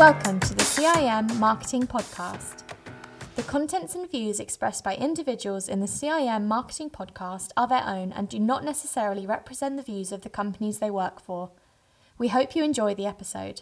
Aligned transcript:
Welcome 0.00 0.40
to 0.40 0.54
the 0.54 0.62
CIM 0.62 1.38
Marketing 1.38 1.86
Podcast. 1.86 2.62
The 3.36 3.42
contents 3.42 3.94
and 3.94 4.10
views 4.10 4.40
expressed 4.40 4.82
by 4.82 4.96
individuals 4.96 5.68
in 5.68 5.80
the 5.80 5.86
CIM 5.86 6.46
Marketing 6.46 6.88
Podcast 6.88 7.50
are 7.54 7.68
their 7.68 7.84
own 7.86 8.10
and 8.10 8.26
do 8.26 8.38
not 8.38 8.64
necessarily 8.64 9.26
represent 9.26 9.76
the 9.76 9.82
views 9.82 10.10
of 10.10 10.22
the 10.22 10.30
companies 10.30 10.78
they 10.78 10.90
work 10.90 11.20
for. 11.20 11.50
We 12.16 12.28
hope 12.28 12.56
you 12.56 12.64
enjoy 12.64 12.94
the 12.94 13.04
episode. 13.04 13.60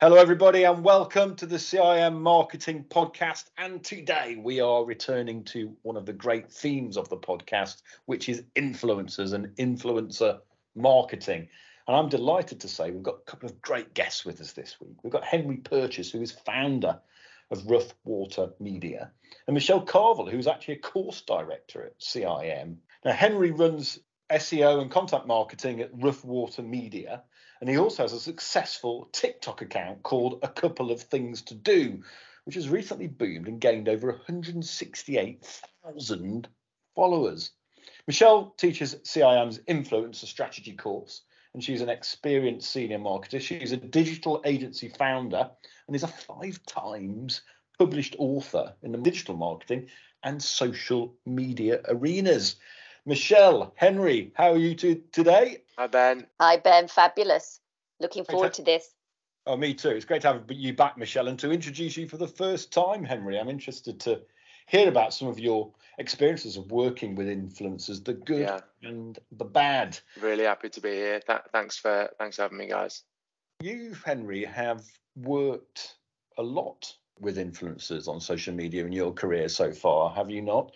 Hello, 0.00 0.16
everybody, 0.16 0.64
and 0.64 0.82
welcome 0.82 1.36
to 1.36 1.44
the 1.44 1.56
CIM 1.56 2.18
Marketing 2.18 2.86
Podcast. 2.88 3.50
And 3.58 3.84
today 3.84 4.40
we 4.42 4.60
are 4.60 4.82
returning 4.82 5.44
to 5.44 5.76
one 5.82 5.98
of 5.98 6.06
the 6.06 6.14
great 6.14 6.50
themes 6.50 6.96
of 6.96 7.06
the 7.10 7.18
podcast, 7.18 7.82
which 8.06 8.30
is 8.30 8.44
influencers 8.56 9.34
and 9.34 9.48
influencer 9.56 10.38
marketing. 10.74 11.48
And 11.88 11.96
I'm 11.96 12.10
delighted 12.10 12.60
to 12.60 12.68
say 12.68 12.90
we've 12.90 13.02
got 13.02 13.20
a 13.26 13.30
couple 13.30 13.48
of 13.48 13.62
great 13.62 13.94
guests 13.94 14.26
with 14.26 14.42
us 14.42 14.52
this 14.52 14.76
week. 14.78 15.02
We've 15.02 15.12
got 15.12 15.24
Henry 15.24 15.56
Purchase, 15.56 16.12
who 16.12 16.20
is 16.20 16.32
founder 16.32 17.00
of 17.50 17.66
Rough 17.66 17.94
Water 18.04 18.50
Media, 18.60 19.10
and 19.46 19.54
Michelle 19.54 19.86
Carvill, 19.86 20.30
who's 20.30 20.46
actually 20.46 20.74
a 20.74 20.80
course 20.80 21.22
director 21.22 21.82
at 21.82 21.98
CIM. 21.98 22.76
Now, 23.06 23.12
Henry 23.12 23.52
runs 23.52 24.00
SEO 24.30 24.82
and 24.82 24.90
content 24.90 25.26
marketing 25.26 25.80
at 25.80 25.88
Rough 25.94 26.26
Water 26.26 26.62
Media, 26.62 27.22
and 27.62 27.70
he 27.70 27.78
also 27.78 28.02
has 28.02 28.12
a 28.12 28.20
successful 28.20 29.08
TikTok 29.12 29.62
account 29.62 30.02
called 30.02 30.40
A 30.42 30.48
Couple 30.48 30.90
of 30.90 31.00
Things 31.00 31.40
to 31.42 31.54
Do, 31.54 32.02
which 32.44 32.56
has 32.56 32.68
recently 32.68 33.06
boomed 33.06 33.48
and 33.48 33.62
gained 33.62 33.88
over 33.88 34.08
168,000 34.08 36.48
followers. 36.94 37.52
Michelle 38.06 38.52
teaches 38.58 38.96
CIM's 39.04 39.58
influencer 39.60 40.26
strategy 40.26 40.76
course, 40.76 41.22
and 41.54 41.62
she's 41.62 41.80
an 41.80 41.88
experienced 41.88 42.70
senior 42.70 42.98
marketer. 42.98 43.40
She's 43.40 43.72
a 43.72 43.76
digital 43.76 44.42
agency 44.44 44.88
founder 44.88 45.50
and 45.86 45.96
is 45.96 46.02
a 46.02 46.08
five 46.08 46.60
times 46.66 47.42
published 47.78 48.16
author 48.18 48.74
in 48.82 48.92
the 48.92 48.98
digital 48.98 49.36
marketing 49.36 49.88
and 50.22 50.42
social 50.42 51.14
media 51.24 51.80
arenas. 51.88 52.56
Michelle, 53.06 53.72
Henry, 53.76 54.32
how 54.34 54.52
are 54.52 54.58
you 54.58 54.74
two 54.74 55.02
today? 55.12 55.62
Hi, 55.78 55.86
Ben. 55.86 56.26
Hi, 56.40 56.56
Ben. 56.58 56.88
Fabulous. 56.88 57.60
Looking 58.00 58.24
forward 58.24 58.54
to 58.54 58.62
this. 58.62 58.94
Oh, 59.46 59.56
me 59.56 59.72
too. 59.72 59.90
It's 59.90 60.04
great 60.04 60.22
to 60.22 60.28
have 60.28 60.44
you 60.50 60.74
back, 60.74 60.98
Michelle, 60.98 61.28
and 61.28 61.38
to 61.38 61.50
introduce 61.50 61.96
you 61.96 62.06
for 62.06 62.18
the 62.18 62.28
first 62.28 62.70
time, 62.70 63.02
Henry. 63.02 63.38
I'm 63.38 63.48
interested 63.48 63.98
to 64.00 64.20
hear 64.66 64.88
about 64.88 65.14
some 65.14 65.28
of 65.28 65.38
your 65.38 65.72
experiences 65.98 66.56
of 66.56 66.70
working 66.70 67.14
with 67.14 67.26
influencers, 67.26 68.04
the 68.04 68.14
good 68.14 68.40
yeah. 68.40 68.60
and 68.82 69.18
the 69.32 69.44
bad. 69.44 69.98
Really 70.20 70.44
happy 70.44 70.68
to 70.70 70.80
be 70.80 70.90
here. 70.90 71.20
Th- 71.20 71.40
thanks 71.52 71.76
for 71.76 72.10
thanks 72.18 72.36
for 72.36 72.42
having 72.42 72.58
me, 72.58 72.68
guys. 72.68 73.02
You, 73.60 73.94
Henry, 74.04 74.44
have 74.44 74.84
worked 75.16 75.96
a 76.38 76.42
lot 76.42 76.92
with 77.20 77.36
influencers 77.36 78.06
on 78.06 78.20
social 78.20 78.54
media 78.54 78.84
in 78.86 78.92
your 78.92 79.12
career 79.12 79.48
so 79.48 79.72
far, 79.72 80.10
have 80.10 80.30
you 80.30 80.42
not? 80.42 80.72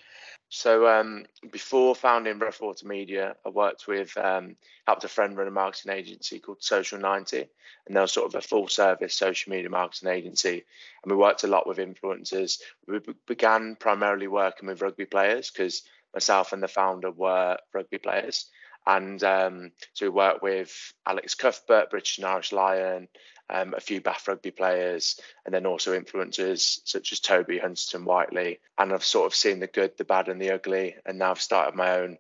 So 0.55 0.87
um, 0.87 1.25
before 1.51 1.95
founding 1.95 2.39
Rough 2.39 2.61
Water 2.61 2.87
Media, 2.87 3.37
I 3.43 3.49
worked 3.49 3.89
with 3.89 4.15
um, 4.19 4.57
helped 4.87 5.03
a 5.03 5.09
friend 5.09 5.35
run 5.35 5.49
a 5.49 5.51
marketing 5.51 5.93
agency 5.93 6.41
called 6.41 6.63
Social 6.63 6.99
90, 6.99 7.49
and 7.87 7.97
they're 7.97 8.07
sort 8.07 8.27
of 8.27 8.35
a 8.35 8.47
full 8.47 8.69
service 8.69 9.15
social 9.15 9.51
media 9.51 9.71
marketing 9.71 10.11
agency. 10.11 10.63
And 11.03 11.11
we 11.11 11.17
worked 11.17 11.45
a 11.45 11.47
lot 11.47 11.67
with 11.67 11.79
influencers. 11.79 12.61
We 12.87 13.01
began 13.27 13.77
primarily 13.81 14.27
working 14.27 14.69
with 14.69 14.83
rugby 14.83 15.07
players 15.07 15.51
because 15.51 15.85
myself 16.13 16.53
and 16.53 16.63
the 16.63 16.69
founder 16.69 17.11
were 17.11 17.57
rugby 17.73 17.97
players. 17.97 18.45
And 18.87 19.25
um, 19.25 19.73
so 19.95 20.05
we 20.05 20.11
worked 20.11 20.43
with 20.43 20.93
Alex 21.07 21.35
Cuthbert, 21.35 21.89
British 21.89 22.19
and 22.19 22.27
Irish 22.27 22.53
Lion, 22.53 23.09
um, 23.53 23.75
a 23.75 23.81
few 23.81 24.01
Bath 24.01 24.27
rugby 24.27 24.51
players, 24.51 25.21
and 25.45 25.55
then 25.55 25.67
also 25.67 25.99
influencers 25.99 26.81
such 26.85 27.13
as 27.13 27.21
Toby 27.21 27.59
Huntington 27.59 28.05
Whiteley. 28.05 28.61
And 28.79 28.93
I've 28.93 29.05
sort 29.05 29.27
of 29.27 29.35
seen 29.35 29.61
the 29.61 29.67
good, 29.67 29.97
the 29.99 30.05
bad, 30.05 30.29
and 30.29 30.41
the 30.41 30.53
ugly. 30.53 30.97
And 31.05 31.19
now 31.19 31.33
I've 31.33 31.41
started 31.41 31.77
my 31.77 31.99
own 31.99 32.19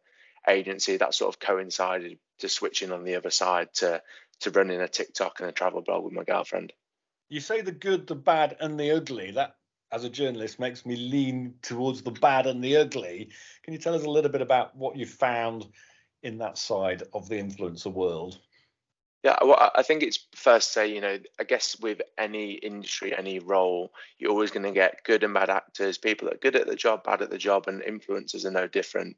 agency 0.48 0.96
that 0.96 1.14
sort 1.14 1.34
of 1.34 1.40
coincided 1.40 2.18
to 2.40 2.48
switching 2.48 2.92
on 2.92 3.04
the 3.04 3.16
other 3.16 3.30
side 3.30 3.72
to 3.74 4.02
to 4.40 4.50
running 4.50 4.80
a 4.80 4.88
TikTok 4.88 5.40
and 5.40 5.48
a 5.48 5.52
travel 5.52 5.82
blog 5.82 6.04
with 6.04 6.12
my 6.12 6.24
girlfriend. 6.24 6.72
You 7.28 7.40
say 7.40 7.60
the 7.60 7.72
good, 7.72 8.06
the 8.08 8.16
bad, 8.16 8.56
and 8.60 8.78
the 8.78 8.90
ugly. 8.90 9.30
That, 9.30 9.54
as 9.92 10.04
a 10.04 10.10
journalist, 10.10 10.58
makes 10.58 10.84
me 10.84 10.96
lean 10.96 11.54
towards 11.62 12.02
the 12.02 12.10
bad 12.10 12.46
and 12.46 12.62
the 12.62 12.76
ugly. 12.76 13.30
Can 13.62 13.72
you 13.72 13.78
tell 13.78 13.94
us 13.94 14.02
a 14.02 14.10
little 14.10 14.30
bit 14.30 14.42
about 14.42 14.76
what 14.76 14.96
you 14.96 15.06
found 15.06 15.66
in 16.22 16.38
that 16.38 16.58
side 16.58 17.04
of 17.14 17.28
the 17.28 17.36
influencer 17.36 17.92
world? 17.92 18.38
Yeah, 19.22 19.36
well, 19.40 19.70
I 19.76 19.84
think 19.84 20.02
it's 20.02 20.18
first 20.34 20.68
to 20.68 20.72
say, 20.72 20.92
you 20.92 21.00
know, 21.00 21.16
I 21.38 21.44
guess 21.44 21.78
with 21.78 22.02
any 22.18 22.54
industry, 22.54 23.16
any 23.16 23.38
role, 23.38 23.92
you're 24.18 24.32
always 24.32 24.50
going 24.50 24.64
to 24.64 24.72
get 24.72 25.04
good 25.04 25.22
and 25.22 25.32
bad 25.32 25.48
actors, 25.48 25.96
people 25.96 26.26
that 26.26 26.34
are 26.34 26.38
good 26.38 26.56
at 26.56 26.66
the 26.66 26.74
job, 26.74 27.04
bad 27.04 27.22
at 27.22 27.30
the 27.30 27.38
job, 27.38 27.68
and 27.68 27.82
influencers 27.82 28.44
are 28.44 28.50
no 28.50 28.66
different. 28.66 29.16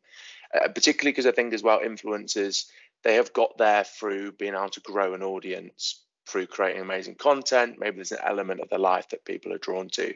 Uh, 0.55 0.69
particularly 0.69 1.13
because 1.13 1.27
I 1.27 1.33
think 1.33 1.55
as 1.55 1.63
well, 1.63 1.81
influencers, 1.81 2.67
they 3.03 3.15
have 3.15 3.33
got 3.33 3.57
there 3.57 3.83
through 3.83 4.33
being 4.33 4.55
able 4.55 4.69
to 4.71 4.81
grow 4.81 5.15
an 5.15 5.23
audience, 5.23 6.03
through 6.29 6.47
creating 6.49 6.83
amazing 6.83 7.15
content. 7.15 7.77
Maybe 7.79 7.97
there's 7.97 8.13
an 8.13 8.19
element 8.23 8.61
of 8.61 8.69
their 8.69 8.79
life 8.79 9.09
that 9.09 9.25
people 9.25 9.55
are 9.55 9.59
drawn 9.59 9.89
to. 9.91 10.13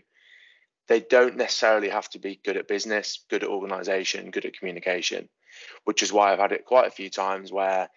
They 0.89 1.01
don't 1.01 1.37
necessarily 1.37 1.89
have 1.89 2.11
to 2.11 2.19
be 2.19 2.41
good 2.45 2.59
at 2.59 2.69
business, 2.69 3.25
good 3.31 3.43
at 3.43 3.49
organization, 3.49 4.31
good 4.31 4.45
at 4.45 4.59
communication, 4.59 5.31
which 5.85 6.03
is 6.03 6.13
why 6.13 6.33
I've 6.33 6.39
had 6.39 6.53
it 6.53 6.67
quite 6.67 6.87
a 6.87 6.91
few 6.91 7.09
times 7.09 7.51
where 7.51 7.89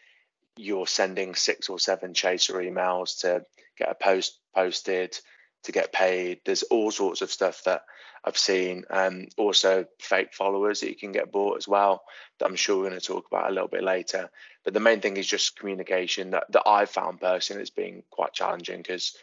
you're 0.57 0.87
sending 0.87 1.35
six 1.35 1.69
or 1.69 1.79
seven 1.79 2.13
chaser 2.13 2.55
emails 2.55 3.21
to 3.21 3.45
get 3.77 3.89
a 3.89 3.95
post 3.95 4.39
posted 4.53 5.17
to 5.63 5.71
get 5.71 5.93
paid. 5.93 6.39
There's 6.45 6.63
all 6.63 6.91
sorts 6.91 7.21
of 7.21 7.31
stuff 7.31 7.63
that 7.65 7.83
I've 8.23 8.37
seen. 8.37 8.83
Um, 8.89 9.27
also, 9.37 9.85
fake 9.99 10.33
followers 10.33 10.81
that 10.81 10.89
you 10.89 10.95
can 10.95 11.11
get 11.11 11.31
bought 11.31 11.57
as 11.57 11.67
well. 11.67 12.03
That 12.39 12.47
I'm 12.47 12.55
sure 12.55 12.77
we're 12.77 12.89
going 12.89 12.99
to 12.99 13.05
talk 13.05 13.27
about 13.27 13.49
a 13.49 13.53
little 13.53 13.67
bit 13.67 13.83
later. 13.83 14.29
But 14.63 14.73
the 14.73 14.79
main 14.79 15.01
thing 15.01 15.17
is 15.17 15.27
just 15.27 15.57
communication 15.57 16.31
that, 16.31 16.51
that 16.51 16.67
I've 16.67 16.89
found 16.89 17.19
personally 17.19 17.61
it's 17.61 17.71
been 17.71 18.03
quite 18.09 18.33
challenging 18.33 18.77
because 18.77 19.15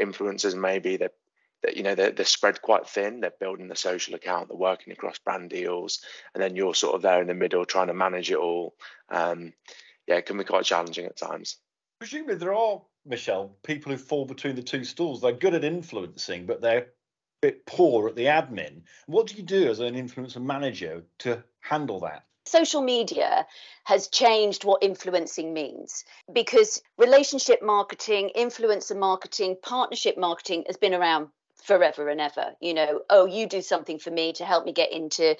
influencers 0.00 0.54
maybe 0.54 0.96
they're 0.96 1.10
that 1.62 1.76
you 1.76 1.82
know 1.82 1.94
they're, 1.94 2.12
they're 2.12 2.24
spread 2.24 2.62
quite 2.62 2.88
thin 2.88 3.18
they're 3.18 3.32
building 3.40 3.66
the 3.66 3.74
social 3.74 4.14
account 4.14 4.48
they're 4.48 4.56
working 4.56 4.92
across 4.92 5.18
brand 5.18 5.50
deals 5.50 6.00
and 6.32 6.40
then 6.40 6.54
you're 6.54 6.74
sort 6.74 6.94
of 6.94 7.02
there 7.02 7.20
in 7.20 7.26
the 7.26 7.34
middle 7.34 7.64
trying 7.64 7.88
to 7.88 7.94
manage 7.94 8.30
it 8.30 8.36
all 8.36 8.74
um, 9.10 9.52
yeah, 10.08 10.16
it 10.16 10.26
can 10.26 10.38
be 10.38 10.44
quite 10.44 10.64
challenging 10.64 11.04
at 11.04 11.16
times. 11.16 11.58
Presumably, 12.00 12.36
there 12.36 12.54
are, 12.54 12.80
Michelle, 13.04 13.56
people 13.62 13.92
who 13.92 13.98
fall 13.98 14.24
between 14.24 14.56
the 14.56 14.62
two 14.62 14.84
stools. 14.84 15.20
They're 15.20 15.32
good 15.32 15.54
at 15.54 15.64
influencing, 15.64 16.46
but 16.46 16.60
they're 16.60 16.78
a 16.78 16.86
bit 17.42 17.66
poor 17.66 18.08
at 18.08 18.16
the 18.16 18.24
admin. 18.24 18.82
What 19.06 19.26
do 19.26 19.34
you 19.34 19.42
do 19.42 19.68
as 19.68 19.80
an 19.80 19.94
influencer 19.94 20.42
manager 20.42 21.04
to 21.20 21.44
handle 21.60 22.00
that? 22.00 22.24
Social 22.46 22.80
media 22.80 23.46
has 23.84 24.08
changed 24.08 24.64
what 24.64 24.82
influencing 24.82 25.52
means 25.52 26.04
because 26.32 26.80
relationship 26.96 27.62
marketing, 27.62 28.30
influencer 28.34 28.96
marketing, 28.96 29.56
partnership 29.62 30.16
marketing 30.16 30.64
has 30.66 30.78
been 30.78 30.94
around 30.94 31.28
forever 31.62 32.08
and 32.08 32.22
ever. 32.22 32.54
You 32.60 32.72
know, 32.72 33.02
oh, 33.10 33.26
you 33.26 33.46
do 33.46 33.60
something 33.60 33.98
for 33.98 34.10
me 34.10 34.32
to 34.34 34.46
help 34.46 34.64
me 34.64 34.72
get 34.72 34.92
into 34.92 35.36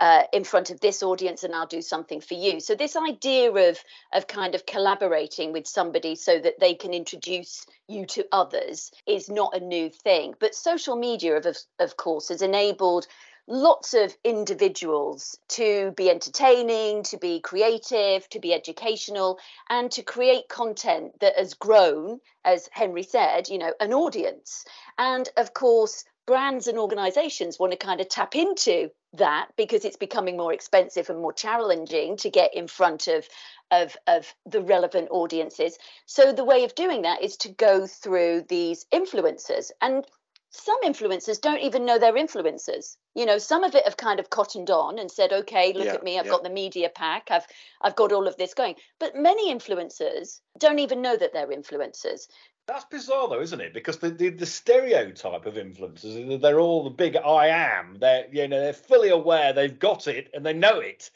uh, 0.00 0.24
in 0.32 0.44
front 0.44 0.70
of 0.70 0.80
this 0.80 1.02
audience 1.02 1.44
and 1.44 1.54
I'll 1.54 1.66
do 1.66 1.82
something 1.82 2.20
for 2.20 2.34
you. 2.34 2.60
So 2.60 2.74
this 2.74 2.96
idea 2.96 3.50
of 3.50 3.78
of 4.12 4.26
kind 4.26 4.54
of 4.54 4.66
collaborating 4.66 5.52
with 5.52 5.66
somebody 5.66 6.14
so 6.14 6.38
that 6.38 6.58
they 6.60 6.74
can 6.74 6.92
introduce 6.92 7.66
you 7.88 8.06
to 8.06 8.26
others 8.32 8.90
is 9.06 9.28
not 9.28 9.56
a 9.56 9.60
new 9.60 9.90
thing. 9.90 10.34
But 10.38 10.54
social 10.54 10.96
media, 10.96 11.36
of 11.36 11.56
of 11.78 11.96
course, 11.96 12.28
has 12.28 12.42
enabled 12.42 13.06
lots 13.48 13.92
of 13.94 14.16
individuals 14.24 15.36
to 15.48 15.92
be 15.96 16.08
entertaining, 16.08 17.02
to 17.02 17.18
be 17.18 17.40
creative, 17.40 18.28
to 18.30 18.38
be 18.38 18.54
educational, 18.54 19.38
and 19.68 19.90
to 19.90 20.02
create 20.02 20.48
content 20.48 21.18
that 21.20 21.36
has 21.36 21.54
grown, 21.54 22.20
as 22.44 22.68
Henry 22.72 23.02
said, 23.02 23.48
you 23.48 23.58
know, 23.58 23.72
an 23.80 23.92
audience. 23.92 24.64
And 24.96 25.28
of 25.36 25.52
course, 25.54 26.04
brands 26.26 26.66
and 26.66 26.78
organizations 26.78 27.58
want 27.58 27.72
to 27.72 27.78
kind 27.78 28.00
of 28.00 28.08
tap 28.08 28.34
into 28.34 28.90
that 29.14 29.48
because 29.56 29.84
it's 29.84 29.96
becoming 29.96 30.36
more 30.36 30.52
expensive 30.52 31.10
and 31.10 31.20
more 31.20 31.32
challenging 31.32 32.16
to 32.16 32.30
get 32.30 32.54
in 32.54 32.66
front 32.66 33.08
of 33.08 33.28
of 33.70 33.96
of 34.06 34.34
the 34.46 34.62
relevant 34.62 35.08
audiences. 35.10 35.78
So 36.06 36.32
the 36.32 36.44
way 36.44 36.64
of 36.64 36.74
doing 36.74 37.02
that 37.02 37.22
is 37.22 37.36
to 37.38 37.48
go 37.48 37.86
through 37.86 38.44
these 38.48 38.86
influencers. 38.92 39.70
And 39.80 40.06
some 40.52 40.76
influencers 40.84 41.40
don't 41.40 41.60
even 41.60 41.86
know 41.86 41.98
they're 41.98 42.12
influencers 42.12 42.96
you 43.14 43.24
know 43.24 43.38
some 43.38 43.64
of 43.64 43.74
it 43.74 43.84
have 43.84 43.96
kind 43.96 44.20
of 44.20 44.30
cottoned 44.30 44.70
on 44.70 44.98
and 44.98 45.10
said 45.10 45.32
okay 45.32 45.72
look 45.72 45.86
yeah, 45.86 45.94
at 45.94 46.04
me 46.04 46.18
i've 46.18 46.26
yeah. 46.26 46.32
got 46.32 46.42
the 46.42 46.50
media 46.50 46.90
pack 46.94 47.30
i've 47.30 47.46
i've 47.80 47.96
got 47.96 48.12
all 48.12 48.28
of 48.28 48.36
this 48.36 48.52
going 48.52 48.74
but 49.00 49.16
many 49.16 49.52
influencers 49.52 50.40
don't 50.58 50.78
even 50.78 51.00
know 51.00 51.16
that 51.16 51.32
they're 51.32 51.48
influencers 51.48 52.28
that's 52.66 52.84
bizarre, 52.84 53.28
though, 53.28 53.40
isn't 53.40 53.60
it? 53.60 53.74
Because 53.74 53.98
the, 53.98 54.10
the, 54.10 54.28
the 54.28 54.46
stereotype 54.46 55.46
of 55.46 55.54
influencers, 55.54 56.34
is 56.34 56.40
they're 56.40 56.60
all 56.60 56.84
the 56.84 56.90
big 56.90 57.16
I 57.16 57.48
am. 57.48 57.96
They're 57.98 58.26
you 58.32 58.46
know 58.46 58.60
they're 58.60 58.72
fully 58.72 59.08
aware 59.08 59.52
they've 59.52 59.78
got 59.78 60.06
it 60.06 60.30
and 60.32 60.46
they 60.46 60.52
know 60.52 60.78
it. 60.78 61.10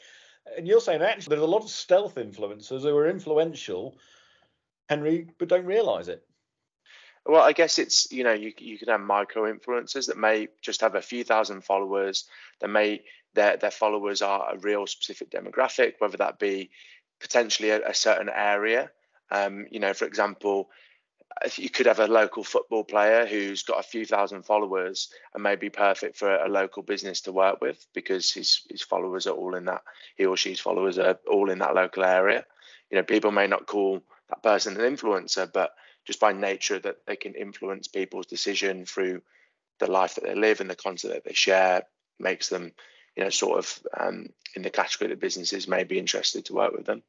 And 0.57 0.67
you're 0.67 0.81
saying 0.81 1.01
actually 1.01 1.37
there's 1.37 1.47
a 1.47 1.51
lot 1.51 1.63
of 1.63 1.69
stealth 1.69 2.15
influencers 2.15 2.81
who 2.81 2.95
are 2.95 3.09
influential, 3.09 3.97
Henry, 4.89 5.29
but 5.37 5.47
don't 5.47 5.65
realise 5.65 6.09
it. 6.09 6.25
Well, 7.27 7.41
I 7.41 7.51
guess 7.51 7.77
it's 7.77 8.09
you 8.11 8.23
know 8.23 8.31
you 8.31 8.53
you 8.57 8.79
can 8.79 8.87
have 8.87 9.01
micro 9.01 9.51
influencers 9.51 10.07
that 10.07 10.17
may 10.17 10.47
just 10.61 10.79
have 10.81 10.95
a 10.95 11.01
few 11.01 11.25
thousand 11.25 11.63
followers. 11.63 12.25
That 12.61 12.69
may 12.69 13.01
their 13.33 13.57
their 13.57 13.71
followers 13.71 14.21
are 14.21 14.53
a 14.53 14.57
real 14.57 14.87
specific 14.87 15.29
demographic, 15.29 15.95
whether 15.99 16.17
that 16.17 16.39
be 16.39 16.69
potentially 17.19 17.71
a, 17.71 17.89
a 17.89 17.93
certain 17.93 18.29
area. 18.33 18.91
Um, 19.29 19.65
you 19.69 19.81
know, 19.81 19.93
for 19.93 20.05
example, 20.05 20.69
you 21.57 21.69
could 21.69 21.85
have 21.85 21.99
a 21.99 22.07
local 22.07 22.45
football 22.45 22.85
player 22.85 23.25
who's 23.25 23.63
got 23.63 23.79
a 23.81 23.87
few 23.87 24.05
thousand 24.05 24.43
followers 24.43 25.09
and 25.33 25.43
may 25.43 25.57
be 25.57 25.69
perfect 25.69 26.15
for 26.15 26.33
a 26.33 26.47
local 26.47 26.81
business 26.81 27.21
to 27.21 27.33
work 27.33 27.59
with 27.59 27.85
because 27.93 28.31
his 28.31 28.61
his 28.69 28.81
followers 28.81 29.27
are 29.27 29.35
all 29.35 29.53
in 29.55 29.65
that 29.65 29.81
he 30.15 30.25
or 30.25 30.37
she's 30.37 30.61
followers 30.61 30.97
are 30.97 31.19
all 31.29 31.49
in 31.49 31.59
that 31.59 31.75
local 31.75 32.05
area. 32.05 32.45
You 32.89 32.97
know, 32.97 33.03
people 33.03 33.31
may 33.31 33.47
not 33.47 33.67
call 33.67 34.01
that 34.29 34.43
person 34.43 34.79
an 34.79 34.95
influencer, 34.95 35.51
but 35.51 35.71
just 36.07 36.19
by 36.21 36.31
nature 36.31 36.79
that 36.79 37.05
they 37.05 37.17
can 37.17 37.35
influence 37.35 37.87
people's 37.87 38.25
decision 38.25 38.85
through 38.85 39.21
the 39.79 39.91
life 39.91 40.15
that 40.15 40.23
they 40.23 40.33
live 40.33 40.61
and 40.61 40.69
the 40.69 40.75
content 40.75 41.13
that 41.13 41.25
they 41.25 41.33
share 41.33 41.83
makes 42.17 42.49
them, 42.49 42.71
you 43.15 43.23
know, 43.23 43.29
sort 43.29 43.59
of 43.59 43.79
um, 43.99 44.29
in 44.55 44.61
the 44.63 44.69
category 44.69 45.09
that 45.09 45.19
businesses 45.19 45.67
may 45.67 45.83
be 45.83 45.99
interested 45.99 46.45
to 46.45 46.53
work 46.53 46.73
with 46.73 46.85
them. 46.85 47.03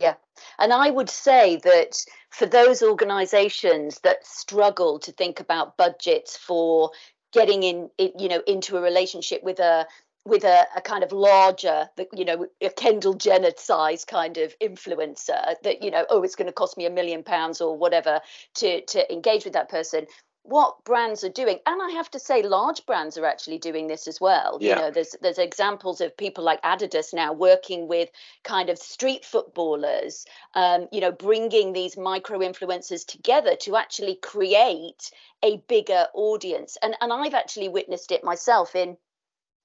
Yeah. 0.00 0.14
And 0.58 0.72
I 0.72 0.90
would 0.90 1.10
say 1.10 1.60
that 1.62 2.02
for 2.30 2.46
those 2.46 2.82
organizations 2.82 4.00
that 4.00 4.26
struggle 4.26 4.98
to 5.00 5.12
think 5.12 5.38
about 5.38 5.76
budgets 5.76 6.36
for 6.36 6.90
getting 7.32 7.62
in, 7.62 7.90
you 7.98 8.28
know, 8.28 8.42
into 8.46 8.76
a 8.78 8.80
relationship 8.80 9.42
with 9.42 9.60
a 9.60 9.86
with 10.24 10.44
a, 10.44 10.66
a 10.76 10.80
kind 10.80 11.02
of 11.02 11.12
larger, 11.12 11.88
you 12.12 12.24
know, 12.24 12.46
a 12.60 12.70
Kendall 12.70 13.14
Jenner 13.14 13.52
size 13.56 14.04
kind 14.04 14.36
of 14.36 14.58
influencer 14.58 15.54
that, 15.62 15.82
you 15.82 15.90
know, 15.90 16.04
oh, 16.10 16.22
it's 16.22 16.36
going 16.36 16.46
to 16.46 16.52
cost 16.52 16.76
me 16.76 16.86
a 16.86 16.90
million 16.90 17.22
pounds 17.22 17.60
or 17.60 17.76
whatever 17.76 18.20
to 18.56 18.82
to 18.82 19.12
engage 19.12 19.44
with 19.44 19.54
that 19.54 19.68
person. 19.68 20.06
What 20.42 20.84
brands 20.84 21.22
are 21.22 21.28
doing 21.28 21.58
and 21.66 21.82
i 21.82 21.90
have 21.90 22.10
to 22.12 22.18
say 22.18 22.42
large 22.42 22.86
brands 22.86 23.18
are 23.18 23.26
actually 23.26 23.58
doing 23.58 23.88
this 23.88 24.08
as 24.08 24.20
well. 24.20 24.56
Yeah. 24.60 24.76
you 24.76 24.82
know 24.82 24.90
there's 24.90 25.14
there's 25.20 25.38
examples 25.38 26.00
of 26.00 26.16
people 26.16 26.44
like 26.44 26.62
adidas 26.62 27.12
now 27.12 27.32
working 27.34 27.88
with 27.88 28.08
kind 28.42 28.70
of 28.70 28.78
street 28.78 29.24
footballers 29.24 30.24
um, 30.54 30.88
you 30.92 31.00
know 31.02 31.12
bringing 31.12 31.72
these 31.72 31.96
micro 31.96 32.38
influencers 32.38 33.06
together 33.06 33.54
to 33.56 33.76
actually 33.76 34.16
create 34.16 35.10
a 35.42 35.58
bigger 35.68 36.06
audience. 36.14 36.76
And 36.82 36.96
and 37.00 37.12
i've 37.12 37.34
actually 37.34 37.68
witnessed 37.68 38.10
it 38.10 38.24
myself 38.24 38.74
in 38.74 38.96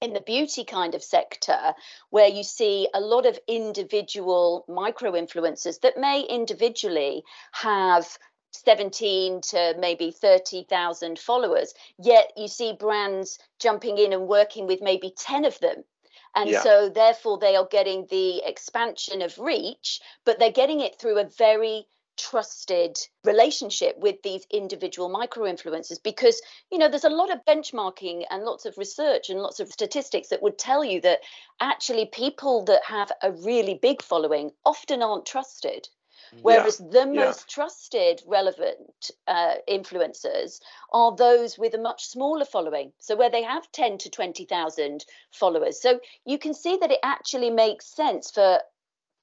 in 0.00 0.12
the 0.12 0.20
beauty 0.20 0.64
kind 0.64 0.94
of 0.94 1.02
sector 1.02 1.74
where 2.10 2.28
you 2.28 2.42
see 2.42 2.88
a 2.92 3.00
lot 3.00 3.26
of 3.26 3.38
individual 3.48 4.64
micro 4.68 5.12
influencers 5.12 5.80
that 5.80 5.98
may 5.98 6.20
individually 6.20 7.22
have 7.52 8.06
17 8.52 9.40
to 9.40 9.74
maybe 9.78 10.10
30,000 10.10 11.18
followers. 11.18 11.74
Yet 11.98 12.32
you 12.36 12.48
see 12.48 12.72
brands 12.72 13.38
jumping 13.58 13.98
in 13.98 14.12
and 14.12 14.28
working 14.28 14.66
with 14.66 14.82
maybe 14.82 15.12
10 15.16 15.44
of 15.44 15.58
them. 15.60 15.84
And 16.34 16.50
yeah. 16.50 16.62
so, 16.62 16.90
therefore, 16.90 17.38
they 17.38 17.56
are 17.56 17.66
getting 17.66 18.06
the 18.10 18.42
expansion 18.44 19.22
of 19.22 19.38
reach, 19.38 20.00
but 20.26 20.38
they're 20.38 20.52
getting 20.52 20.80
it 20.80 20.98
through 20.98 21.18
a 21.18 21.24
very 21.24 21.86
trusted 22.16 22.98
relationship 23.24 23.98
with 23.98 24.22
these 24.22 24.46
individual 24.50 25.08
micro 25.08 25.44
influencers 25.44 26.02
because 26.02 26.40
you 26.70 26.78
know 26.78 26.88
there's 26.88 27.04
a 27.04 27.10
lot 27.10 27.32
of 27.32 27.44
benchmarking 27.44 28.24
and 28.30 28.44
lots 28.44 28.66
of 28.66 28.78
research 28.78 29.30
and 29.30 29.40
lots 29.40 29.60
of 29.60 29.68
statistics 29.68 30.28
that 30.28 30.42
would 30.42 30.58
tell 30.58 30.84
you 30.84 31.00
that 31.00 31.20
actually 31.60 32.06
people 32.06 32.64
that 32.64 32.84
have 32.84 33.10
a 33.22 33.32
really 33.32 33.74
big 33.74 34.02
following 34.02 34.50
often 34.64 35.02
aren't 35.02 35.26
trusted 35.26 35.88
Whereas 36.42 36.80
yeah. 36.80 36.86
the 36.90 37.06
most 37.06 37.46
yeah. 37.48 37.54
trusted, 37.54 38.22
relevant 38.26 39.10
uh, 39.26 39.56
influencers 39.68 40.60
are 40.92 41.14
those 41.14 41.58
with 41.58 41.74
a 41.74 41.78
much 41.78 42.06
smaller 42.06 42.44
following. 42.44 42.92
So 42.98 43.16
where 43.16 43.30
they 43.30 43.42
have 43.42 43.70
10 43.72 43.98
to 43.98 44.10
20,000 44.10 45.04
followers. 45.32 45.80
So 45.80 46.00
you 46.24 46.38
can 46.38 46.54
see 46.54 46.76
that 46.78 46.90
it 46.90 47.00
actually 47.02 47.50
makes 47.50 47.86
sense 47.86 48.30
for 48.30 48.60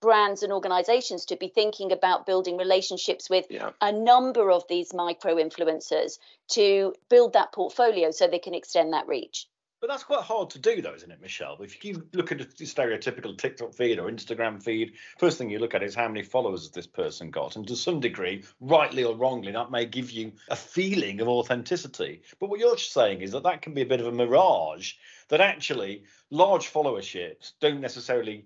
brands 0.04 0.44
and 0.44 0.52
organizations 0.52 1.24
to 1.24 1.38
be 1.38 1.48
thinking 1.48 1.94
about 1.94 2.26
building 2.26 2.58
relationships 2.58 3.30
with 3.30 3.46
yeah. 3.50 3.70
a 3.80 3.90
number 3.90 4.52
of 4.52 4.68
these 4.68 4.94
micro 4.94 5.36
influencers 5.36 6.20
to 6.50 6.94
build 7.10 7.32
that 7.32 7.54
portfolio 7.54 8.12
so 8.12 8.28
they 8.28 8.38
can 8.38 8.54
extend 8.54 8.92
that 8.92 9.08
reach. 9.08 9.48
But 9.80 9.90
that's 9.90 10.04
quite 10.04 10.24
hard 10.24 10.50
to 10.52 10.60
do, 10.60 10.82
though, 10.82 10.94
isn't 10.94 11.12
it, 11.12 11.22
Michelle? 11.22 11.58
If 11.62 11.86
you 11.86 12.06
look 12.14 12.34
at 12.34 12.42
a 12.42 12.46
stereotypical 12.46 13.38
TikTok 13.38 13.74
feed 13.74 13.98
or 13.98 14.10
Instagram 14.10 14.62
feed, 14.62 14.94
first 15.18 15.38
thing 15.38 15.50
you 15.50 15.60
look 15.60 15.74
at 15.74 15.84
is 15.84 15.96
how 15.96 16.10
many 16.10 16.24
followers 16.24 16.64
has 16.64 16.72
this 16.72 16.88
person 16.88 17.32
got, 17.32 17.56
and 17.56 17.66
to 17.68 17.76
some 17.78 18.02
degree, 18.02 18.44
rightly 18.60 19.06
or 19.06 19.16
wrongly, 19.16 19.54
that 19.54 19.72
may 19.72 19.86
give 19.86 20.12
you 20.12 20.34
a 20.50 20.56
feeling 20.56 21.22
of 21.22 21.30
authenticity. 21.30 22.24
But 22.40 22.50
what 22.50 22.60
you're 22.60 22.78
saying 22.78 23.22
is 23.22 23.32
that 23.32 23.44
that 23.44 23.62
can 23.62 23.74
be 23.74 23.82
a 23.82 23.86
bit 23.86 24.02
of 24.02 24.08
a 24.08 24.12
mirage. 24.12 24.94
That 25.30 25.40
actually 25.40 26.04
large 26.30 26.72
followerships 26.72 27.54
don't 27.62 27.82
necessarily 27.82 28.46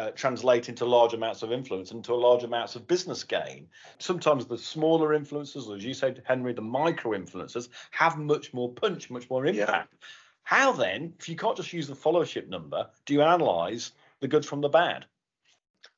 uh, 0.00 0.10
translate 0.12 0.70
into 0.70 0.86
large 0.86 1.12
amounts 1.12 1.42
of 1.42 1.52
influence 1.52 1.90
and 1.90 2.02
to 2.04 2.14
large 2.14 2.42
amounts 2.42 2.74
of 2.74 2.86
business 2.86 3.22
gain. 3.22 3.68
Sometimes 3.98 4.46
the 4.46 4.56
smaller 4.56 5.10
influencers, 5.10 5.68
or 5.68 5.76
as 5.76 5.84
you 5.84 5.92
said, 5.92 6.22
Henry, 6.24 6.54
the 6.54 6.62
micro 6.62 7.10
influencers, 7.12 7.68
have 7.90 8.16
much 8.16 8.54
more 8.54 8.72
punch, 8.72 9.10
much 9.10 9.28
more 9.28 9.44
impact. 9.44 9.92
Yeah. 9.92 10.06
How 10.42 10.72
then, 10.72 11.12
if 11.18 11.28
you 11.28 11.36
can't 11.36 11.56
just 11.56 11.74
use 11.74 11.86
the 11.86 11.94
followership 11.94 12.48
number, 12.48 12.88
do 13.04 13.12
you 13.12 13.20
analyze 13.20 13.92
the 14.20 14.28
good 14.28 14.46
from 14.46 14.62
the 14.62 14.70
bad? 14.70 15.04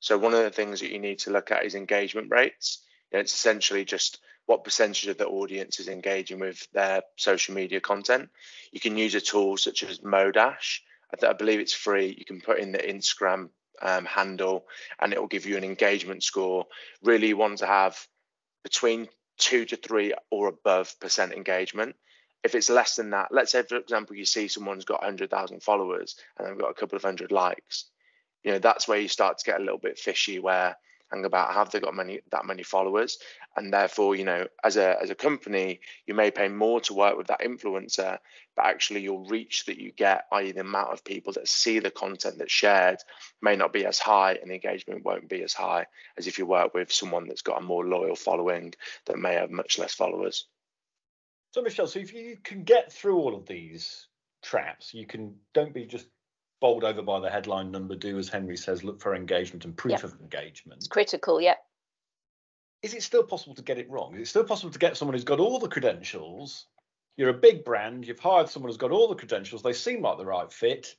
So 0.01 0.19
one 0.19 0.35
of 0.35 0.43
the 0.43 0.51
things 0.51 0.81
that 0.81 0.91
you 0.91 0.99
need 0.99 1.21
to 1.21 1.31
look 1.31 1.53
at 1.53 1.65
is 1.65 1.77
engagement 1.77 2.29
rates. 2.31 2.83
You 3.11 3.19
know, 3.19 3.21
it's 3.21 3.35
essentially 3.35 3.85
just 3.85 4.19
what 4.47 4.65
percentage 4.65 5.07
of 5.07 5.17
the 5.17 5.29
audience 5.29 5.79
is 5.79 5.87
engaging 5.87 6.41
with 6.41 6.67
their 6.73 7.03
social 7.17 7.55
media 7.55 7.81
content. 7.81 8.31
You 8.73 8.81
can 8.81 8.99
use 8.99 9.15
a 9.15 9.21
tool 9.21 9.57
such 9.57 9.85
as 9.85 10.01
Modash. 10.01 10.81
I, 11.15 11.29
I 11.29 11.33
believe 11.35 11.61
it's 11.61 11.73
free. 11.73 12.17
You 12.19 12.25
can 12.25 12.41
put 12.41 12.59
in 12.59 12.73
the 12.73 12.79
Instagram 12.79 13.51
um, 13.83 14.05
handle 14.05 14.67
and 15.01 15.13
it 15.13 15.21
will 15.21 15.29
give 15.29 15.47
you 15.47 15.57
an 15.57 15.65
engagement 15.65 16.23
score. 16.23 16.67
Really, 17.03 17.35
want 17.35 17.59
to 17.59 17.67
have 17.67 17.99
between 18.63 19.09
two 19.39 19.65
to 19.67 19.77
three 19.77 20.15
or 20.31 20.49
above 20.49 20.99
percent 21.01 21.33
engagement 21.33 21.97
if 22.43 22.55
it's 22.55 22.71
less 22.71 22.97
than 22.97 23.11
that, 23.11 23.29
let's 23.31 23.53
say 23.53 23.63
for 23.63 23.77
example 23.77 24.17
you 24.17 24.25
see 24.25 24.49
someone's 24.49 24.85
got 24.85 25.01
100,000 25.01 25.63
followers 25.63 26.17
and 26.37 26.49
they've 26.49 26.59
got 26.59 26.71
a 26.71 26.75
couple 26.75 26.97
of 26.97 27.03
hundred 27.03 27.31
likes, 27.31 27.87
you 28.43 28.53
know 28.53 28.59
that's 28.59 28.89
where 28.89 28.99
you 28.99 29.09
start 29.09 29.39
to 29.39 29.45
get 29.45 29.61
a 29.61 29.65
little 29.65 29.79
bit 29.79 29.99
fishy. 29.99 30.39
Where 30.39 30.77
hang 31.13 31.25
about 31.25 31.55
have 31.55 31.71
they 31.71 31.81
got 31.81 31.95
many 31.95 32.21
that 32.31 32.45
many 32.45 32.63
followers, 32.63 33.19
and 33.57 33.73
therefore 33.73 34.17
you 34.17 34.25
know 34.25 34.47
as 34.65 34.77
a 34.77 35.01
as 35.01 35.11
a 35.11 35.15
company 35.15 35.81
you 36.07 36.15
may 36.15 36.31
pay 36.31 36.49
more 36.49 36.81
to 36.81 36.95
work 36.95 37.17
with 37.17 37.27
that 37.29 37.41
influencer, 37.41 38.19
but 38.57 38.67
actually 38.67 39.01
your 39.01 39.25
reach 39.27 39.65
that 39.67 39.79
you 39.79 39.93
get, 39.93 40.25
i.e. 40.33 40.53
the 40.53 40.61
amount 40.61 40.93
of 40.93 41.05
people 41.05 41.33
that 41.33 41.49
see 41.49 41.79
the 41.79 41.91
content 41.91 42.39
that's 42.39 42.53
shared, 42.53 42.99
may 43.41 43.57
not 43.57 43.73
be 43.73 43.87
as 43.87 43.99
high, 43.99 44.35
and 44.35 44.51
the 44.51 44.55
engagement 44.55 45.05
won't 45.05 45.29
be 45.29 45.43
as 45.43 45.53
high 45.53 45.87
as 46.19 46.27
if 46.27 46.39
you 46.39 46.47
work 46.47 46.75
with 46.75 46.93
someone 46.93 47.27
that's 47.27 47.43
got 47.43 47.61
a 47.61 47.65
more 47.65 47.87
loyal 47.87 48.17
following 48.17 48.75
that 49.07 49.19
may 49.19 49.35
have 49.35 49.51
much 49.51 49.79
less 49.79 49.95
followers. 49.95 50.47
So, 51.53 51.63
Michelle, 51.63 51.87
so 51.87 51.99
if 51.99 52.15
you 52.15 52.39
can 52.43 52.65
get 52.65 52.93
through 52.93 53.19
all 53.19 53.35
of 53.35 53.47
these 53.47 54.07
traps, 54.43 54.95
you 54.95 55.07
can 55.07 55.37
don't 55.53 55.75
be 55.75 55.85
just 55.85 56.07
bowled 56.61 56.85
over 56.85 57.03
by 57.03 57.21
the 57.21 57.29
headline 57.29 57.71
number. 57.71 57.95
Do 57.95 58.19
as 58.19 58.29
Henry 58.29 58.57
says, 58.57 58.85
look 58.85 59.01
for 59.01 59.15
engagement 59.15 59.65
and 59.65 59.77
proof 59.77 59.93
yep. 59.93 60.05
of 60.05 60.19
engagement. 60.21 60.79
It's 60.79 60.89
critical, 60.89 61.41
yeah. 61.41 61.57
Is 62.83 62.95
it 62.95 63.03
still 63.03 63.23
possible 63.23 63.55
to 63.55 63.63
get 63.63 63.79
it 63.79 63.89
wrong? 63.89 64.15
Is 64.15 64.23
it 64.23 64.27
still 64.27 64.45
possible 64.45 64.73
to 64.73 64.79
get 64.79 64.97
someone 64.97 65.15
who's 65.15 65.25
got 65.25 65.39
all 65.39 65.61
the 65.61 65.69
credentials? 65.69 66.67
You're 67.17 67.29
a 67.29 67.35
big 67.35 67.65
brand. 67.65 68.07
You've 68.07 68.19
hired 68.19 68.49
someone 68.49 68.71
who's 68.71 68.77
got 68.77 68.91
all 68.91 69.09
the 69.09 69.15
credentials. 69.15 69.63
They 69.63 69.73
seem 69.73 70.03
like 70.03 70.19
the 70.19 70.27
right 70.27 70.51
fit, 70.53 70.97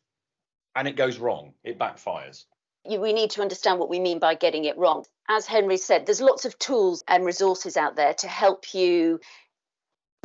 and 0.76 0.88
it 0.88 0.96
goes 0.96 1.18
wrong. 1.18 1.54
It 1.64 1.78
backfires. 1.78 2.46
we 2.86 3.12
need 3.12 3.32
to 3.32 3.42
understand 3.42 3.80
what 3.80 3.90
we 3.90 4.00
mean 4.00 4.20
by 4.20 4.36
getting 4.36 4.64
it 4.66 4.78
wrong. 4.78 5.06
As 5.28 5.46
Henry 5.46 5.78
said, 5.78 6.06
there's 6.06 6.22
lots 6.22 6.46
of 6.46 6.58
tools 6.60 7.04
and 7.08 7.26
resources 7.26 7.76
out 7.76 7.96
there 7.96 8.14
to 8.16 8.28
help 8.28 8.74
you 8.74 9.20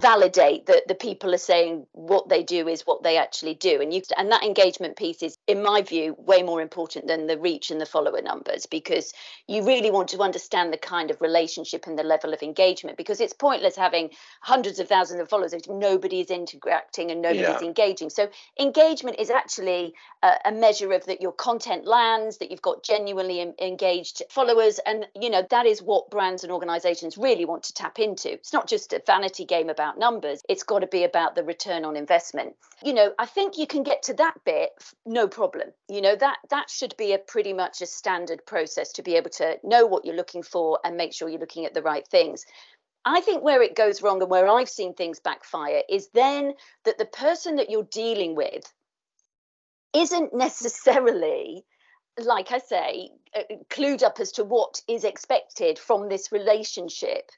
validate 0.01 0.67
that 0.67 0.87
the 0.87 0.95
people 0.95 1.35
are 1.35 1.39
saying 1.39 1.85
what 1.93 2.29
they 2.29 2.43
do 2.43 2.69
is 2.69 2.87
what 2.87 3.03
they 3.03 3.17
actually 3.17 3.55
do. 3.55 3.81
And 3.81 3.93
you 3.93 4.03
and 4.17 4.31
that 4.31 4.45
engagement 4.45 4.97
piece 4.97 5.23
is 5.23 5.37
in 5.49 5.63
my 5.63 5.83
view 5.83 6.15
way 6.19 6.43
more 6.43 6.63
important 6.63 7.09
than 7.09 7.27
the 7.27 7.39
reach 7.39 7.71
and 7.71 7.81
the 7.81 7.87
follower 7.87 8.23
numbers 8.23 8.67
because 8.67 9.13
you 9.49 9.67
really 9.67 9.91
want 9.91 10.09
to 10.11 10.21
understand 10.21 10.73
the 10.73 10.79
kind 10.79 11.11
of 11.11 11.21
relationship 11.21 11.87
and 11.87 11.99
the 11.99 12.05
level 12.05 12.33
of 12.33 12.43
engagement 12.43 12.97
because 12.97 13.21
it's 13.21 13.33
pointless 13.33 13.75
having 13.75 14.11
hundreds 14.41 14.79
of 14.79 14.89
thousands 14.89 15.21
of 15.21 15.29
followers 15.29 15.53
if 15.53 15.69
nobody 15.69 16.21
is 16.21 16.31
interacting 16.31 17.11
and 17.11 17.21
nobody's 17.21 17.43
yeah. 17.43 17.63
engaging. 17.63 18.11
So 18.11 18.29
engagement 18.59 19.19
is 19.19 19.31
actually 19.31 19.95
a, 20.23 20.35
a, 20.45 20.53
measure 20.53 20.93
of 20.93 21.07
that 21.07 21.21
your 21.21 21.33
content 21.33 21.87
lands 21.87 22.39
that 22.39 22.51
you've 22.51 22.63
got 22.63 22.83
genuinely 22.83 23.53
engaged 23.61 24.23
followers. 24.31 24.79
And 24.87 25.07
you 25.21 25.31
know 25.31 25.45
that 25.51 25.67
is 25.67 25.83
what 25.83 26.11
brands 26.11 26.45
and 26.45 26.53
organizations 26.53 27.19
really 27.19 27.45
want 27.45 27.65
to 27.65 27.75
tap 27.75 27.99
into. 27.99 28.33
It's 28.33 28.53
not 28.53 28.69
just 28.69 28.93
a 28.93 29.03
vanity 29.05 29.45
game 29.45 29.69
about 29.69 29.88
about 29.89 29.99
numbers. 29.99 30.43
It's 30.49 30.63
got 30.63 30.81
to 30.81 30.87
be 30.87 31.05
about 31.05 31.35
the 31.35 31.45
return 31.45 31.85
on 31.85 31.97
investment. 31.97 32.55
You 32.83 32.95
know, 32.95 33.13
I 33.19 33.27
think 33.27 33.57
you 33.57 33.67
can 33.67 33.83
get 33.83 34.03
to 34.05 34.15
that 34.15 34.35
bit 34.45 34.71
no 35.07 35.29
problem. 35.29 35.69
You 35.89 36.01
know, 36.01 36.17
that 36.17 36.39
that 36.51 36.71
should 36.71 36.95
be 36.97 37.13
a 37.13 37.19
pretty 37.19 37.53
much 37.53 37.81
a 37.81 37.87
standard 37.87 38.45
process 38.47 38.93
to 38.93 39.03
be 39.03 39.17
able 39.17 39.31
to 39.31 39.57
know 39.65 39.87
what 39.87 40.05
you're 40.05 40.17
looking 40.17 40.43
for 40.43 40.79
and 40.85 40.97
make 40.97 41.13
sure 41.13 41.29
you're 41.29 41.41
looking 41.41 41.65
at 41.65 41.75
the 41.75 41.83
right 41.83 42.07
things. 42.09 42.45
I 43.05 43.21
think 43.21 43.43
where 43.43 43.63
it 43.63 43.77
goes 43.77 44.03
wrong 44.03 44.21
and 44.21 44.31
where 44.31 44.49
I've 44.49 44.69
seen 44.69 44.93
things 44.93 45.21
backfire 45.21 45.83
is 45.89 46.09
then 46.13 46.53
that 46.85 46.99
the 46.99 47.07
person 47.07 47.57
that 47.57 47.71
you're 47.71 47.89
dealing 47.91 48.35
with 48.35 48.71
isn't 49.95 50.35
necessarily 50.35 51.65
like 52.25 52.53
I 52.53 52.59
say, 52.59 53.11
uh, 53.37 53.43
clued 53.71 54.03
up 54.03 54.21
as 54.21 54.33
to 54.33 54.45
what 54.45 54.81
is 54.89 55.05
expected 55.05 55.79
from 55.79 56.09
this 56.09 56.33
relationship 56.33 57.31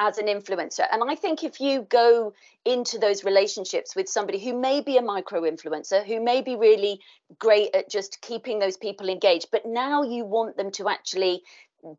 as 0.00 0.18
an 0.18 0.26
influencer. 0.26 0.86
And 0.90 1.02
I 1.08 1.14
think 1.14 1.44
if 1.44 1.60
you 1.60 1.82
go 1.82 2.34
into 2.64 2.98
those 2.98 3.24
relationships 3.24 3.94
with 3.94 4.08
somebody 4.08 4.38
who 4.38 4.58
may 4.58 4.80
be 4.80 4.96
a 4.96 5.02
micro 5.02 5.42
influencer, 5.42 6.04
who 6.04 6.20
may 6.20 6.42
be 6.42 6.56
really 6.56 7.00
great 7.38 7.74
at 7.74 7.90
just 7.90 8.20
keeping 8.20 8.58
those 8.58 8.76
people 8.76 9.08
engaged, 9.08 9.48
but 9.52 9.66
now 9.66 10.02
you 10.02 10.24
want 10.24 10.56
them 10.56 10.70
to 10.72 10.88
actually 10.88 11.42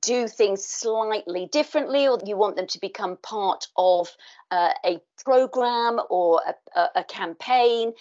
do 0.02 0.28
things 0.28 0.66
slightly 0.66 1.48
differently 1.52 2.08
or 2.08 2.20
you 2.26 2.36
want 2.36 2.58
them 2.58 2.68
to 2.68 2.80
become 2.80 3.18
part 3.18 3.68
of 3.78 4.10
uh, 4.52 4.74
a 4.84 5.00
program 5.24 6.00
or 6.10 6.42
a, 6.76 6.88
a 6.96 7.04
campaign 7.04 7.94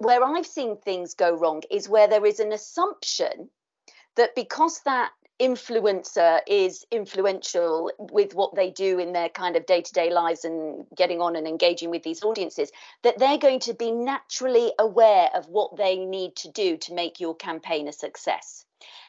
where 0.00 0.22
I've 0.24 0.46
seen 0.46 0.76
things 0.76 1.14
go 1.14 1.34
wrong 1.36 1.62
is 1.70 1.88
where 1.88 2.08
there 2.08 2.26
is 2.26 2.40
an 2.40 2.52
assumption 2.52 3.50
that 4.16 4.34
because 4.34 4.80
that 4.84 5.10
influencer 5.40 6.40
is 6.46 6.84
influential 6.90 7.90
with 7.98 8.34
what 8.34 8.54
they 8.54 8.70
do 8.70 8.98
in 8.98 9.12
their 9.12 9.28
kind 9.28 9.56
of 9.56 9.66
day-to-day 9.66 10.10
lives 10.10 10.44
and 10.44 10.86
getting 10.96 11.20
on 11.20 11.36
and 11.36 11.46
engaging 11.46 11.90
with 11.90 12.02
these 12.02 12.22
audiences 12.22 12.70
that 13.02 13.18
they're 13.18 13.38
going 13.38 13.60
to 13.60 13.74
be 13.74 13.90
naturally 13.90 14.72
aware 14.78 15.28
of 15.34 15.46
what 15.46 15.76
they 15.76 15.96
need 15.96 16.36
to 16.36 16.50
do 16.50 16.76
to 16.76 16.94
make 16.94 17.20
your 17.20 17.34
campaign 17.34 17.88
a 17.88 17.92
success 17.92 18.64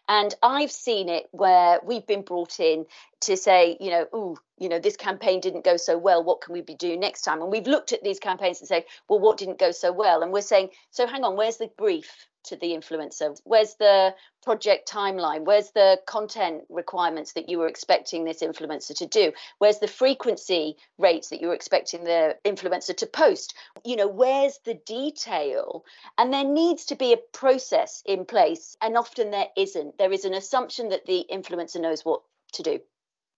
and 0.07 0.33
I've 0.43 0.71
seen 0.71 1.09
it 1.09 1.27
where 1.31 1.79
we've 1.83 2.05
been 2.05 2.21
brought 2.21 2.59
in 2.59 2.85
to 3.21 3.35
say, 3.35 3.77
you 3.79 3.89
know, 3.89 4.07
oh, 4.13 4.37
you 4.59 4.69
know, 4.69 4.79
this 4.79 4.97
campaign 4.97 5.39
didn't 5.39 5.65
go 5.65 5.77
so 5.77 5.97
well. 5.97 6.23
What 6.23 6.41
can 6.41 6.53
we 6.53 6.61
be 6.61 6.75
doing 6.75 6.99
next 6.99 7.21
time? 7.21 7.41
And 7.41 7.51
we've 7.51 7.67
looked 7.67 7.91
at 7.91 8.03
these 8.03 8.19
campaigns 8.19 8.59
and 8.61 8.67
say, 8.67 8.85
well, 9.09 9.19
what 9.19 9.37
didn't 9.37 9.59
go 9.59 9.71
so 9.71 9.91
well? 9.91 10.21
And 10.21 10.31
we're 10.31 10.41
saying, 10.41 10.69
so 10.91 11.07
hang 11.07 11.23
on, 11.23 11.35
where's 11.35 11.57
the 11.57 11.69
brief? 11.77 12.27
To 12.45 12.55
the 12.55 12.67
influencer? 12.67 13.39
Where's 13.43 13.75
the 13.75 14.15
project 14.43 14.89
timeline? 14.89 15.45
Where's 15.45 15.71
the 15.71 15.99
content 16.05 16.63
requirements 16.69 17.33
that 17.33 17.49
you 17.49 17.59
were 17.59 17.67
expecting 17.67 18.23
this 18.23 18.41
influencer 18.41 18.95
to 18.97 19.05
do? 19.05 19.33
Where's 19.57 19.79
the 19.79 19.87
frequency 19.87 20.77
rates 20.97 21.29
that 21.29 21.41
you 21.41 21.47
were 21.47 21.55
expecting 21.55 22.03
the 22.03 22.37
influencer 22.45 22.95
to 22.97 23.05
post? 23.05 23.55
You 23.83 23.95
know, 23.95 24.07
where's 24.07 24.59
the 24.65 24.75
detail? 24.85 25.85
And 26.17 26.31
there 26.31 26.45
needs 26.45 26.85
to 26.85 26.95
be 26.95 27.13
a 27.13 27.17
process 27.17 28.03
in 28.05 28.25
place. 28.25 28.77
And 28.81 28.97
often 28.97 29.31
there 29.31 29.49
isn't. 29.57 29.97
There 29.97 30.13
is 30.13 30.25
an 30.25 30.33
assumption 30.33 30.89
that 30.89 31.05
the 31.05 31.25
influencer 31.31 31.81
knows 31.81 32.05
what 32.05 32.21
to 32.53 32.63
do. 32.63 32.79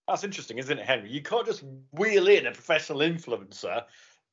That's 0.08 0.24
interesting, 0.24 0.56
isn't 0.56 0.78
it, 0.78 0.86
Henry? 0.86 1.10
You 1.10 1.22
can't 1.22 1.44
just 1.44 1.62
wheel 1.92 2.28
in 2.28 2.46
a 2.46 2.52
professional 2.52 3.00
influencer, 3.00 3.84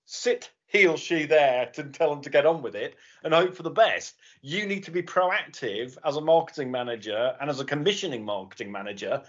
sit 0.06 0.50
he 0.68 0.88
or 0.88 0.98
she 0.98 1.26
there 1.26 1.68
to 1.68 1.84
tell 1.84 2.10
them 2.10 2.22
to 2.22 2.30
get 2.30 2.46
on 2.46 2.62
with 2.62 2.76
it 2.76 2.96
and 3.24 3.34
hope 3.34 3.56
for 3.56 3.64
the 3.64 3.70
best. 3.70 4.16
You 4.42 4.66
need 4.66 4.84
to 4.84 4.92
be 4.92 5.02
proactive 5.02 5.98
as 6.04 6.18
a 6.18 6.22
marketing 6.22 6.72
manager 6.72 7.36
and 7.40 7.50
as 7.50 7.60
a 7.60 7.66
commissioning 7.66 8.26
marketing 8.26 8.72
manager 8.72 9.22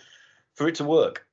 for 0.54 0.66
it 0.68 0.76
to 0.76 0.84
work. 0.84 1.26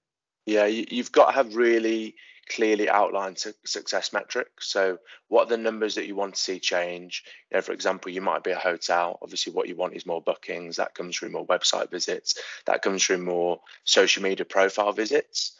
Yeah, 0.45 0.65
you've 0.65 1.11
got 1.11 1.27
to 1.27 1.31
have 1.31 1.55
really 1.55 2.15
clearly 2.49 2.89
outlined 2.89 3.39
success 3.63 4.11
metrics. 4.11 4.67
So, 4.67 4.99
what 5.29 5.47
are 5.47 5.49
the 5.49 5.57
numbers 5.57 5.95
that 5.95 6.05
you 6.05 6.15
want 6.15 6.35
to 6.35 6.41
see 6.41 6.59
change? 6.59 7.23
You 7.49 7.57
know, 7.57 7.61
for 7.61 7.71
example, 7.71 8.11
you 8.11 8.21
might 8.21 8.43
be 8.43 8.51
a 8.51 8.57
hotel. 8.57 9.17
Obviously, 9.21 9.53
what 9.53 9.69
you 9.69 9.75
want 9.75 9.95
is 9.95 10.05
more 10.05 10.21
bookings. 10.21 10.75
That 10.75 10.95
comes 10.95 11.17
through 11.17 11.29
more 11.29 11.47
website 11.47 11.89
visits. 11.89 12.37
That 12.65 12.81
comes 12.81 13.05
through 13.05 13.19
more 13.19 13.61
social 13.85 14.21
media 14.21 14.45
profile 14.45 14.91
visits. 14.91 15.53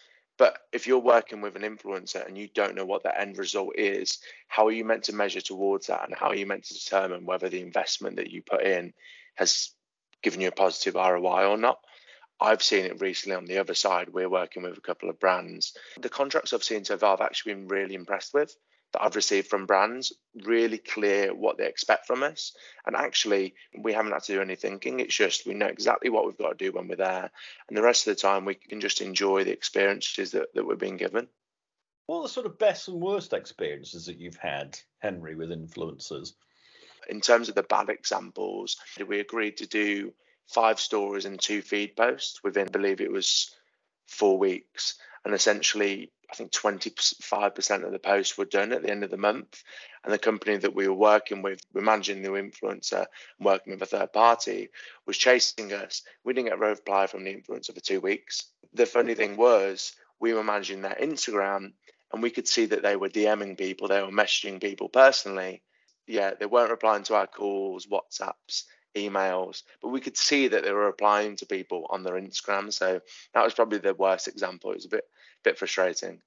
But 0.43 0.57
if 0.73 0.87
you're 0.87 0.99
working 0.99 1.39
with 1.39 1.55
an 1.55 1.61
influencer 1.61 2.27
and 2.27 2.37
you 2.37 2.49
don't 2.53 2.75
know 2.75 2.83
what 2.83 3.01
the 3.01 3.17
end 3.17 3.37
result 3.37 3.75
is, 3.77 4.19
how 4.49 4.67
are 4.67 4.73
you 4.73 4.83
meant 4.83 5.03
to 5.03 5.15
measure 5.15 5.39
towards 5.39 5.87
that? 5.87 6.03
And 6.03 6.13
how 6.13 6.27
are 6.27 6.35
you 6.35 6.45
meant 6.45 6.65
to 6.65 6.73
determine 6.73 7.23
whether 7.23 7.47
the 7.47 7.61
investment 7.61 8.17
that 8.17 8.29
you 8.29 8.41
put 8.41 8.61
in 8.61 8.93
has 9.35 9.69
given 10.21 10.41
you 10.41 10.49
a 10.49 10.51
positive 10.51 10.95
ROI 10.95 11.45
or 11.47 11.55
not? 11.55 11.79
I've 12.41 12.61
seen 12.61 12.83
it 12.83 12.99
recently 12.99 13.37
on 13.37 13.45
the 13.45 13.59
other 13.59 13.73
side. 13.73 14.09
We're 14.09 14.27
working 14.27 14.63
with 14.63 14.77
a 14.77 14.81
couple 14.81 15.09
of 15.09 15.17
brands. 15.17 15.77
The 16.01 16.09
contracts 16.09 16.51
I've 16.51 16.61
seen 16.61 16.83
so 16.83 16.97
far, 16.97 17.13
I've 17.13 17.21
actually 17.21 17.53
been 17.53 17.69
really 17.69 17.95
impressed 17.95 18.33
with 18.33 18.53
that 18.93 19.03
I've 19.03 19.15
received 19.15 19.47
from 19.47 19.65
brands, 19.65 20.13
really 20.45 20.77
clear 20.77 21.33
what 21.33 21.57
they 21.57 21.67
expect 21.67 22.07
from 22.07 22.23
us. 22.23 22.53
And 22.85 22.95
actually, 22.95 23.55
we 23.77 23.93
haven't 23.93 24.11
had 24.11 24.23
to 24.23 24.33
do 24.33 24.41
any 24.41 24.55
thinking. 24.55 24.99
It's 24.99 25.15
just 25.15 25.45
we 25.45 25.53
know 25.53 25.67
exactly 25.67 26.09
what 26.09 26.25
we've 26.25 26.37
got 26.37 26.57
to 26.57 26.65
do 26.65 26.71
when 26.71 26.87
we're 26.87 26.95
there. 26.95 27.31
And 27.67 27.77
the 27.77 27.81
rest 27.81 28.07
of 28.07 28.15
the 28.15 28.21
time, 28.21 28.45
we 28.45 28.55
can 28.55 28.79
just 28.79 29.01
enjoy 29.01 29.43
the 29.43 29.51
experiences 29.51 30.31
that, 30.31 30.53
that 30.53 30.65
we're 30.65 30.75
being 30.75 30.97
given. 30.97 31.27
What 32.05 32.19
are 32.19 32.23
the 32.23 32.29
sort 32.29 32.45
of 32.45 32.59
best 32.59 32.87
and 32.87 33.01
worst 33.01 33.33
experiences 33.33 34.05
that 34.05 34.19
you've 34.19 34.37
had, 34.37 34.77
Henry, 34.99 35.35
with 35.35 35.49
influencers? 35.49 36.33
In 37.09 37.21
terms 37.21 37.49
of 37.49 37.55
the 37.55 37.63
bad 37.63 37.89
examples, 37.89 38.77
we 39.07 39.19
agreed 39.19 39.57
to 39.57 39.67
do 39.67 40.13
five 40.47 40.79
stories 40.79 41.25
and 41.25 41.39
two 41.39 41.61
feed 41.61 41.95
posts 41.95 42.43
within, 42.43 42.67
I 42.67 42.71
believe 42.71 43.01
it 43.01 43.11
was 43.11 43.55
four 44.07 44.37
weeks. 44.37 44.95
And 45.25 45.33
essentially, 45.33 46.11
I 46.29 46.35
think 46.35 46.51
25% 46.51 47.85
of 47.85 47.91
the 47.91 47.99
posts 47.99 48.37
were 48.37 48.45
done 48.45 48.73
at 48.73 48.81
the 48.81 48.89
end 48.89 49.03
of 49.03 49.11
the 49.11 49.17
month. 49.17 49.63
And 50.03 50.11
the 50.11 50.17
company 50.17 50.57
that 50.57 50.75
we 50.75 50.87
were 50.87 50.93
working 50.93 51.41
with, 51.41 51.61
we're 51.73 51.81
managing 51.81 52.21
the 52.21 52.29
influencer 52.29 53.05
and 53.37 53.45
working 53.45 53.73
with 53.73 53.81
a 53.81 53.85
third 53.85 54.11
party, 54.11 54.69
was 55.05 55.17
chasing 55.17 55.71
us. 55.71 56.01
We 56.25 56.33
didn't 56.33 56.49
get 56.49 56.57
a 56.57 56.61
reply 56.61 57.07
from 57.07 57.23
the 57.23 57.33
influencer 57.33 57.73
for 57.73 57.79
two 57.79 58.01
weeks. 58.01 58.45
The 58.73 58.85
funny 58.85 59.15
thing 59.15 59.37
was, 59.37 59.93
we 60.19 60.33
were 60.33 60.43
managing 60.43 60.81
their 60.81 60.97
Instagram 60.99 61.73
and 62.11 62.21
we 62.21 62.29
could 62.29 62.47
see 62.47 62.65
that 62.65 62.83
they 62.83 62.95
were 62.95 63.09
DMing 63.09 63.57
people, 63.57 63.87
they 63.87 64.01
were 64.01 64.07
messaging 64.07 64.61
people 64.61 64.89
personally. 64.89 65.63
Yeah, 66.05 66.31
they 66.37 66.45
weren't 66.45 66.71
replying 66.71 67.03
to 67.03 67.15
our 67.15 67.27
calls, 67.27 67.87
WhatsApps, 67.87 68.63
emails, 68.95 69.63
but 69.81 69.89
we 69.89 70.01
could 70.01 70.17
see 70.17 70.47
that 70.47 70.63
they 70.63 70.71
were 70.71 70.85
replying 70.85 71.35
to 71.37 71.45
people 71.45 71.87
on 71.89 72.03
their 72.03 72.15
Instagram. 72.15 72.71
So 72.71 73.01
that 73.33 73.43
was 73.43 73.53
probably 73.53 73.79
the 73.79 73.93
worst 73.93 74.27
example. 74.27 74.71
It 74.71 74.75
was 74.75 74.85
a 74.85 74.89
bit 74.89 75.05
bit 75.43 75.57
frustrating. 75.57 76.21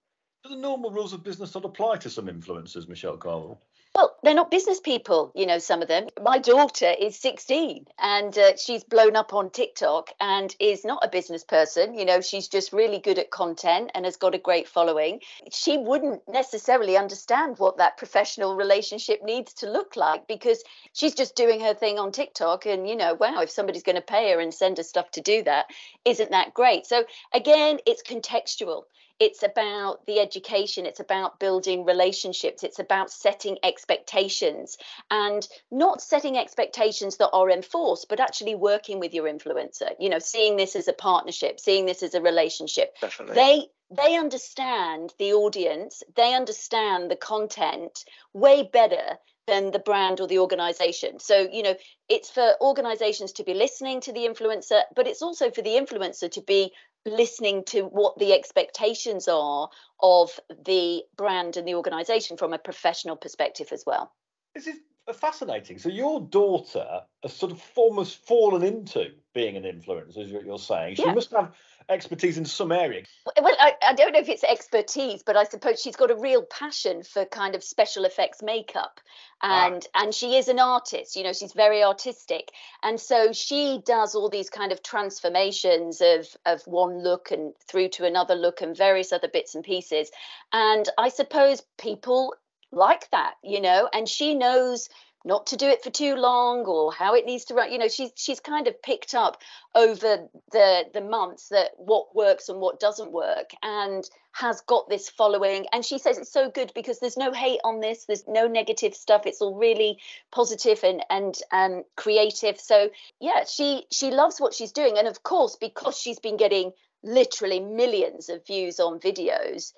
Do 0.45 0.51
the 0.51 0.57
normal 0.57 0.91
rules 0.91 1.13
of 1.13 1.25
business 1.25 1.55
not 1.55 1.65
apply 1.65 1.97
to 1.99 2.11
some 2.11 2.27
influencers, 2.27 2.89
Michelle 2.89 3.17
Carvill? 3.17 3.61
Well, 3.97 4.15
they're 4.23 4.35
not 4.35 4.51
business 4.51 4.79
people, 4.79 5.33
you 5.35 5.47
know, 5.47 5.57
some 5.57 5.81
of 5.81 5.89
them. 5.89 6.09
My 6.23 6.37
daughter 6.37 6.93
is 7.01 7.19
16 7.19 7.87
and 7.99 8.37
uh, 8.37 8.55
she's 8.59 8.85
blown 8.85 9.17
up 9.17 9.33
on 9.33 9.49
TikTok 9.49 10.11
and 10.21 10.55
is 10.61 10.85
not 10.85 11.03
a 11.03 11.09
business 11.09 11.45
person. 11.45 11.95
You 11.95 12.05
know, 12.05 12.21
she's 12.21 12.47
just 12.47 12.75
really 12.75 12.99
good 12.99 13.19
at 13.19 13.31
content 13.31 13.93
and 13.95 14.05
has 14.05 14.19
got 14.19 14.35
a 14.35 14.39
great 14.39 14.69
following. 14.69 15.21
She 15.51 15.79
wouldn't 15.79 16.21
necessarily 16.29 16.99
understand 16.99 17.59
what 17.59 17.79
that 17.79 17.97
professional 17.97 18.55
relationship 18.55 19.25
needs 19.25 19.55
to 19.55 19.71
look 19.71 19.97
like 19.97 20.29
because 20.29 20.63
she's 20.93 21.15
just 21.15 21.35
doing 21.35 21.61
her 21.61 21.73
thing 21.73 21.99
on 21.99 22.13
TikTok. 22.13 22.67
And, 22.67 22.87
you 22.87 22.97
know, 22.97 23.15
wow, 23.15 23.41
if 23.41 23.49
somebody's 23.49 23.83
going 23.83 23.97
to 23.97 24.03
pay 24.03 24.31
her 24.33 24.41
and 24.41 24.53
send 24.53 24.77
her 24.77 24.83
stuff 24.83 25.11
to 25.13 25.23
do 25.23 25.43
that, 25.45 25.71
isn't 26.05 26.33
that 26.33 26.53
great? 26.53 26.85
So, 26.85 27.07
again, 27.33 27.79
it's 27.87 28.03
contextual 28.03 28.83
it's 29.19 29.43
about 29.43 30.05
the 30.07 30.21
education 30.21 30.87
it's 30.87 31.01
about 31.01 31.39
building 31.41 31.85
relationships 31.85 32.63
it's 32.63 32.79
about 32.79 33.11
setting 33.11 33.57
expectations 33.63 34.77
and 35.11 35.49
not 35.71 36.01
setting 36.01 36.37
expectations 36.37 37.17
that 37.17 37.31
are 37.33 37.51
enforced 37.51 38.09
but 38.09 38.21
actually 38.21 38.55
working 38.55 39.01
with 39.01 39.15
your 39.15 39.25
influencer 39.25 39.91
you 39.99 40.09
know 40.09 40.19
seeing 40.19 40.57
this 40.57 40.77
as 40.77 40.89
a 40.89 40.93
partnership 40.93 41.59
seeing 41.59 41.87
this 41.87 42.03
as 42.03 42.15
a 42.15 42.21
relationship 42.21 42.95
Definitely. 43.01 43.35
they 43.35 43.67
they 43.91 44.17
understand 44.17 45.13
the 45.19 45.33
audience 45.33 46.03
they 46.15 46.35
understand 46.35 47.11
the 47.11 47.17
content 47.17 48.05
way 48.33 48.69
better 48.73 49.19
than 49.47 49.71
the 49.71 49.79
brand 49.79 50.21
or 50.21 50.27
the 50.27 50.39
organization. 50.39 51.19
So, 51.21 51.49
you 51.51 51.63
know, 51.63 51.75
it's 52.09 52.31
for 52.31 52.55
organizations 52.61 53.33
to 53.33 53.45
be 53.45 53.55
listening 53.55 54.01
to 54.03 54.13
the 54.13 54.27
influencer, 54.27 54.83
but 54.95 55.07
it's 55.07 55.23
also 55.23 55.51
for 55.51 55.63
the 55.63 55.71
influencer 55.71 56.31
to 56.33 56.43
be 56.43 56.73
listening 57.05 57.65
to 57.65 57.83
what 57.83 58.19
the 58.19 58.33
expectations 58.33 59.29
are 59.29 59.69
of 60.01 60.39
the 60.65 61.03
brand 61.17 61.57
and 61.57 61.67
the 61.67 61.77
organization 61.77 62.37
from 62.37 62.53
a 62.53 62.59
professional 62.59 63.17
perspective 63.17 63.69
as 63.73 63.85
well. 63.87 64.13
This 64.55 64.67
is 64.67 64.77
fascinating. 65.15 65.79
So 65.79 65.89
your 65.89 66.21
daughter 66.21 67.03
has 67.23 67.33
sort 67.33 67.53
of 67.53 67.63
almost 67.77 68.27
fallen 68.27 68.63
into 68.63 69.11
being 69.35 69.57
an 69.57 69.63
influencer, 69.63 70.19
is 70.19 70.33
what 70.33 70.45
you're 70.45 70.59
saying. 70.59 70.97
She 70.97 71.05
yeah. 71.05 71.13
must 71.13 71.31
have 71.33 71.55
expertise 71.89 72.39
in 72.39 72.45
some 72.45 72.73
area. 72.73 73.03
Well, 73.41 73.55
I, 73.59 73.75
I, 73.83 73.95
don't 73.95 74.13
know 74.13 74.19
if 74.19 74.29
it's 74.29 74.43
expertise, 74.43 75.23
but 75.23 75.37
I 75.37 75.45
suppose 75.45 75.81
she's 75.81 75.97
got 75.97 76.11
a 76.11 76.17
real 76.17 76.43
passion 76.43 77.03
for 77.03 77.25
kind 77.25 77.55
of 77.55 77.63
special 77.63 78.05
effects 78.05 78.43
makeup, 78.43 79.01
and 79.43 79.87
ah. 79.95 80.03
and 80.03 80.15
she 80.15 80.37
is 80.37 80.49
an 80.49 80.59
artist. 80.59 81.17
You 81.17 81.23
know, 81.23 81.33
she's 81.33 81.53
very 81.53 81.85
artistic, 81.85 82.51
and 82.83 82.99
so 82.99 83.33
she 83.33 83.81
does 83.85 84.15
all 84.15 84.29
these 84.29 84.51
kind 84.51 84.73
of 84.73 84.83
transformations 84.83 86.01
of 86.01 86.27
of 86.45 86.63
one 86.67 87.03
look 87.03 87.31
and 87.31 87.53
through 87.69 87.91
to 87.91 88.05
another 88.05 88.35
look 88.35 88.61
and 88.63 88.77
various 88.77 89.13
other 89.13 89.29
bits 89.29 89.55
and 89.55 89.63
pieces. 89.63 90.11
And 90.53 90.89
I 90.99 91.11
suppose 91.11 91.63
people 91.79 92.35
like 92.73 93.09
that, 93.11 93.35
you 93.43 93.61
know, 93.61 93.89
and 93.93 94.09
she 94.09 94.35
knows 94.35 94.89
not 95.25 95.49
to 95.49 95.57
do 95.57 95.67
it 95.67 95.83
for 95.83 95.91
too 95.91 96.15
long 96.15 96.65
or 96.67 96.93
how 96.93 97.15
it 97.15 97.27
needs 97.27 97.47
to 97.47 97.55
run 97.55 97.73
you 97.73 97.79
know 97.79 97.89
she's 97.89 98.13
she's 98.15 98.39
kind 98.39 98.69
of 98.69 98.81
picked 98.81 99.13
up 99.13 99.43
over 99.75 100.29
the 100.53 100.85
the 100.95 101.01
months 101.01 101.49
that 101.49 101.71
what 101.79 102.15
works 102.15 102.49
and 102.49 102.61
what 102.61 102.79
doesn't 102.79 103.11
work 103.11 103.51
and 103.61 104.09
has 104.37 104.61
got 104.63 104.89
this 104.89 105.09
following. 105.09 105.67
And 105.73 105.85
she 105.85 105.99
says 105.99 106.19
it's 106.19 106.33
so 106.33 106.51
good 106.51 106.71
because 106.75 107.01
there's 107.01 107.17
no 107.17 107.33
hate 107.33 107.61
on 107.65 107.81
this 107.81 108.05
there's 108.05 108.25
no 108.29 108.47
negative 108.47 108.95
stuff 108.95 109.27
it's 109.27 109.41
all 109.41 109.55
really 109.55 109.99
positive 110.31 110.81
and 110.85 111.03
and 111.09 111.35
um, 111.53 111.85
creative. 111.97 112.61
So 112.61 112.91
yeah 113.21 113.45
she 113.49 113.87
she 113.91 114.11
loves 114.11 114.39
what 114.39 114.55
she's 114.55 114.73
doing. 114.73 114.99
And 114.99 115.09
of 115.09 115.23
course 115.23 115.57
because 115.59 115.99
she's 115.99 116.19
been 116.19 116.37
getting 116.37 116.73
literally 117.03 117.61
millions 117.61 118.29
of 118.29 118.47
views 118.47 118.81
on 118.81 118.99
videos, 118.99 119.73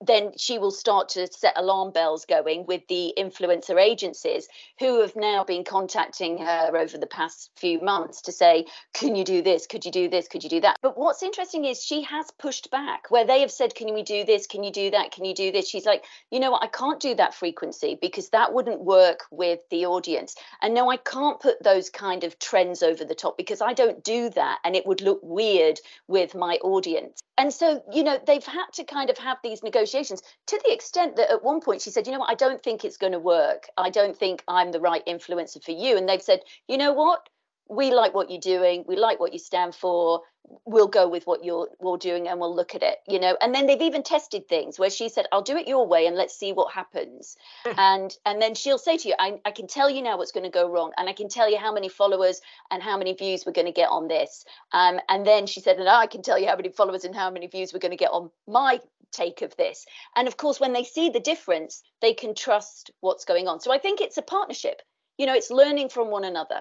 then 0.00 0.32
she 0.36 0.58
will 0.58 0.70
start 0.70 1.08
to 1.10 1.26
set 1.26 1.54
alarm 1.56 1.92
bells 1.92 2.26
going 2.26 2.66
with 2.66 2.86
the 2.88 3.12
influencer 3.18 3.80
agencies 3.80 4.48
who 4.78 5.00
have 5.00 5.16
now 5.16 5.44
been 5.44 5.64
contacting 5.64 6.38
her 6.38 6.76
over 6.76 6.98
the 6.98 7.06
past 7.06 7.50
few 7.56 7.80
months 7.80 8.22
to 8.22 8.32
say, 8.32 8.66
Can 8.92 9.16
you 9.16 9.24
do 9.24 9.42
this? 9.42 9.66
Could 9.66 9.84
you 9.84 9.90
do 9.90 10.08
this? 10.08 10.28
Could 10.28 10.44
you 10.44 10.50
do 10.50 10.60
that? 10.60 10.76
But 10.82 10.98
what's 10.98 11.22
interesting 11.22 11.64
is 11.64 11.82
she 11.82 12.02
has 12.02 12.30
pushed 12.38 12.70
back 12.70 13.10
where 13.10 13.26
they 13.26 13.40
have 13.40 13.50
said, 13.50 13.74
Can 13.74 13.92
we 13.94 14.02
do 14.02 14.24
this? 14.24 14.46
Can 14.46 14.62
you 14.62 14.72
do 14.72 14.90
that? 14.90 15.10
Can 15.10 15.24
you 15.24 15.34
do 15.34 15.50
this? 15.50 15.68
She's 15.68 15.86
like, 15.86 16.04
You 16.30 16.40
know 16.40 16.50
what? 16.50 16.62
I 16.62 16.68
can't 16.68 17.00
do 17.00 17.14
that 17.16 17.34
frequency 17.34 17.98
because 18.00 18.30
that 18.30 18.52
wouldn't 18.52 18.80
work 18.80 19.24
with 19.30 19.60
the 19.70 19.86
audience. 19.86 20.34
And 20.62 20.74
no, 20.74 20.90
I 20.90 20.96
can't 20.98 21.40
put 21.40 21.62
those 21.62 21.90
kind 21.90 22.24
of 22.24 22.38
trends 22.38 22.82
over 22.82 23.04
the 23.04 23.14
top 23.14 23.36
because 23.36 23.60
I 23.60 23.72
don't 23.72 24.04
do 24.04 24.30
that 24.30 24.58
and 24.64 24.76
it 24.76 24.86
would 24.86 25.00
look 25.00 25.20
weird 25.22 25.80
with 26.06 26.34
my 26.34 26.56
audience. 26.62 26.73
And 27.36 27.52
so, 27.52 27.82
you 27.92 28.04
know, 28.04 28.18
they've 28.26 28.44
had 28.44 28.66
to 28.74 28.84
kind 28.84 29.10
of 29.10 29.18
have 29.18 29.38
these 29.42 29.62
negotiations 29.62 30.22
to 30.46 30.60
the 30.64 30.72
extent 30.72 31.16
that 31.16 31.30
at 31.30 31.42
one 31.42 31.60
point 31.60 31.82
she 31.82 31.90
said, 31.90 32.06
you 32.06 32.12
know 32.12 32.20
what, 32.20 32.30
I 32.30 32.34
don't 32.34 32.62
think 32.62 32.84
it's 32.84 32.96
going 32.96 33.12
to 33.12 33.18
work. 33.18 33.68
I 33.76 33.90
don't 33.90 34.16
think 34.16 34.42
I'm 34.46 34.72
the 34.72 34.80
right 34.80 35.04
influencer 35.06 35.62
for 35.62 35.72
you. 35.72 35.96
And 35.96 36.08
they've 36.08 36.22
said, 36.22 36.40
you 36.68 36.78
know 36.78 36.92
what, 36.92 37.28
we 37.68 37.92
like 37.92 38.14
what 38.14 38.30
you're 38.30 38.40
doing 38.40 38.84
we 38.86 38.96
like 38.96 39.18
what 39.20 39.32
you 39.32 39.38
stand 39.38 39.74
for 39.74 40.22
we'll 40.66 40.88
go 40.88 41.08
with 41.08 41.26
what 41.26 41.42
you're, 41.42 41.70
you're 41.80 41.96
doing 41.96 42.28
and 42.28 42.38
we'll 42.38 42.54
look 42.54 42.74
at 42.74 42.82
it 42.82 42.98
you 43.08 43.18
know? 43.18 43.36
And 43.40 43.54
then 43.54 43.66
they've 43.66 43.80
even 43.80 44.02
tested 44.02 44.46
things 44.48 44.78
where 44.78 44.90
she 44.90 45.08
said 45.08 45.26
i'll 45.32 45.42
do 45.42 45.56
it 45.56 45.66
your 45.66 45.86
way 45.86 46.06
and 46.06 46.16
let's 46.16 46.36
see 46.36 46.52
what 46.52 46.72
happens. 46.72 47.36
Hmm. 47.64 47.78
and 47.78 48.16
and 48.26 48.42
then 48.42 48.54
she'll 48.54 48.78
say 48.78 48.96
to 48.98 49.08
you 49.08 49.14
I, 49.18 49.40
I 49.44 49.50
can 49.52 49.66
tell 49.66 49.88
you 49.88 50.02
now 50.02 50.18
what's 50.18 50.32
going 50.32 50.44
to 50.44 50.50
go 50.50 50.68
wrong 50.70 50.92
and 50.96 51.08
i 51.08 51.12
can 51.12 51.28
tell 51.28 51.50
you 51.50 51.58
how 51.58 51.72
many 51.72 51.88
followers 51.88 52.40
and 52.70 52.82
how 52.82 52.98
many 52.98 53.14
views 53.14 53.44
we're 53.46 53.52
going 53.52 53.66
to 53.66 53.72
get 53.72 53.88
on 53.88 54.08
this. 54.08 54.44
Um, 54.72 55.00
and 55.08 55.26
then 55.26 55.46
she 55.46 55.60
said 55.60 55.78
and 55.78 55.88
i 55.88 56.06
can 56.06 56.22
tell 56.22 56.38
you 56.38 56.46
how 56.46 56.56
many 56.56 56.68
followers 56.68 57.04
and 57.04 57.14
how 57.14 57.30
many 57.30 57.46
views 57.46 57.72
we're 57.72 57.80
going 57.80 57.90
to 57.92 57.96
get 57.96 58.10
on 58.10 58.30
my 58.46 58.80
take 59.12 59.42
of 59.42 59.56
this. 59.56 59.86
And 60.16 60.28
of 60.28 60.36
course 60.36 60.60
when 60.60 60.72
they 60.72 60.84
see 60.84 61.08
the 61.08 61.20
difference 61.20 61.82
they 62.02 62.12
can 62.14 62.34
trust 62.34 62.90
what's 63.00 63.24
going 63.24 63.48
on. 63.48 63.60
So 63.60 63.72
i 63.72 63.78
think 63.78 64.00
it's 64.00 64.18
a 64.18 64.22
partnership. 64.22 64.82
You 65.16 65.26
know 65.26 65.34
it's 65.34 65.50
learning 65.50 65.88
from 65.88 66.10
one 66.10 66.24
another 66.24 66.60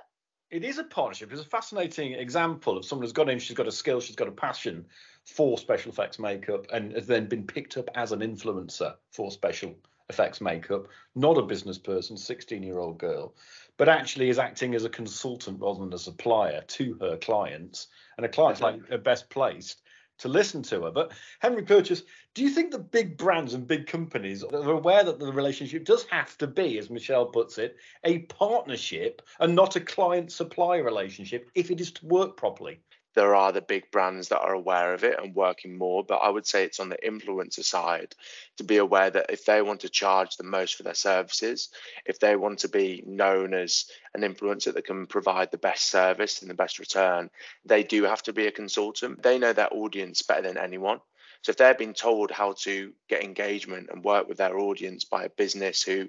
it 0.53 0.63
is 0.63 0.77
a 0.77 0.83
partnership. 0.83 1.31
It's 1.31 1.41
a 1.41 1.45
fascinating 1.45 2.13
example 2.13 2.77
of 2.77 2.85
someone 2.85 3.03
who's 3.03 3.11
got 3.11 3.27
in, 3.27 3.39
she's 3.39 3.57
got 3.57 3.67
a 3.67 3.71
skill, 3.71 3.99
she's 3.99 4.15
got 4.15 4.27
a 4.27 4.31
passion 4.31 4.85
for 5.25 5.57
special 5.57 5.91
effects 5.91 6.19
makeup, 6.19 6.67
and 6.71 6.93
has 6.93 7.07
then 7.07 7.25
been 7.25 7.47
picked 7.47 7.75
up 7.75 7.89
as 7.95 8.11
an 8.11 8.19
influencer 8.19 8.93
for 9.09 9.31
special 9.31 9.75
effects 10.09 10.41
makeup, 10.41 10.87
not 11.15 11.39
a 11.39 11.41
business 11.41 11.79
person, 11.79 12.15
16 12.15 12.61
year 12.61 12.77
old 12.77 12.99
girl, 12.99 13.33
but 13.77 13.89
actually 13.89 14.29
is 14.29 14.37
acting 14.37 14.75
as 14.75 14.85
a 14.85 14.89
consultant 14.89 15.59
rather 15.59 15.79
than 15.79 15.93
a 15.93 15.97
supplier 15.97 16.61
to 16.67 16.99
her 17.01 17.17
clients. 17.17 17.87
And 18.17 18.25
a 18.25 18.29
client's 18.29 18.61
like 18.61 18.91
are 18.91 18.99
best 18.99 19.31
placed 19.31 19.81
to 20.19 20.27
listen 20.27 20.61
to 20.63 20.83
her. 20.83 20.91
But 20.91 21.11
Henry 21.39 21.63
Purchase, 21.63 22.03
do 22.33 22.43
you 22.43 22.49
think 22.49 22.71
the 22.71 22.79
big 22.79 23.17
brands 23.17 23.53
and 23.53 23.67
big 23.67 23.87
companies 23.87 24.43
are 24.43 24.71
aware 24.71 25.03
that 25.03 25.19
the 25.19 25.31
relationship 25.31 25.85
does 25.85 26.05
have 26.05 26.37
to 26.39 26.47
be, 26.47 26.77
as 26.77 26.89
Michelle 26.89 27.25
puts 27.25 27.57
it, 27.57 27.77
a 28.03 28.19
partnership 28.19 29.21
and 29.39 29.55
not 29.55 29.75
a 29.75 29.81
client 29.81 30.31
supply 30.31 30.77
relationship 30.77 31.49
if 31.55 31.71
it 31.71 31.81
is 31.81 31.91
to 31.91 32.05
work 32.05 32.37
properly? 32.37 32.79
There 33.15 33.35
are 33.35 33.51
the 33.51 33.61
big 33.61 33.91
brands 33.91 34.29
that 34.29 34.41
are 34.41 34.53
aware 34.53 34.93
of 34.93 35.03
it 35.03 35.19
and 35.21 35.35
working 35.35 35.77
more. 35.77 36.03
But 36.03 36.17
I 36.17 36.29
would 36.29 36.45
say 36.45 36.63
it's 36.63 36.79
on 36.79 36.89
the 36.89 36.97
influencer 37.05 37.63
side 37.63 38.15
to 38.57 38.63
be 38.63 38.77
aware 38.77 39.09
that 39.09 39.29
if 39.29 39.45
they 39.45 39.61
want 39.61 39.81
to 39.81 39.89
charge 39.89 40.35
the 40.35 40.43
most 40.43 40.75
for 40.75 40.83
their 40.83 40.93
services, 40.93 41.69
if 42.05 42.19
they 42.19 42.35
want 42.35 42.59
to 42.59 42.69
be 42.69 43.03
known 43.05 43.53
as 43.53 43.85
an 44.13 44.21
influencer 44.21 44.73
that 44.73 44.85
can 44.85 45.05
provide 45.07 45.51
the 45.51 45.57
best 45.57 45.89
service 45.89 46.41
and 46.41 46.49
the 46.49 46.55
best 46.55 46.79
return, 46.79 47.29
they 47.65 47.83
do 47.83 48.03
have 48.03 48.23
to 48.23 48.33
be 48.33 48.47
a 48.47 48.51
consultant. 48.51 49.21
They 49.21 49.37
know 49.37 49.53
their 49.53 49.73
audience 49.73 50.21
better 50.21 50.41
than 50.41 50.57
anyone. 50.57 50.99
So 51.43 51.49
if 51.49 51.57
they're 51.57 51.73
being 51.73 51.93
told 51.93 52.31
how 52.31 52.53
to 52.59 52.93
get 53.09 53.23
engagement 53.23 53.89
and 53.91 54.03
work 54.03 54.29
with 54.29 54.37
their 54.37 54.57
audience 54.57 55.03
by 55.03 55.25
a 55.25 55.29
business 55.29 55.83
who 55.83 56.07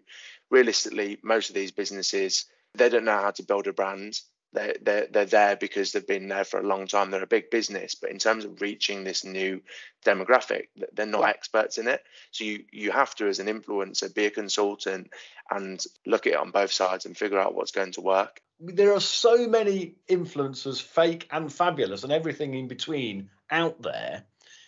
realistically, 0.48 1.18
most 1.24 1.48
of 1.48 1.56
these 1.56 1.72
businesses, 1.72 2.46
they 2.74 2.88
don't 2.88 3.04
know 3.04 3.18
how 3.18 3.32
to 3.32 3.42
build 3.42 3.66
a 3.66 3.72
brand 3.72 4.20
they're, 4.54 4.76
they're, 4.80 5.06
they're 5.10 5.24
there 5.26 5.56
because 5.56 5.92
they've 5.92 6.06
been 6.06 6.28
there 6.28 6.44
for 6.44 6.60
a 6.60 6.66
long 6.66 6.86
time. 6.86 7.10
They're 7.10 7.22
a 7.22 7.26
big 7.26 7.50
business, 7.50 7.94
but 7.94 8.10
in 8.10 8.18
terms 8.18 8.44
of 8.44 8.60
reaching 8.60 9.04
this 9.04 9.24
new 9.24 9.60
demographic, 10.06 10.68
they're 10.92 11.06
not 11.06 11.22
yeah. 11.22 11.28
experts 11.28 11.76
in 11.76 11.88
it. 11.88 12.02
So 12.30 12.44
you 12.44 12.64
you 12.72 12.92
have 12.92 13.14
to, 13.16 13.26
as 13.26 13.40
an 13.40 13.48
influencer, 13.48 14.14
be 14.14 14.26
a 14.26 14.30
consultant 14.30 15.10
and 15.50 15.84
look 16.06 16.26
at 16.26 16.34
it 16.34 16.38
on 16.38 16.52
both 16.52 16.72
sides 16.72 17.04
and 17.04 17.16
figure 17.16 17.38
out 17.38 17.54
what's 17.54 17.72
going 17.72 17.92
to 17.92 18.00
work. 18.00 18.40
There 18.60 18.94
are 18.94 19.00
so 19.00 19.48
many 19.48 19.96
influencers, 20.08 20.80
fake 20.80 21.28
and 21.30 21.52
fabulous, 21.52 22.04
and 22.04 22.12
everything 22.12 22.54
in 22.54 22.68
between 22.68 23.30
out 23.50 23.82
there. 23.82 24.24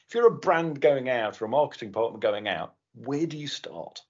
If 0.08 0.14
you're 0.14 0.26
a 0.26 0.30
brand 0.30 0.80
going 0.80 1.08
out 1.08 1.40
or 1.40 1.46
a 1.46 1.48
marketing 1.48 1.92
partner 1.92 2.18
going 2.18 2.48
out, 2.48 2.74
where 2.94 3.26
do 3.26 3.36
you 3.36 3.48
start? 3.48 4.02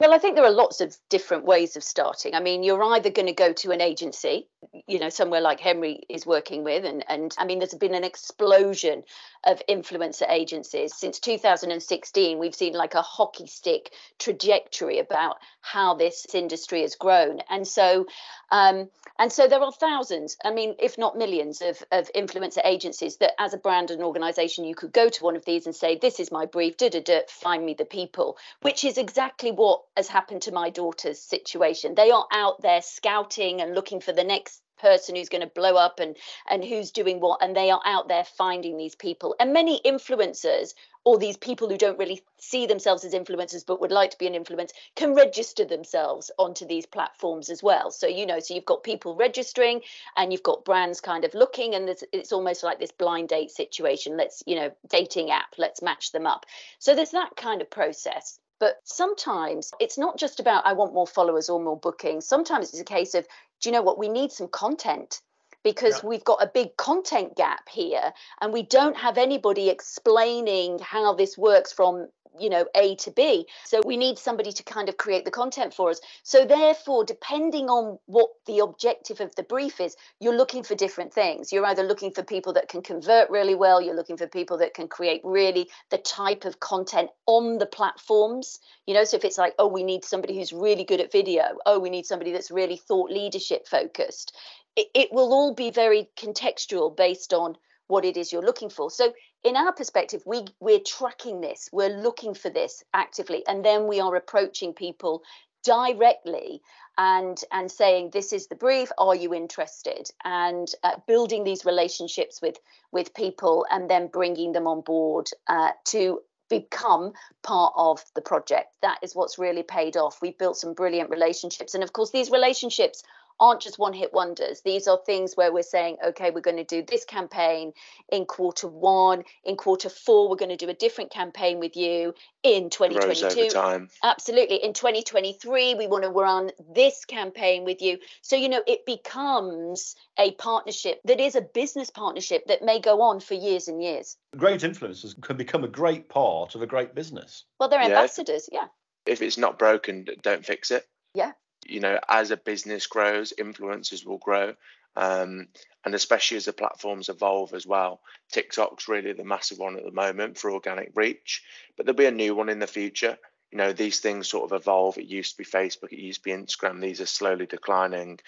Well, 0.00 0.14
I 0.14 0.18
think 0.18 0.36
there 0.36 0.44
are 0.44 0.50
lots 0.50 0.80
of 0.80 0.96
different 1.08 1.44
ways 1.44 1.76
of 1.76 1.82
starting. 1.82 2.34
I 2.34 2.40
mean, 2.40 2.62
you're 2.62 2.82
either 2.82 3.10
going 3.10 3.26
to 3.26 3.32
go 3.32 3.52
to 3.54 3.72
an 3.72 3.80
agency, 3.80 4.48
you 4.86 4.98
know, 4.98 5.08
somewhere 5.08 5.40
like 5.40 5.60
Henry 5.60 6.02
is 6.08 6.26
working 6.26 6.64
with, 6.64 6.84
and 6.84 7.04
and 7.08 7.34
I 7.38 7.44
mean, 7.44 7.58
there's 7.58 7.74
been 7.74 7.94
an 7.94 8.04
explosion 8.04 9.04
of 9.44 9.62
influencer 9.68 10.28
agencies 10.28 10.94
since 10.96 11.20
2016. 11.20 12.38
We've 12.38 12.54
seen 12.54 12.72
like 12.72 12.94
a 12.94 13.02
hockey 13.02 13.46
stick 13.46 13.92
trajectory 14.18 14.98
about 14.98 15.36
how 15.60 15.94
this 15.94 16.26
industry 16.34 16.82
has 16.82 16.96
grown, 16.96 17.40
and 17.48 17.66
so 17.66 18.06
um, 18.50 18.88
and 19.18 19.32
so 19.32 19.46
there 19.46 19.60
are 19.60 19.72
thousands, 19.72 20.36
I 20.44 20.52
mean, 20.52 20.74
if 20.78 20.96
not 20.96 21.16
millions, 21.16 21.60
of 21.60 21.82
of 21.92 22.10
influencer 22.14 22.60
agencies 22.64 23.16
that, 23.18 23.32
as 23.38 23.54
a 23.54 23.58
brand 23.58 23.90
and 23.90 24.02
organisation, 24.02 24.64
you 24.64 24.74
could 24.74 24.92
go 24.92 25.08
to 25.08 25.24
one 25.24 25.36
of 25.36 25.44
these 25.44 25.66
and 25.66 25.74
say, 25.74 25.96
"This 25.96 26.18
is 26.20 26.32
my 26.32 26.46
brief. 26.46 26.76
Da 26.76 26.88
da 26.88 27.00
da. 27.00 27.20
Find 27.28 27.64
me 27.64 27.74
the 27.74 27.84
people," 27.84 28.38
which 28.62 28.84
is 28.84 28.98
exactly 28.98 29.50
what 29.52 29.82
has 29.96 30.08
happened 30.08 30.42
to 30.42 30.52
my 30.52 30.70
daughter's 30.70 31.20
situation. 31.20 31.94
They 31.94 32.10
are 32.10 32.26
out 32.32 32.62
there 32.62 32.82
scouting 32.82 33.60
and 33.60 33.74
looking 33.74 34.00
for 34.00 34.12
the 34.12 34.24
next 34.24 34.57
person 34.78 35.16
who's 35.16 35.28
going 35.28 35.42
to 35.42 35.46
blow 35.46 35.76
up 35.76 36.00
and 36.00 36.16
and 36.48 36.64
who's 36.64 36.90
doing 36.90 37.20
what 37.20 37.42
and 37.42 37.54
they 37.56 37.70
are 37.70 37.80
out 37.84 38.08
there 38.08 38.24
finding 38.24 38.76
these 38.76 38.94
people. 38.94 39.34
And 39.38 39.52
many 39.52 39.80
influencers 39.84 40.74
or 41.04 41.18
these 41.18 41.36
people 41.36 41.68
who 41.68 41.78
don't 41.78 41.98
really 41.98 42.22
see 42.38 42.66
themselves 42.66 43.04
as 43.04 43.14
influencers 43.14 43.64
but 43.66 43.80
would 43.80 43.92
like 43.92 44.10
to 44.10 44.18
be 44.18 44.26
an 44.26 44.34
influence 44.34 44.72
can 44.94 45.14
register 45.14 45.64
themselves 45.64 46.30
onto 46.38 46.66
these 46.66 46.86
platforms 46.86 47.50
as 47.50 47.62
well. 47.62 47.90
So 47.90 48.06
you 48.06 48.26
know 48.26 48.40
so 48.40 48.54
you've 48.54 48.64
got 48.64 48.82
people 48.82 49.16
registering 49.16 49.80
and 50.16 50.32
you've 50.32 50.42
got 50.42 50.64
brands 50.64 51.00
kind 51.00 51.24
of 51.24 51.34
looking 51.34 51.74
and 51.74 51.88
it's 52.12 52.32
almost 52.32 52.62
like 52.62 52.78
this 52.78 52.92
blind 52.92 53.28
date 53.28 53.50
situation. 53.50 54.16
Let's 54.16 54.42
you 54.46 54.56
know 54.56 54.70
dating 54.88 55.30
app 55.30 55.54
let's 55.58 55.82
match 55.82 56.12
them 56.12 56.26
up. 56.26 56.46
So 56.78 56.94
there's 56.94 57.10
that 57.10 57.36
kind 57.36 57.60
of 57.60 57.70
process. 57.70 58.38
But 58.60 58.80
sometimes 58.82 59.70
it's 59.78 59.98
not 59.98 60.18
just 60.18 60.40
about, 60.40 60.66
I 60.66 60.72
want 60.72 60.92
more 60.92 61.06
followers 61.06 61.48
or 61.48 61.60
more 61.60 61.78
bookings. 61.78 62.26
Sometimes 62.26 62.70
it's 62.70 62.80
a 62.80 62.84
case 62.84 63.14
of, 63.14 63.26
do 63.60 63.68
you 63.68 63.72
know 63.72 63.82
what? 63.82 63.98
We 63.98 64.08
need 64.08 64.32
some 64.32 64.48
content 64.48 65.20
because 65.64 66.02
yeah. 66.02 66.08
we've 66.08 66.24
got 66.24 66.42
a 66.42 66.50
big 66.52 66.76
content 66.76 67.36
gap 67.36 67.68
here 67.68 68.12
and 68.40 68.52
we 68.52 68.62
don't 68.62 68.96
have 68.96 69.18
anybody 69.18 69.68
explaining 69.68 70.78
how 70.78 71.14
this 71.14 71.36
works 71.36 71.72
from 71.72 72.08
you 72.40 72.50
know 72.50 72.66
a 72.74 72.96
to 72.96 73.10
b. 73.10 73.46
So 73.64 73.80
we 73.84 73.96
need 73.96 74.18
somebody 74.18 74.52
to 74.52 74.62
kind 74.62 74.88
of 74.88 74.96
create 74.96 75.24
the 75.24 75.30
content 75.30 75.74
for 75.74 75.90
us. 75.90 76.00
So 76.22 76.44
therefore 76.44 77.04
depending 77.04 77.68
on 77.68 77.98
what 78.06 78.30
the 78.46 78.60
objective 78.60 79.20
of 79.20 79.34
the 79.34 79.42
brief 79.42 79.80
is 79.80 79.96
you're 80.20 80.36
looking 80.36 80.62
for 80.62 80.74
different 80.74 81.12
things. 81.12 81.52
You're 81.52 81.66
either 81.66 81.82
looking 81.82 82.12
for 82.12 82.22
people 82.22 82.52
that 82.54 82.68
can 82.68 82.82
convert 82.82 83.30
really 83.30 83.54
well 83.54 83.80
you're 83.80 83.96
looking 83.96 84.16
for 84.16 84.26
people 84.26 84.58
that 84.58 84.74
can 84.74 84.88
create 84.88 85.20
really 85.24 85.68
the 85.90 85.98
type 85.98 86.44
of 86.44 86.60
content 86.60 87.10
on 87.26 87.58
the 87.58 87.66
platforms. 87.66 88.58
You 88.86 88.94
know 88.94 89.04
so 89.04 89.16
if 89.16 89.24
it's 89.24 89.38
like 89.38 89.54
oh 89.58 89.68
we 89.68 89.82
need 89.82 90.04
somebody 90.04 90.36
who's 90.36 90.52
really 90.52 90.84
good 90.84 91.00
at 91.00 91.12
video 91.12 91.44
oh 91.66 91.78
we 91.78 91.90
need 91.90 92.06
somebody 92.06 92.32
that's 92.32 92.50
really 92.50 92.76
thought 92.76 93.10
leadership 93.10 93.66
focused 93.66 94.36
it, 94.78 94.88
it 94.94 95.08
will 95.12 95.32
all 95.32 95.54
be 95.54 95.70
very 95.70 96.08
contextual 96.16 96.96
based 96.96 97.32
on 97.32 97.56
what 97.88 98.04
it 98.04 98.16
is 98.16 98.32
you're 98.32 98.42
looking 98.42 98.70
for. 98.70 98.90
So 98.90 99.12
in 99.44 99.56
our 99.56 99.72
perspective, 99.72 100.22
we 100.26 100.46
we're 100.60 100.80
tracking 100.80 101.40
this, 101.40 101.68
we're 101.72 101.88
looking 101.88 102.34
for 102.34 102.50
this 102.50 102.82
actively, 102.92 103.46
and 103.46 103.64
then 103.64 103.86
we 103.86 104.00
are 104.00 104.14
approaching 104.16 104.72
people 104.72 105.22
directly 105.64 106.62
and 106.96 107.42
and 107.52 107.70
saying 107.70 108.10
this 108.10 108.32
is 108.32 108.46
the 108.46 108.54
brief 108.54 108.90
are 108.96 109.14
you 109.14 109.34
interested 109.34 110.08
and 110.24 110.68
uh, 110.82 110.96
building 111.06 111.44
these 111.44 111.64
relationships 111.64 112.40
with 112.40 112.58
with 112.92 113.12
people 113.14 113.66
and 113.70 113.90
then 113.90 114.06
bringing 114.06 114.52
them 114.52 114.66
on 114.66 114.80
board 114.80 115.28
uh, 115.48 115.70
to 115.84 116.20
become 116.48 117.12
part 117.42 117.72
of 117.76 118.02
the 118.14 118.22
project. 118.22 118.74
That 118.82 118.98
is 119.02 119.14
what's 119.14 119.38
really 119.38 119.62
paid 119.62 119.96
off. 119.96 120.20
We've 120.22 120.38
built 120.38 120.56
some 120.56 120.74
brilliant 120.74 121.10
relationships. 121.10 121.74
And 121.74 121.84
of 121.84 121.92
course, 121.92 122.10
these 122.10 122.30
relationships 122.30 123.02
aren't 123.40 123.60
just 123.60 123.78
one 123.78 123.92
hit 123.92 124.12
wonders. 124.12 124.62
These 124.62 124.88
are 124.88 124.98
things 125.04 125.36
where 125.36 125.52
we're 125.52 125.62
saying, 125.62 125.98
okay, 126.04 126.30
we're 126.30 126.40
going 126.40 126.56
to 126.56 126.64
do 126.64 126.82
this 126.82 127.04
campaign 127.04 127.72
in 128.10 128.24
quarter 128.26 128.68
one. 128.68 129.24
In 129.44 129.56
quarter 129.56 129.88
four, 129.88 130.28
we're 130.28 130.36
going 130.36 130.50
to 130.50 130.56
do 130.56 130.68
a 130.68 130.74
different 130.74 131.10
campaign 131.10 131.60
with 131.60 131.76
you 131.76 132.14
in 132.42 132.70
2022. 132.70 133.86
Absolutely. 134.02 134.56
In 134.56 134.72
2023, 134.72 135.74
we 135.74 135.86
want 135.86 136.04
to 136.04 136.10
run 136.10 136.50
this 136.74 137.04
campaign 137.04 137.64
with 137.64 137.80
you. 137.80 137.98
So, 138.22 138.36
you 138.36 138.48
know, 138.48 138.62
it 138.66 138.84
becomes 138.86 139.94
a 140.18 140.32
partnership 140.32 141.00
that 141.04 141.20
is 141.20 141.36
a 141.36 141.42
business 141.42 141.90
partnership 141.90 142.46
that 142.48 142.62
may 142.62 142.80
go 142.80 143.02
on 143.02 143.20
for 143.20 143.34
years 143.34 143.68
and 143.68 143.82
years. 143.82 144.16
Great 144.36 144.60
influencers 144.62 145.20
can 145.22 145.36
become 145.36 145.64
a 145.64 145.68
great 145.68 146.08
part 146.08 146.54
of 146.54 146.62
a 146.62 146.66
great 146.66 146.94
business. 146.94 147.44
Well, 147.60 147.68
they're 147.68 147.80
ambassadors, 147.80 148.48
yeah. 148.50 148.66
If 149.06 149.22
it's 149.22 149.38
not 149.38 149.58
broken, 149.58 150.06
don't 150.22 150.44
fix 150.44 150.70
it. 150.70 150.86
Yeah 151.14 151.32
you 151.68 151.80
know, 151.80 151.98
as 152.08 152.30
a 152.30 152.36
business 152.36 152.86
grows, 152.86 153.32
influencers 153.38 154.04
will 154.04 154.18
grow. 154.18 154.54
Um, 154.96 155.48
and 155.84 155.94
especially 155.94 156.36
as 156.36 156.44
the 156.44 156.52
platforms 156.52 157.08
evolve 157.08 157.54
as 157.54 157.66
well. 157.66 158.00
TikTok's 158.32 158.88
really 158.88 159.12
the 159.12 159.24
massive 159.24 159.58
one 159.58 159.76
at 159.76 159.84
the 159.84 159.92
moment 159.92 160.36
for 160.36 160.50
organic 160.50 160.90
reach, 160.94 161.42
but 161.76 161.86
there'll 161.86 161.96
be 161.96 162.06
a 162.06 162.10
new 162.10 162.34
one 162.34 162.48
in 162.48 162.58
the 162.58 162.66
future. 162.66 163.16
You 163.52 163.58
know, 163.58 163.72
these 163.72 164.00
things 164.00 164.28
sort 164.28 164.50
of 164.50 164.60
evolve. 164.60 164.98
It 164.98 165.06
used 165.06 165.32
to 165.32 165.38
be 165.38 165.44
Facebook, 165.44 165.92
it 165.92 166.00
used 166.00 166.24
to 166.24 166.24
be 166.24 166.32
Instagram. 166.32 166.80
These 166.80 167.00
are 167.00 167.06
slowly 167.06 167.46
declining. 167.46 168.18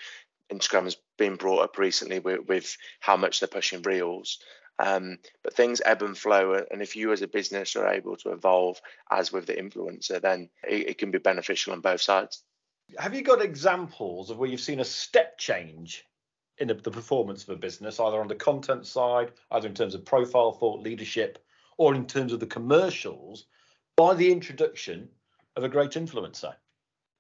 Instagram 0.51 0.85
has 0.85 0.97
been 1.19 1.37
brought 1.37 1.63
up 1.63 1.77
recently 1.77 2.19
with, 2.19 2.49
with 2.49 2.77
how 3.01 3.17
much 3.17 3.41
they're 3.41 3.49
pushing 3.49 3.83
reels. 3.83 4.39
Um, 4.79 5.19
but 5.43 5.55
things 5.55 5.83
ebb 5.85 6.03
and 6.03 6.17
flow, 6.17 6.65
and 6.71 6.81
if 6.81 6.97
you 6.97 7.13
as 7.13 7.21
a 7.21 7.29
business 7.29 7.77
are 7.77 7.93
able 7.93 8.17
to 8.19 8.33
evolve 8.33 8.81
as 9.11 9.31
with 9.31 9.45
the 9.45 9.53
influencer, 9.53 10.23
then 10.23 10.49
it, 10.67 10.91
it 10.91 10.99
can 10.99 11.11
be 11.11 11.19
beneficial 11.19 11.75
on 11.75 11.81
both 11.81 12.01
sides. 12.01 12.43
Have 12.99 13.15
you 13.15 13.23
got 13.23 13.43
examples 13.43 14.31
of 14.31 14.39
where 14.39 14.49
you've 14.49 14.61
seen 14.61 14.81
a 14.81 14.85
step 14.85 15.39
change 15.39 16.05
in 16.59 16.69
the, 16.69 16.75
the 16.75 16.91
performance 16.91 17.43
of 17.43 17.51
a 17.51 17.57
business, 17.57 17.99
either 18.01 18.21
on 18.21 18.29
the 18.29 18.35
content 18.35 18.87
side, 18.87 19.33
either 19.51 19.69
in 19.69 19.75
terms 19.75 19.95
of 19.95 20.05
profile, 20.05 20.53
thought 20.53 20.81
leadership, 20.81 21.45
or 21.79 21.95
in 21.95 22.07
terms 22.07 22.33
of 22.33 22.41
the 22.41 22.47
commercials, 22.47 23.47
by 23.97 24.15
the 24.15 24.31
introduction 24.31 25.09
of 25.57 25.65
a 25.65 25.69
great 25.69 25.93
influencer? 25.93 26.55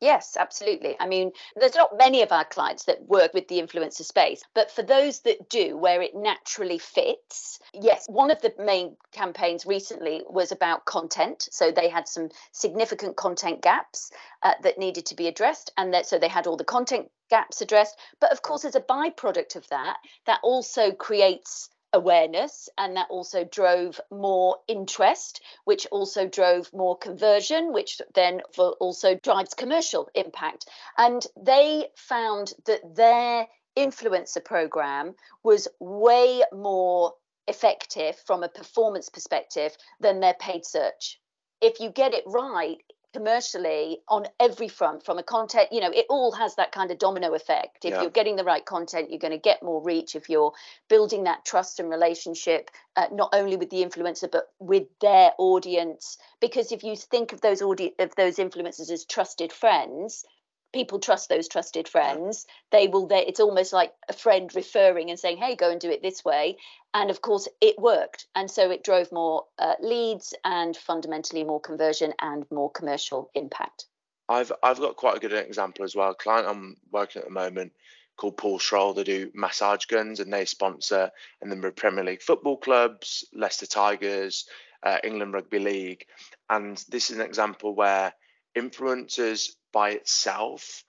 Yes, 0.01 0.39
absolutely. 0.39 0.97
I 0.99 1.07
mean, 1.07 1.33
there's 1.57 1.75
not 1.75 1.99
many 1.99 2.23
of 2.23 2.33
our 2.33 2.47
clients 2.47 2.85
that 2.85 3.03
work 3.07 3.35
with 3.35 3.49
the 3.49 3.61
influencer 3.61 4.03
space, 4.03 4.43
but 4.55 4.71
for 4.71 4.83
those 4.83 5.21
that 5.21 5.51
do, 5.51 5.77
where 5.77 6.01
it 6.01 6.15
naturally 6.15 6.79
fits, 6.79 7.59
yes, 7.75 8.07
one 8.09 8.31
of 8.31 8.41
the 8.41 8.55
main 8.59 8.97
campaigns 9.13 9.67
recently 9.67 10.23
was 10.27 10.53
about 10.53 10.87
content. 10.87 11.49
So 11.53 11.71
they 11.71 11.91
had 11.91 12.09
some 12.09 12.31
significant 12.53 13.17
content 13.17 13.61
gaps 13.61 14.11
uh, 14.43 14.55
that 14.63 14.79
needed 14.79 15.05
to 15.07 15.15
be 15.15 15.29
addressed, 15.29 15.71
and 15.77 15.93
that 15.93 16.07
so 16.07 16.19
they 16.19 16.29
had 16.29 16.47
all 16.47 16.57
the 16.57 16.65
content 16.65 17.11
gaps 17.29 17.61
addressed. 17.61 17.99
But 18.21 18.33
of 18.33 18.41
course, 18.41 18.65
as 18.65 18.75
a 18.75 18.81
byproduct 18.81 19.57
of 19.57 19.69
that, 19.69 19.99
that 20.25 20.41
also 20.43 20.93
creates 20.93 21.69
awareness 21.93 22.69
and 22.79 22.97
that 22.97 23.09
also 23.11 23.45
drove 23.45 24.01
more 24.11 24.59
interest 24.69 25.41
which 25.65 25.87
also 25.91 26.27
drove 26.27 26.73
more 26.73 26.97
conversion 26.97 27.73
which 27.73 28.01
then 28.15 28.41
also 28.59 29.15
drives 29.17 29.55
commercial 29.55 30.09
impact. 30.15 30.67
And 30.97 31.25
they 31.37 31.89
found 31.97 32.53
that 32.67 32.95
their 32.95 33.47
influencer 33.77 34.45
program 34.45 35.15
was 35.43 35.69
way 35.79 36.43
more 36.53 37.15
effective 37.49 38.17
from 38.27 38.43
a 38.43 38.49
performance 38.49 39.09
perspective 39.09 39.77
than 40.01 40.21
their 40.21 40.35
paid 40.35 40.65
search. 40.65 41.19
If 41.61 41.81
you 41.81 41.91
get 41.91 42.15
it 42.15 42.25
right 42.27 42.79
commercially 43.13 43.99
on 44.09 44.27
every 44.39 44.69
front 44.69 45.05
from 45.05 45.19
a 45.19 45.23
content 45.23 45.69
you 45.73 45.81
know 45.81 45.91
it 45.91 46.07
all 46.09 46.33
has 46.33 46.55
that 46.57 46.73
kind 46.73 46.91
of 46.91 46.99
domino 46.99 47.35
effect. 47.35 47.85
If 47.85 47.93
yeah. 47.93 48.03
you're 48.03 48.11
getting 48.11 48.37
the 48.37 48.45
right 48.45 48.65
content 48.65 49.11
you're 49.11 49.19
going 49.19 49.33
to 49.33 49.39
get 49.39 49.63
more 49.63 49.83
reach. 49.83 50.15
If 50.15 50.29
you're 50.29 50.53
building 50.89 51.25
that 51.25 51.45
trust 51.45 51.81
and 51.81 51.91
relationship 51.91 52.71
uh, 52.97 53.07
not 53.13 53.31
only 53.33 53.57
with 53.57 53.71
the 53.71 53.85
influencer 53.85 54.31
but 54.31 54.51
with 54.59 54.87
their 55.01 55.33
audience. 55.39 56.19
Because 56.41 56.73
if 56.73 56.85
you 56.85 56.97
think 56.97 57.33
of 57.33 57.41
those 57.41 57.63
audi- 57.63 57.95
of 57.99 58.15
those 58.17 58.37
influencers 58.37 58.91
as 58.91 59.05
trusted 59.05 59.53
friends 59.53 60.25
people 60.73 60.99
trust 60.99 61.29
those 61.29 61.49
trusted 61.49 61.89
friends 61.89 62.47
they 62.71 62.87
will 62.87 63.07
they 63.07 63.27
it's 63.27 63.41
almost 63.41 63.73
like 63.73 63.93
a 64.09 64.13
friend 64.13 64.55
referring 64.55 65.11
and 65.11 65.19
saying 65.19 65.37
hey 65.37 65.57
go 65.57 65.71
and 65.71 65.81
do 65.81 65.91
it 65.91 66.03
this 66.03 66.25
way. 66.25 66.57
And 66.93 67.11
of 67.11 67.21
course 67.23 67.49
it 67.61 67.79
worked. 67.79 68.27
And 68.35 68.51
so 68.51 68.71
it 68.71 68.83
drove 68.83 69.13
more 69.13 69.45
uh, 69.59 69.75
leads 69.81 70.35
and 70.45 70.77
fundamentally 70.77 71.45
more 71.45 71.61
conversion 71.61 72.13
and 72.21 72.45
more 72.51 72.71
commercial 72.71 73.31
impact. 73.35 73.87
I've 74.29 74.53
i've 74.63 74.79
got 74.79 74.97
quite 74.97 75.17
a 75.17 75.21
good 75.21 75.33
example 75.33 75.85
as 75.85 75.95
well. 75.95 76.11
A 76.11 76.15
client 76.15 76.49
i'm 76.49 76.77
working 76.91 77.21
at 77.21 77.29
the 77.29 77.35
moment 77.35 77.73
called 78.17 78.37
Pulseroll. 78.37 78.95
they 78.95 79.05
do 79.05 79.31
massage 79.35 79.87
guns 79.87 80.21
and 80.21 80.33
they 80.33 80.45
sponsor 80.45 81.11
and 81.41 81.51
then 81.51 81.73
premier 81.73 82.05
league 82.05 82.21
football 82.21 82.59
clubs 82.59 83.25
leicester 83.33 83.67
tigers 83.67 84.47
uh, 84.83 84.99
england 85.05 85.33
rugby 85.33 85.59
league. 85.59 86.05
And 86.49 86.83
this 86.89 87.11
is 87.11 87.19
an 87.19 87.25
example 87.25 87.75
where 87.75 88.13
influencers 88.57 89.51
by 89.73 89.91
itself 89.91 90.85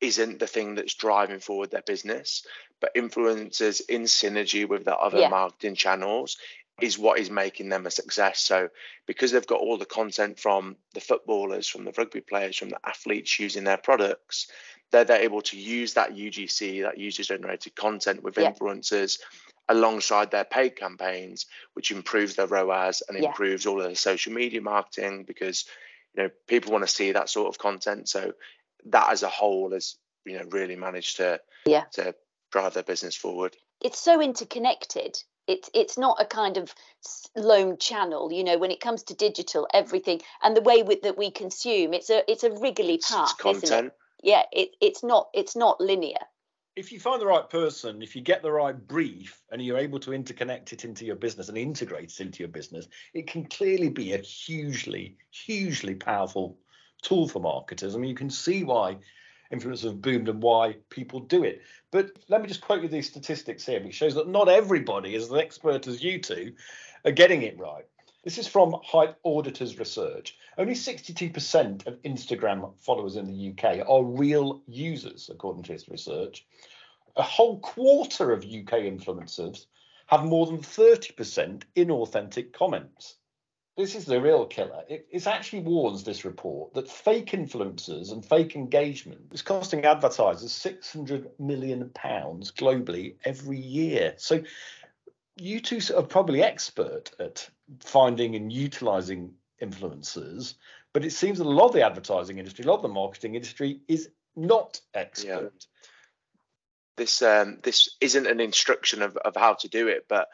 isn't 0.00 0.38
the 0.38 0.46
thing 0.46 0.74
that's 0.74 0.94
driving 0.94 1.40
forward 1.40 1.70
their 1.70 1.82
business, 1.82 2.44
but 2.80 2.94
influencers 2.94 3.80
in 3.88 4.02
synergy 4.02 4.68
with 4.68 4.84
the 4.84 4.96
other 4.96 5.20
yeah. 5.20 5.28
marketing 5.28 5.74
channels 5.74 6.36
is 6.80 6.98
what 6.98 7.18
is 7.18 7.30
making 7.30 7.68
them 7.68 7.86
a 7.86 7.90
success. 7.90 8.40
So, 8.40 8.68
because 9.06 9.32
they've 9.32 9.46
got 9.46 9.60
all 9.60 9.78
the 9.78 9.84
content 9.84 10.38
from 10.38 10.76
the 10.94 11.00
footballers, 11.00 11.66
from 11.66 11.84
the 11.84 11.92
rugby 11.98 12.20
players, 12.20 12.56
from 12.56 12.68
the 12.68 12.78
athletes 12.86 13.40
using 13.40 13.64
their 13.64 13.78
products, 13.78 14.48
they're, 14.92 15.04
they're 15.04 15.22
able 15.22 15.42
to 15.42 15.58
use 15.58 15.94
that 15.94 16.14
UGC, 16.14 16.82
that 16.82 16.98
user 16.98 17.24
generated 17.24 17.74
content 17.74 18.22
with 18.22 18.38
yeah. 18.38 18.52
influencers 18.52 19.18
alongside 19.68 20.30
their 20.30 20.44
paid 20.44 20.76
campaigns, 20.76 21.46
which 21.74 21.90
improves 21.90 22.36
their 22.36 22.46
ROAS 22.46 23.02
and 23.08 23.18
yeah. 23.18 23.28
improves 23.28 23.66
all 23.66 23.80
of 23.80 23.86
their 23.86 23.94
social 23.94 24.32
media 24.32 24.62
marketing 24.62 25.24
because 25.24 25.66
you 26.18 26.24
know 26.24 26.30
people 26.48 26.72
want 26.72 26.86
to 26.86 26.92
see 26.92 27.12
that 27.12 27.30
sort 27.30 27.48
of 27.48 27.58
content. 27.58 28.08
So 28.08 28.32
that 28.86 29.10
as 29.10 29.22
a 29.22 29.28
whole 29.28 29.70
has 29.72 29.96
you 30.24 30.36
know 30.38 30.44
really 30.50 30.76
managed 30.76 31.18
to 31.18 31.40
yeah. 31.64 31.84
to 31.92 32.14
drive 32.50 32.74
their 32.74 32.82
business 32.82 33.14
forward. 33.14 33.56
It's 33.80 34.00
so 34.00 34.20
interconnected. 34.20 35.16
It's 35.46 35.70
it's 35.72 35.96
not 35.96 36.20
a 36.20 36.26
kind 36.26 36.56
of 36.56 36.74
lone 37.36 37.78
channel. 37.78 38.32
You 38.32 38.42
know 38.42 38.58
when 38.58 38.72
it 38.72 38.80
comes 38.80 39.04
to 39.04 39.14
digital 39.14 39.68
everything 39.72 40.20
and 40.42 40.56
the 40.56 40.60
way 40.60 40.82
with, 40.82 41.02
that 41.02 41.16
we 41.16 41.30
consume 41.30 41.94
it's 41.94 42.10
a 42.10 42.28
it's 42.28 42.42
a 42.42 42.50
wriggly 42.50 42.98
path 42.98 43.30
it's 43.30 43.40
content. 43.40 43.86
It? 43.86 43.92
yeah 44.24 44.42
it, 44.50 44.70
it's 44.80 45.04
not 45.04 45.28
it's 45.32 45.54
not 45.54 45.80
linear 45.80 46.18
if 46.78 46.92
you 46.92 47.00
find 47.00 47.20
the 47.20 47.26
right 47.26 47.50
person, 47.50 48.02
if 48.02 48.14
you 48.14 48.22
get 48.22 48.40
the 48.40 48.52
right 48.52 48.86
brief 48.86 49.42
and 49.50 49.60
you're 49.60 49.78
able 49.78 49.98
to 49.98 50.12
interconnect 50.12 50.72
it 50.72 50.84
into 50.84 51.04
your 51.04 51.16
business 51.16 51.48
and 51.48 51.58
integrate 51.58 52.12
it 52.12 52.20
into 52.20 52.38
your 52.38 52.48
business, 52.48 52.86
it 53.14 53.26
can 53.26 53.44
clearly 53.46 53.88
be 53.88 54.12
a 54.12 54.18
hugely, 54.18 55.16
hugely 55.32 55.96
powerful 55.96 56.56
tool 57.02 57.26
for 57.26 57.40
marketers. 57.40 57.96
I 57.96 57.98
mean, 57.98 58.10
you 58.10 58.14
can 58.14 58.30
see 58.30 58.62
why 58.62 58.98
influencers 59.52 59.82
have 59.82 60.00
boomed 60.00 60.28
and 60.28 60.40
why 60.40 60.76
people 60.88 61.18
do 61.18 61.42
it. 61.42 61.62
But 61.90 62.12
let 62.28 62.42
me 62.42 62.46
just 62.46 62.60
quote 62.60 62.82
you 62.82 62.88
these 62.88 63.08
statistics 63.08 63.66
here, 63.66 63.82
which 63.82 63.96
shows 63.96 64.14
that 64.14 64.28
not 64.28 64.48
everybody, 64.48 65.16
as 65.16 65.30
an 65.30 65.38
expert 65.38 65.88
as 65.88 66.00
you 66.00 66.20
two, 66.20 66.52
are 67.04 67.10
getting 67.10 67.42
it 67.42 67.58
right. 67.58 67.86
This 68.24 68.38
is 68.38 68.48
from 68.48 68.72
HypeAuditor's 68.72 69.78
Research. 69.78 70.36
Only 70.56 70.74
62% 70.74 71.86
of 71.86 72.02
Instagram 72.02 72.76
followers 72.78 73.14
in 73.14 73.26
the 73.26 73.50
UK 73.50 73.88
are 73.88 74.02
real 74.02 74.60
users, 74.66 75.30
according 75.32 75.62
to 75.64 75.72
this 75.72 75.88
research. 75.88 76.44
A 77.14 77.22
whole 77.22 77.60
quarter 77.60 78.32
of 78.32 78.44
UK 78.44 78.82
influencers 78.82 79.66
have 80.06 80.24
more 80.24 80.46
than 80.46 80.58
30% 80.58 81.62
inauthentic 81.76 82.52
comments. 82.52 83.14
This 83.76 83.94
is 83.94 84.06
the 84.06 84.20
real 84.20 84.44
killer. 84.44 84.82
It, 84.88 85.06
it 85.12 85.28
actually 85.28 85.62
warns 85.62 86.02
this 86.02 86.24
report 86.24 86.74
that 86.74 86.90
fake 86.90 87.30
influencers 87.30 88.10
and 88.10 88.24
fake 88.24 88.56
engagement 88.56 89.30
is 89.32 89.42
costing 89.42 89.84
advertisers 89.84 90.50
600 90.50 91.30
million 91.38 91.90
pounds 91.90 92.50
globally 92.50 93.14
every 93.24 93.60
year. 93.60 94.14
So 94.16 94.42
you 95.38 95.60
two 95.60 95.80
are 95.96 96.02
probably 96.02 96.42
expert 96.42 97.10
at 97.18 97.48
finding 97.80 98.34
and 98.34 98.52
utilizing 98.52 99.34
influencers, 99.62 100.54
but 100.92 101.04
it 101.04 101.12
seems 101.12 101.38
that 101.38 101.46
a 101.46 101.50
lot 101.50 101.66
of 101.66 101.72
the 101.72 101.84
advertising 101.84 102.38
industry, 102.38 102.64
a 102.64 102.68
lot 102.68 102.76
of 102.76 102.82
the 102.82 102.88
marketing 102.88 103.34
industry 103.34 103.80
is 103.88 104.08
not 104.36 104.80
expert. 104.94 105.52
Yeah. 105.52 105.66
This 106.96 107.22
um, 107.22 107.58
this 107.62 107.96
isn't 108.00 108.26
an 108.26 108.40
instruction 108.40 109.02
of, 109.02 109.16
of 109.18 109.36
how 109.36 109.54
to 109.54 109.68
do 109.68 109.88
it, 109.88 110.06
but 110.08 110.28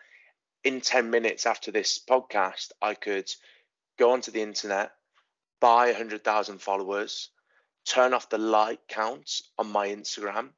in 0.62 0.81
10 0.81 1.11
minutes 1.11 1.45
after 1.45 1.71
this 1.71 1.99
podcast, 1.99 2.73
I 2.81 2.95
could 2.95 3.31
go 3.99 4.12
onto 4.12 4.31
the 4.31 4.40
internet, 4.40 4.93
buy 5.61 5.87
100,000 5.87 6.59
followers, 6.59 7.29
turn 7.87 8.14
off 8.14 8.31
the 8.31 8.38
like 8.38 8.88
count 8.88 9.43
on 9.59 9.71
my 9.71 9.88
Instagram, 9.88 10.51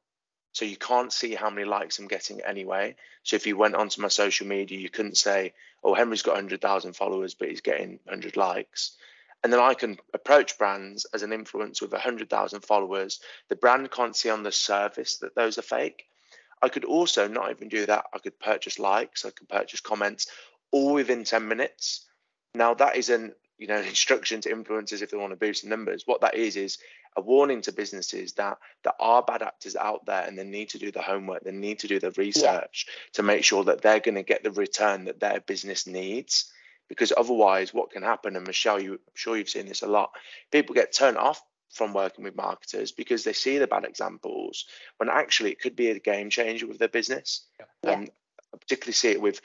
So 0.57 0.65
you 0.65 0.75
can't 0.75 1.13
see 1.13 1.35
how 1.35 1.51
many 1.51 1.67
likes 1.67 1.99
I'm 1.99 2.07
getting 2.07 2.41
anyway. 2.41 2.95
So 3.21 3.35
if 3.35 3.45
you 3.45 3.55
went 3.55 3.75
onto 3.75 4.01
my 4.01 4.07
social 4.07 4.47
media, 4.47 4.79
you 4.79 4.89
couldn't 4.89 5.15
say, 5.15 5.53
oh, 5.83 5.93
Henry's 5.93 6.23
got 6.23 6.31
100,000 6.31 6.93
followers, 6.93 7.35
but 7.35 7.49
he's 7.49 7.61
getting 7.61 7.99
100 8.05 8.35
likes. 8.35 8.93
And 9.43 9.53
then 9.53 9.59
I 9.59 9.75
can 9.75 9.99
approach 10.15 10.57
brands 10.57 11.05
as 11.13 11.21
an 11.21 11.29
influencer 11.29 11.83
with 11.83 11.91
100,000 11.91 12.61
followers. 12.61 13.19
The 13.49 13.55
brand 13.55 13.91
can't 13.91 14.15
see 14.15 14.31
on 14.31 14.41
the 14.41 14.51
surface 14.51 15.17
that 15.17 15.35
those 15.35 15.59
are 15.59 15.61
fake. 15.61 16.07
I 16.59 16.69
could 16.69 16.85
also 16.85 17.27
not 17.27 17.51
even 17.51 17.69
do 17.69 17.85
that. 17.85 18.05
I 18.11 18.17
could 18.17 18.39
purchase 18.39 18.79
likes, 18.79 19.25
I 19.25 19.29
could 19.29 19.47
purchase 19.47 19.81
comments 19.81 20.25
all 20.71 20.93
within 20.93 21.23
10 21.23 21.47
minutes. 21.47 22.07
Now, 22.55 22.73
that 22.73 22.95
isn't 22.95 23.35
you 23.57 23.67
know, 23.67 23.77
instruction 23.81 24.41
to 24.41 24.53
influencers 24.53 25.01
if 25.01 25.11
they 25.11 25.17
want 25.17 25.31
to 25.31 25.37
boost 25.37 25.65
numbers. 25.65 26.03
What 26.05 26.21
that 26.21 26.35
is 26.35 26.55
is 26.55 26.77
a 27.15 27.21
warning 27.21 27.61
to 27.61 27.71
businesses 27.71 28.33
that 28.33 28.57
there 28.83 28.93
are 28.99 29.23
bad 29.23 29.41
actors 29.41 29.75
out 29.75 30.05
there 30.05 30.23
and 30.23 30.37
they 30.37 30.43
need 30.43 30.69
to 30.69 30.79
do 30.79 30.91
the 30.91 31.01
homework, 31.01 31.43
they 31.43 31.51
need 31.51 31.79
to 31.79 31.87
do 31.87 31.99
the 31.99 32.11
research 32.11 32.85
yeah. 32.87 32.93
to 33.13 33.23
make 33.23 33.43
sure 33.43 33.63
that 33.65 33.81
they're 33.81 33.99
going 33.99 34.15
to 34.15 34.23
get 34.23 34.43
the 34.43 34.51
return 34.51 35.05
that 35.05 35.19
their 35.19 35.39
business 35.41 35.87
needs. 35.87 36.51
Because 36.87 37.11
otherwise, 37.17 37.73
what 37.73 37.91
can 37.91 38.01
happen, 38.01 38.37
and 38.37 38.47
Michelle, 38.47 38.81
you, 38.81 38.93
I'm 38.93 38.99
sure 39.13 39.35
you've 39.35 39.49
seen 39.49 39.65
this 39.65 39.81
a 39.81 39.87
lot, 39.87 40.11
people 40.51 40.73
get 40.73 40.93
turned 40.93 41.17
off 41.17 41.41
from 41.69 41.93
working 41.93 42.23
with 42.23 42.35
marketers 42.35 42.91
because 42.93 43.23
they 43.23 43.33
see 43.33 43.57
the 43.57 43.67
bad 43.67 43.83
examples 43.83 44.65
when 44.97 45.09
actually 45.09 45.51
it 45.51 45.59
could 45.59 45.75
be 45.75 45.89
a 45.89 45.99
game 45.99 46.29
changer 46.29 46.65
with 46.65 46.79
their 46.79 46.87
business. 46.87 47.45
Yeah. 47.59 47.91
And 47.91 48.03
um, 48.03 48.07
I 48.53 48.57
particularly 48.57 48.93
see 48.93 49.09
it 49.09 49.21
with 49.21 49.41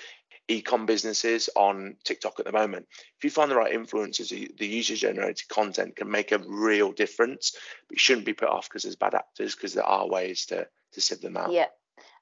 e-com 0.48 0.86
businesses 0.86 1.48
on 1.56 1.96
TikTok 2.04 2.38
at 2.38 2.46
the 2.46 2.52
moment. 2.52 2.86
If 3.18 3.24
you 3.24 3.30
find 3.30 3.50
the 3.50 3.56
right 3.56 3.74
influencers, 3.74 4.28
the 4.56 4.66
user 4.66 4.96
generated 4.96 5.48
content 5.48 5.96
can 5.96 6.10
make 6.10 6.32
a 6.32 6.38
real 6.38 6.92
difference. 6.92 7.52
But 7.88 7.96
you 7.96 7.98
shouldn't 7.98 8.26
be 8.26 8.34
put 8.34 8.48
off 8.48 8.68
because 8.68 8.82
there's 8.82 8.96
bad 8.96 9.14
actors 9.14 9.54
because 9.54 9.74
there 9.74 9.84
are 9.84 10.08
ways 10.08 10.46
to 10.46 10.66
to 10.92 11.00
sift 11.00 11.22
them 11.22 11.36
out. 11.36 11.52
Yeah. 11.52 11.66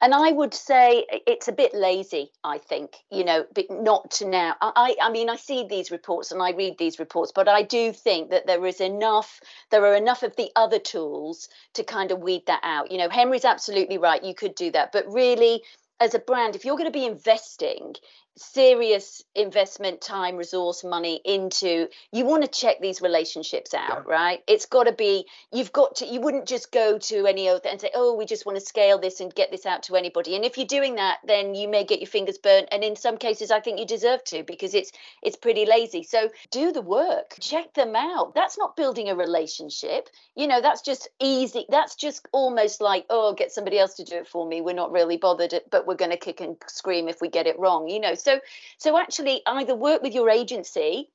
And 0.02 0.14
I 0.14 0.32
would 0.32 0.54
say 0.54 1.04
it's 1.26 1.48
a 1.48 1.52
bit 1.52 1.74
lazy, 1.74 2.32
I 2.42 2.56
think, 2.56 2.96
you 3.10 3.22
know, 3.22 3.44
but 3.54 3.66
not 3.70 4.10
to 4.12 4.26
now. 4.26 4.56
I, 4.62 4.96
I 5.00 5.10
mean, 5.10 5.28
I 5.28 5.36
see 5.36 5.66
these 5.68 5.90
reports 5.90 6.32
and 6.32 6.40
I 6.40 6.52
read 6.52 6.78
these 6.78 6.98
reports, 6.98 7.32
but 7.34 7.48
I 7.48 7.62
do 7.62 7.92
think 7.92 8.30
that 8.30 8.46
there 8.46 8.64
is 8.64 8.80
enough, 8.80 9.40
there 9.70 9.84
are 9.84 9.94
enough 9.94 10.22
of 10.22 10.34
the 10.36 10.50
other 10.56 10.78
tools 10.78 11.50
to 11.74 11.84
kind 11.84 12.12
of 12.12 12.20
weed 12.20 12.44
that 12.46 12.60
out. 12.62 12.90
You 12.90 12.96
know, 12.96 13.10
Henry's 13.10 13.44
absolutely 13.44 13.98
right. 13.98 14.24
You 14.24 14.34
could 14.34 14.54
do 14.54 14.70
that. 14.70 14.90
But 14.90 15.04
really, 15.06 15.62
as 16.00 16.14
a 16.14 16.18
brand, 16.18 16.56
if 16.56 16.64
you're 16.64 16.76
going 16.76 16.90
to 16.90 16.98
be 16.98 17.04
investing 17.06 17.94
serious 18.36 19.22
investment 19.34 20.00
time 20.00 20.36
resource 20.36 20.84
money 20.84 21.20
into 21.24 21.88
you 22.12 22.24
want 22.24 22.42
to 22.42 22.48
check 22.48 22.80
these 22.80 23.02
relationships 23.02 23.74
out 23.74 24.04
yeah. 24.06 24.12
right? 24.12 24.42
It's 24.46 24.66
got 24.66 24.84
to 24.84 24.92
be 24.92 25.26
you've 25.52 25.72
got 25.72 25.96
to 25.96 26.06
you 26.06 26.20
wouldn't 26.20 26.46
just 26.46 26.72
go 26.72 26.98
to 26.98 27.26
any 27.26 27.48
other 27.48 27.68
and 27.68 27.80
say 27.80 27.90
oh 27.94 28.14
we 28.14 28.26
just 28.26 28.46
want 28.46 28.58
to 28.58 28.64
scale 28.64 28.98
this 28.98 29.20
and 29.20 29.34
get 29.34 29.50
this 29.50 29.66
out 29.66 29.82
to 29.84 29.96
anybody. 29.96 30.36
And 30.36 30.44
if 30.44 30.56
you're 30.56 30.66
doing 30.66 30.94
that 30.94 31.18
then 31.24 31.54
you 31.54 31.68
may 31.68 31.84
get 31.84 32.00
your 32.00 32.08
fingers 32.08 32.38
burnt 32.38 32.68
and 32.72 32.84
in 32.84 32.96
some 32.96 33.16
cases 33.16 33.50
i 33.50 33.60
think 33.60 33.78
you 33.78 33.86
deserve 33.86 34.22
to 34.24 34.42
because 34.44 34.74
it's 34.74 34.92
it's 35.22 35.36
pretty 35.36 35.66
lazy. 35.66 36.02
So 36.02 36.30
do 36.50 36.72
the 36.72 36.82
work 36.82 37.36
check 37.40 37.74
them 37.74 37.96
out. 37.96 38.34
That's 38.34 38.58
not 38.58 38.76
building 38.76 39.08
a 39.08 39.14
relationship. 39.14 40.08
You 40.36 40.46
know 40.46 40.60
that's 40.60 40.82
just 40.82 41.08
easy 41.20 41.66
that's 41.68 41.96
just 41.96 42.26
almost 42.32 42.80
like 42.80 43.06
oh 43.10 43.34
get 43.34 43.52
somebody 43.52 43.78
else 43.78 43.94
to 43.96 44.04
do 44.04 44.16
it 44.16 44.28
for 44.28 44.46
me. 44.46 44.60
We're 44.60 44.74
not 44.74 44.92
really 44.92 45.16
bothered 45.16 45.52
but 45.70 45.86
we're 45.86 45.96
going 45.96 46.10
to 46.12 46.16
kick 46.16 46.40
and 46.40 46.56
scream 46.68 47.08
if 47.08 47.20
we 47.20 47.28
get 47.28 47.46
it 47.46 47.58
wrong. 47.58 47.88
You 47.88 48.00
know 48.00 48.14
so 48.22 48.40
so 48.78 48.98
actually 48.98 49.42
either 49.46 49.74
work 49.74 50.02
with 50.02 50.14
your 50.14 50.30
agency 50.30 51.10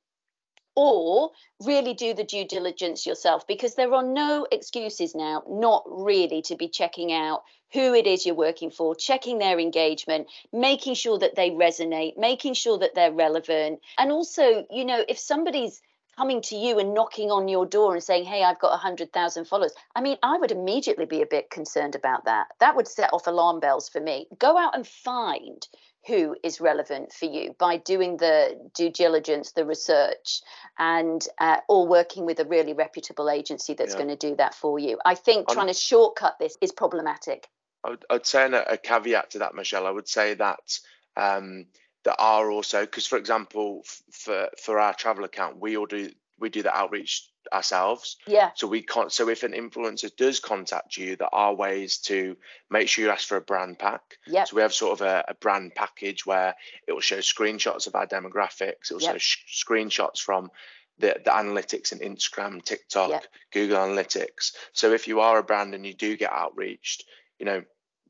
or 0.76 1.30
really 1.64 1.94
do 1.94 2.14
the 2.14 2.22
due 2.22 2.46
diligence 2.46 3.06
yourself 3.06 3.46
because 3.46 3.74
there 3.74 3.92
are 3.94 4.02
no 4.02 4.46
excuses 4.52 5.14
now 5.14 5.42
not 5.48 5.82
really 5.86 6.42
to 6.42 6.54
be 6.54 6.68
checking 6.68 7.12
out 7.12 7.42
who 7.72 7.94
it 7.94 8.06
is 8.06 8.24
you're 8.24 8.34
working 8.34 8.70
for 8.70 8.94
checking 8.94 9.38
their 9.38 9.58
engagement 9.58 10.28
making 10.52 10.94
sure 10.94 11.18
that 11.18 11.34
they 11.34 11.50
resonate 11.50 12.16
making 12.16 12.54
sure 12.54 12.78
that 12.78 12.94
they're 12.94 13.12
relevant. 13.12 13.80
And 13.98 14.12
also 14.12 14.66
you 14.70 14.84
know 14.84 15.02
if 15.08 15.18
somebody's 15.18 15.80
coming 16.16 16.40
to 16.40 16.56
you 16.56 16.78
and 16.78 16.94
knocking 16.94 17.30
on 17.30 17.48
your 17.48 17.66
door 17.66 17.94
and 17.94 18.02
saying 18.02 18.24
hey 18.24 18.42
i've 18.42 18.58
got 18.58 18.70
100000 18.70 19.44
followers 19.46 19.74
i 19.94 20.00
mean 20.00 20.16
i 20.22 20.38
would 20.38 20.50
immediately 20.50 21.04
be 21.04 21.20
a 21.20 21.26
bit 21.26 21.50
concerned 21.50 21.94
about 21.94 22.24
that. 22.24 22.46
That 22.60 22.76
would 22.76 22.88
set 22.88 23.12
off 23.12 23.26
alarm 23.26 23.60
bells 23.60 23.88
for 23.88 24.00
me. 24.00 24.26
Go 24.38 24.56
out 24.58 24.74
and 24.74 24.86
find 24.86 25.66
who 26.06 26.36
is 26.42 26.60
relevant 26.60 27.12
for 27.12 27.26
you 27.26 27.54
by 27.58 27.76
doing 27.78 28.16
the 28.16 28.70
due 28.74 28.90
diligence, 28.90 29.52
the 29.52 29.64
research, 29.64 30.40
and 30.78 31.26
uh, 31.38 31.58
or 31.68 31.86
working 31.86 32.26
with 32.26 32.38
a 32.40 32.44
really 32.44 32.72
reputable 32.72 33.28
agency 33.28 33.74
that's 33.74 33.92
yeah. 33.92 33.98
going 33.98 34.16
to 34.16 34.16
do 34.16 34.36
that 34.36 34.54
for 34.54 34.78
you. 34.78 34.98
I 35.04 35.14
think 35.14 35.48
trying 35.48 35.66
to 35.68 35.74
shortcut 35.74 36.36
this 36.38 36.56
is 36.60 36.72
problematic. 36.72 37.48
I 37.84 37.90
would, 37.90 38.04
I'd 38.10 38.26
say 38.26 38.44
a, 38.44 38.62
a, 38.62 38.76
caveat 38.76 39.30
to 39.30 39.38
that, 39.40 39.54
Michelle. 39.54 39.86
I 39.86 39.90
would 39.90 40.08
say 40.08 40.34
that. 40.34 40.78
Um, 41.16 41.66
there 42.04 42.20
are 42.20 42.50
also 42.52 42.82
because, 42.82 43.06
for 43.06 43.18
example, 43.18 43.82
f- 43.84 44.02
for 44.12 44.48
for 44.62 44.78
our 44.78 44.94
travel 44.94 45.24
account, 45.24 45.58
we 45.58 45.76
all 45.76 45.86
do 45.86 46.10
we 46.38 46.50
do 46.50 46.62
the 46.62 46.76
outreach 46.76 47.28
ourselves. 47.52 48.16
Yeah. 48.26 48.50
So 48.54 48.66
we 48.66 48.82
can't. 48.82 49.12
So 49.12 49.28
if 49.28 49.42
an 49.42 49.52
influencer 49.52 50.14
does 50.16 50.40
contact 50.40 50.96
you, 50.96 51.16
there 51.16 51.34
are 51.34 51.54
ways 51.54 51.98
to 51.98 52.36
make 52.70 52.88
sure 52.88 53.04
you 53.04 53.10
ask 53.10 53.26
for 53.26 53.36
a 53.36 53.42
brand 53.42 53.78
pack. 53.78 54.02
Yeah. 54.26 54.44
So 54.44 54.56
we 54.56 54.62
have 54.62 54.74
sort 54.74 55.00
of 55.00 55.06
a, 55.06 55.24
a, 55.28 55.34
brand 55.34 55.74
package 55.74 56.26
where 56.26 56.54
it 56.86 56.92
will 56.92 57.00
show 57.00 57.18
screenshots 57.18 57.86
of 57.86 57.94
our 57.94 58.06
demographics. 58.06 58.90
It 58.90 58.94
will 58.94 59.02
yep. 59.02 59.12
show 59.12 59.18
sh- 59.18 59.64
screenshots 59.64 60.18
from 60.18 60.50
the, 60.98 61.16
the 61.24 61.30
analytics 61.30 61.92
in 61.92 61.98
Instagram, 61.98 62.62
TikTok, 62.62 63.10
yep. 63.10 63.26
Google 63.52 63.78
Analytics. 63.78 64.52
So 64.72 64.92
if 64.92 65.08
you 65.08 65.20
are 65.20 65.38
a 65.38 65.42
brand 65.42 65.74
and 65.74 65.86
you 65.86 65.94
do 65.94 66.16
get 66.16 66.32
outreached, 66.32 67.04
you 67.38 67.46
know, 67.46 67.62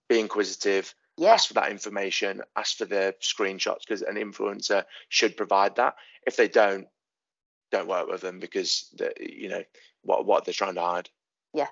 be 0.08 0.20
inquisitive. 0.20 0.94
Yeah. 1.16 1.32
Ask 1.32 1.48
for 1.48 1.54
that 1.54 1.70
information. 1.70 2.42
Ask 2.54 2.76
for 2.76 2.84
the 2.84 3.14
screenshots 3.22 3.80
because 3.80 4.02
an 4.02 4.16
influencer 4.16 4.84
should 5.08 5.36
provide 5.36 5.76
that. 5.76 5.96
If 6.26 6.36
they 6.36 6.48
don't, 6.48 6.86
don't 7.76 7.88
work 7.88 8.08
with 8.08 8.20
them 8.20 8.38
because 8.38 8.94
you 9.20 9.48
know 9.48 9.62
what 10.02 10.26
what 10.26 10.44
they're 10.44 10.54
trying 10.54 10.74
to 10.74 10.80
hide. 10.80 11.10
Yeah. 11.54 11.68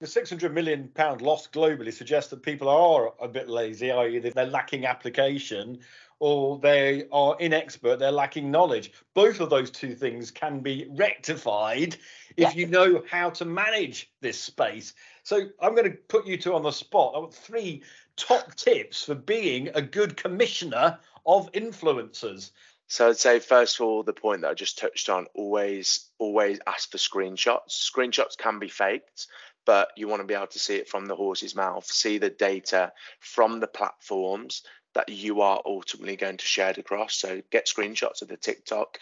The 0.00 0.06
600 0.06 0.52
million 0.52 0.88
pound 0.88 1.22
loss 1.22 1.46
globally 1.46 1.92
suggests 1.92 2.30
that 2.30 2.42
people 2.42 2.68
are 2.68 3.14
a 3.20 3.28
bit 3.28 3.48
lazy, 3.48 3.90
i.e., 3.90 4.18
they're 4.18 4.46
lacking 4.46 4.86
application 4.86 5.78
or 6.20 6.58
they 6.58 7.04
are 7.12 7.36
inexpert, 7.38 7.98
they're 7.98 8.10
lacking 8.10 8.50
knowledge. 8.50 8.92
Both 9.14 9.40
of 9.40 9.50
those 9.50 9.70
two 9.70 9.94
things 9.94 10.30
can 10.30 10.60
be 10.60 10.86
rectified 10.90 11.96
if 12.36 12.36
yeah. 12.36 12.52
you 12.54 12.66
know 12.66 13.02
how 13.10 13.30
to 13.30 13.44
manage 13.44 14.10
this 14.20 14.38
space. 14.38 14.94
So 15.22 15.48
I'm 15.60 15.74
going 15.74 15.90
to 15.90 15.96
put 16.08 16.26
you 16.26 16.36
two 16.36 16.54
on 16.54 16.62
the 16.62 16.70
spot. 16.70 17.14
I 17.14 17.18
want 17.18 17.34
three 17.34 17.82
top 18.16 18.54
tips 18.54 19.04
for 19.04 19.14
being 19.14 19.68
a 19.74 19.82
good 19.82 20.16
commissioner 20.16 20.98
of 21.26 21.50
influencers. 21.52 22.50
So 22.86 23.08
I'd 23.08 23.16
say 23.16 23.40
first 23.40 23.80
of 23.80 23.86
all, 23.86 24.02
the 24.02 24.12
point 24.12 24.42
that 24.42 24.50
I 24.50 24.54
just 24.54 24.78
touched 24.78 25.08
on, 25.08 25.26
always, 25.34 26.08
always 26.18 26.60
ask 26.66 26.90
for 26.90 26.98
screenshots. 26.98 27.90
Screenshots 27.90 28.36
can 28.36 28.58
be 28.58 28.68
faked, 28.68 29.26
but 29.64 29.88
you 29.96 30.08
want 30.08 30.20
to 30.20 30.26
be 30.26 30.34
able 30.34 30.46
to 30.48 30.58
see 30.58 30.76
it 30.76 30.88
from 30.88 31.06
the 31.06 31.16
horse's 31.16 31.54
mouth, 31.54 31.86
see 31.86 32.18
the 32.18 32.30
data 32.30 32.92
from 33.20 33.60
the 33.60 33.66
platforms 33.66 34.62
that 34.94 35.08
you 35.08 35.40
are 35.40 35.60
ultimately 35.64 36.16
going 36.16 36.36
to 36.36 36.46
share 36.46 36.70
it 36.70 36.78
across. 36.78 37.16
So 37.16 37.42
get 37.50 37.66
screenshots 37.66 38.22
of 38.22 38.28
the 38.28 38.36
TikTok, 38.36 38.98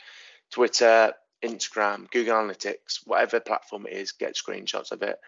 Twitter, 0.50 1.12
Instagram, 1.42 2.10
Google 2.10 2.36
Analytics, 2.36 3.00
whatever 3.04 3.40
platform 3.40 3.86
it 3.86 3.94
is, 3.94 4.12
get 4.12 4.36
screenshots 4.36 4.92
of 4.92 5.02
it. 5.02 5.18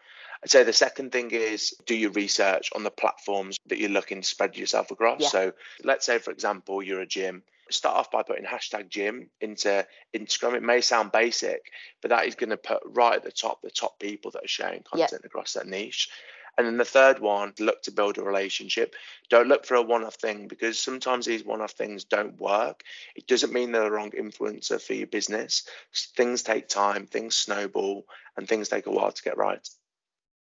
I'd 0.43 0.51
say 0.51 0.62
the 0.62 0.73
second 0.73 1.11
thing 1.12 1.31
is 1.33 1.75
do 1.87 1.95
your 1.95 2.12
research 2.12 2.71
on 2.75 2.83
the 2.83 2.90
platforms 2.90 3.59
that 3.67 3.79
you're 3.79 3.90
looking 3.90 4.23
to 4.23 4.29
spread 4.29 4.57
yourself 4.57 4.90
across. 4.90 5.21
Yeah. 5.21 5.29
So 5.29 5.53
let's 5.83 6.07
say, 6.07 6.19
for 6.19 6.31
example, 6.31 6.83
you're 6.83 7.01
a 7.01 7.07
gym 7.07 7.43
start 7.70 7.96
off 7.96 8.11
by 8.11 8.22
putting 8.22 8.44
hashtag 8.44 8.88
gym 8.88 9.31
into 9.40 9.87
Instagram. 10.14 10.55
It 10.55 10.62
may 10.62 10.81
sound 10.81 11.12
basic, 11.12 11.70
but 12.03 12.11
that 12.11 12.27
is 12.27 12.35
going 12.35 12.50
to 12.50 12.57
put 12.57 12.83
right 12.85 13.16
at 13.16 13.22
the 13.22 13.33
top 13.33 13.62
the 13.62 13.70
top 13.70 13.98
people 13.98 14.31
that 14.33 14.44
are 14.44 14.48
sharing 14.48 14.83
content 14.83 15.22
yep. 15.22 15.24
across 15.24 15.55
that 15.55 15.66
niche. 15.66 16.09
And 16.57 16.66
then 16.66 16.77
the 16.77 16.85
third 16.85 17.18
one, 17.18 17.53
look 17.59 17.83
to 17.83 17.90
build 17.90 18.18
a 18.18 18.22
relationship. 18.22 18.94
Don't 19.29 19.48
look 19.48 19.66
for 19.66 19.74
a 19.74 19.83
one 19.83 20.05
off 20.05 20.14
thing 20.14 20.46
because 20.46 20.79
sometimes 20.79 21.27
these 21.27 21.44
one 21.44 21.61
off 21.61 21.72
things 21.72 22.05
don't 22.05 22.40
work. 22.40 22.83
It 23.16 23.27
doesn't 23.27 23.53
mean 23.53 23.72
they're 23.72 23.83
the 23.83 23.90
wrong 23.90 24.12
influencer 24.12 24.81
for 24.81 24.94
your 24.94 25.09
business. 25.09 25.66
Things 26.16 26.42
take 26.42 26.68
time, 26.68 27.07
things 27.07 27.35
snowball, 27.35 28.07
and 28.37 28.48
things 28.48 28.68
take 28.68 28.87
a 28.87 28.90
while 28.90 29.11
to 29.11 29.22
get 29.22 29.37
right. 29.37 29.66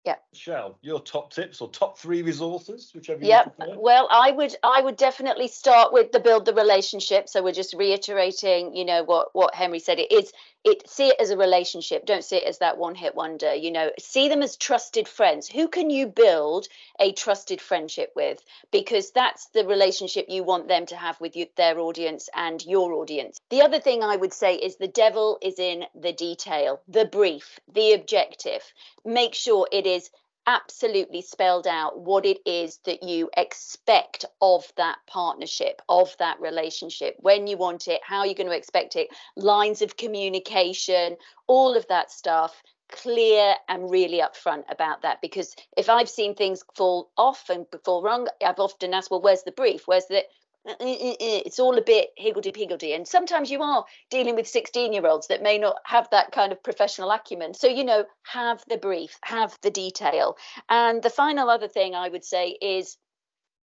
Yeah. 0.05 0.15
Michelle, 0.33 0.77
your 0.81 0.99
top 0.99 1.31
tips 1.31 1.61
or 1.61 1.69
top 1.69 1.97
three 1.97 2.23
resources, 2.23 2.91
whichever. 2.93 3.23
Yeah. 3.23 3.45
Well, 3.57 4.09
I 4.11 4.31
would 4.31 4.53
I 4.61 4.81
would 4.81 4.97
definitely 4.97 5.47
start 5.47 5.93
with 5.93 6.11
the 6.11 6.19
build 6.19 6.45
the 6.45 6.53
relationship. 6.53 7.29
So 7.29 7.41
we're 7.41 7.53
just 7.53 7.73
reiterating, 7.73 8.75
you 8.75 8.83
know, 8.83 9.03
what 9.03 9.29
what 9.31 9.55
Henry 9.55 9.79
said. 9.79 9.99
It 9.99 10.11
is 10.11 10.33
it 10.63 10.89
see 10.89 11.09
it 11.09 11.19
as 11.19 11.29
a 11.29 11.37
relationship. 11.37 12.05
Don't 12.05 12.23
see 12.23 12.37
it 12.37 12.43
as 12.43 12.59
that 12.59 12.77
one 12.77 12.95
hit 12.95 13.15
wonder. 13.15 13.53
You 13.53 13.71
know, 13.71 13.91
see 13.99 14.29
them 14.29 14.41
as 14.41 14.55
trusted 14.55 15.07
friends. 15.07 15.47
Who 15.47 15.67
can 15.67 15.89
you 15.89 16.07
build 16.07 16.67
a 16.99 17.11
trusted 17.11 17.59
friendship 17.61 18.11
with? 18.15 18.43
Because 18.71 19.11
that's 19.11 19.47
the 19.47 19.65
relationship 19.65 20.27
you 20.29 20.43
want 20.43 20.67
them 20.67 20.85
to 20.87 20.95
have 20.95 21.19
with 21.19 21.35
you, 21.35 21.47
their 21.57 21.79
audience 21.79 22.29
and 22.33 22.63
your 22.65 22.93
audience. 22.93 23.39
The 23.49 23.61
other 23.61 23.79
thing 23.79 24.03
I 24.03 24.15
would 24.15 24.33
say 24.33 24.55
is 24.55 24.77
the 24.77 24.87
devil 24.87 25.37
is 25.41 25.59
in 25.59 25.85
the 25.95 26.13
detail, 26.13 26.81
the 26.87 27.05
brief, 27.05 27.59
the 27.73 27.93
objective. 27.93 28.61
Make 29.03 29.35
sure 29.35 29.67
it 29.71 29.85
is 29.85 30.09
absolutely 30.47 31.21
spelled 31.21 31.67
out 31.67 31.99
what 31.99 32.25
it 32.25 32.39
is 32.45 32.79
that 32.85 33.03
you 33.03 33.29
expect 33.37 34.25
of 34.41 34.71
that 34.77 34.97
partnership, 35.07 35.81
of 35.89 36.15
that 36.19 36.39
relationship, 36.39 37.15
when 37.19 37.47
you 37.47 37.57
want 37.57 37.87
it, 37.87 38.01
how 38.03 38.23
you're 38.23 38.33
going 38.33 38.49
to 38.49 38.55
expect 38.55 38.95
it, 38.95 39.07
lines 39.35 39.81
of 39.81 39.97
communication, 39.97 41.15
all 41.47 41.75
of 41.75 41.87
that 41.87 42.11
stuff 42.11 42.61
clear 42.91 43.55
and 43.67 43.89
really 43.89 44.19
upfront 44.19 44.63
about 44.69 45.01
that 45.01 45.19
because 45.21 45.55
if 45.75 45.89
I've 45.89 46.09
seen 46.09 46.35
things 46.35 46.63
fall 46.75 47.09
off 47.17 47.49
and 47.49 47.65
fall 47.83 48.03
wrong, 48.03 48.27
I've 48.45 48.59
often 48.59 48.93
asked, 48.93 49.09
well, 49.09 49.21
where's 49.21 49.43
the 49.43 49.51
brief? 49.51 49.87
Where's 49.87 50.05
the 50.05 50.23
Uh, 50.65 50.71
uh, 50.79 50.83
uh, 50.83 51.15
it's 51.19 51.59
all 51.59 51.77
a 51.77 51.81
bit 51.81 52.11
higgledy 52.15 52.51
piggledy. 52.51 52.93
And 52.93 53.07
sometimes 53.07 53.51
you 53.51 53.61
are 53.61 53.85
dealing 54.09 54.35
with 54.35 54.47
16 54.47 54.93
year 54.93 55.05
olds 55.05 55.27
that 55.27 55.43
may 55.43 55.57
not 55.57 55.77
have 55.83 56.09
that 56.11 56.31
kind 56.31 56.51
of 56.51 56.63
professional 56.63 57.11
acumen. 57.11 57.53
So, 57.53 57.67
you 57.67 57.83
know, 57.83 58.05
have 58.23 58.63
the 58.69 58.77
brief, 58.77 59.17
have 59.23 59.57
the 59.61 59.71
detail. 59.71 60.37
And 60.69 61.03
the 61.03 61.09
final 61.09 61.49
other 61.49 61.67
thing 61.67 61.95
I 61.95 62.09
would 62.09 62.23
say 62.23 62.57
is 62.61 62.97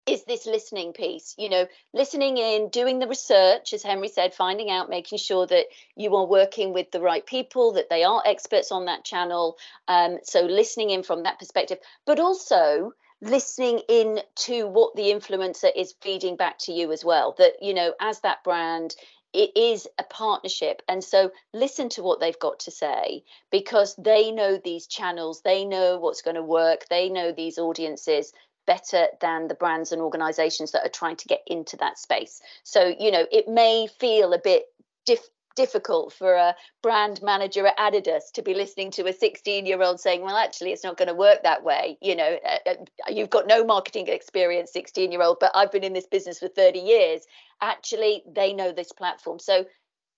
is 0.06 0.24
this 0.26 0.46
listening 0.46 0.94
piece 0.94 1.34
you 1.38 1.50
know 1.50 1.66
listening 1.94 2.38
in 2.38 2.70
doing 2.70 3.00
the 3.00 3.08
research 3.08 3.74
as 3.74 3.82
henry 3.82 4.08
said 4.08 4.36
finding 4.36 4.70
out 4.70 4.88
making 4.88 5.18
sure 5.18 5.48
that 5.48 5.66
you 5.96 6.16
are 6.16 6.28
working 6.28 6.74
with 6.74 6.92
the 6.92 7.02
right 7.02 7.26
people 7.26 7.74
that 7.74 7.90
they 7.90 8.04
are 8.04 8.22
experts 8.26 8.72
on 8.72 8.86
that 8.86 9.04
channel 9.04 9.58
um, 9.88 10.20
so 10.24 10.42
listening 10.42 10.92
in 10.92 11.02
from 11.02 11.24
that 11.24 11.40
perspective 11.40 11.80
but 12.06 12.20
also 12.20 12.94
listening 13.22 13.82
in 13.88 14.20
to 14.36 14.68
what 14.68 14.96
the 14.96 15.12
influencer 15.12 15.70
is 15.76 15.96
feeding 16.02 16.36
back 16.36 16.58
to 16.60 16.72
you 16.72 16.92
as 16.92 17.04
well 17.04 17.34
that 17.38 17.54
you 17.62 17.74
know 17.74 17.94
as 18.00 18.20
that 18.22 18.44
brand 18.44 18.96
it 19.36 19.52
is 19.58 19.86
a 20.00 20.04
partnership. 20.04 20.82
And 20.88 21.04
so 21.04 21.30
listen 21.54 21.90
to 21.90 22.04
what 22.04 22.22
they've 22.22 22.40
got 22.40 22.62
to 22.62 22.72
say 22.72 23.26
because 23.52 23.94
they 23.98 24.32
know 24.32 24.58
these 24.64 24.88
channels 24.88 25.42
they 25.42 25.66
know 25.66 26.00
what's 26.00 26.22
going 26.22 26.36
to 26.36 26.44
work 26.44 26.86
they 26.90 27.10
know 27.10 27.32
these 27.32 27.58
audiences 27.58 28.32
better 28.66 29.08
than 29.22 29.48
the 29.48 29.54
brands 29.54 29.92
and 29.92 30.02
organizations 30.02 30.72
that 30.72 30.86
are 30.86 30.90
trying 30.90 31.18
to 31.18 31.28
get 31.28 31.42
into 31.46 31.78
that 31.78 32.00
space. 32.00 32.42
So 32.64 32.96
you 32.98 33.12
know 33.12 33.26
it 33.32 33.48
may 33.48 33.88
feel 34.00 34.34
a 34.34 34.40
bit 34.40 34.64
diff- 35.06 35.30
difficult 35.56 36.14
for 36.14 36.34
a 36.34 36.56
brand 36.84 37.22
manager 37.24 37.66
at 37.66 37.78
Adidas 37.78 38.32
to 38.34 38.42
be 38.42 38.54
listening 38.54 38.92
to 38.92 39.08
a 39.08 39.14
16 39.14 39.66
year 39.66 39.82
old 39.82 40.00
saying, 40.00 40.22
well, 40.22 40.38
actually, 40.38 40.72
it's 40.72 40.84
not 40.84 40.98
going 40.98 41.08
to 41.08 41.14
work 41.14 41.44
that 41.44 41.64
way. 41.64 41.98
You 42.02 42.16
know, 42.16 42.38
uh, 42.46 42.70
uh, 42.70 42.74
you've 43.10 43.30
got 43.30 43.48
no 43.48 43.64
marketing 43.64 44.08
experience, 44.08 44.72
16 44.74 45.12
year 45.12 45.22
old, 45.22 45.38
but 45.40 45.52
I've 45.56 45.72
been 45.72 45.84
in 45.84 45.94
this 45.94 46.08
business 46.08 46.40
for 46.40 46.48
30 46.48 46.80
years. 46.80 47.22
Actually, 47.62 48.24
they 48.28 48.54
know 48.54 48.72
this 48.72 48.92
platform. 48.92 49.40
So 49.40 49.66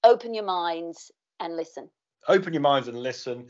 open 0.03 0.33
your 0.33 0.45
minds 0.45 1.11
and 1.39 1.55
listen. 1.55 1.89
Open 2.27 2.53
your 2.53 2.61
minds 2.61 2.87
and 2.87 2.97
listen. 2.97 3.47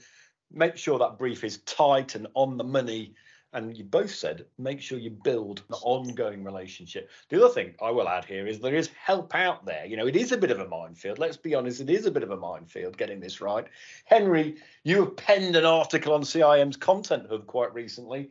Make 0.51 0.77
sure 0.77 0.99
that 0.99 1.17
brief 1.17 1.43
is 1.43 1.59
tight 1.59 2.15
and 2.15 2.27
on 2.33 2.57
the 2.57 2.63
money 2.63 3.13
and 3.53 3.77
you 3.77 3.83
both 3.83 4.13
said 4.13 4.45
make 4.57 4.81
sure 4.81 4.99
you 4.99 5.09
build 5.09 5.63
an 5.69 5.75
ongoing 5.81 6.43
relationship. 6.43 7.09
The 7.29 7.43
other 7.43 7.53
thing 7.53 7.73
I 7.81 7.91
will 7.91 8.07
add 8.07 8.25
here 8.25 8.45
is 8.45 8.59
there 8.59 8.75
is 8.75 8.89
help 8.89 9.33
out 9.35 9.65
there. 9.65 9.85
You 9.85 9.97
know, 9.97 10.07
it 10.07 10.15
is 10.15 10.31
a 10.31 10.37
bit 10.37 10.51
of 10.51 10.59
a 10.59 10.67
minefield. 10.67 11.19
Let's 11.19 11.37
be 11.37 11.55
honest, 11.55 11.81
it 11.81 11.89
is 11.89 12.05
a 12.05 12.11
bit 12.11 12.23
of 12.23 12.31
a 12.31 12.37
minefield 12.37 12.97
getting 12.97 13.19
this 13.19 13.41
right. 13.41 13.65
Henry, 14.05 14.57
you 14.83 15.05
have 15.05 15.15
penned 15.15 15.55
an 15.55 15.65
article 15.65 16.13
on 16.13 16.23
CIM's 16.23 16.77
Content 16.77 17.27
Hub 17.29 17.47
quite 17.47 17.73
recently. 17.73 18.29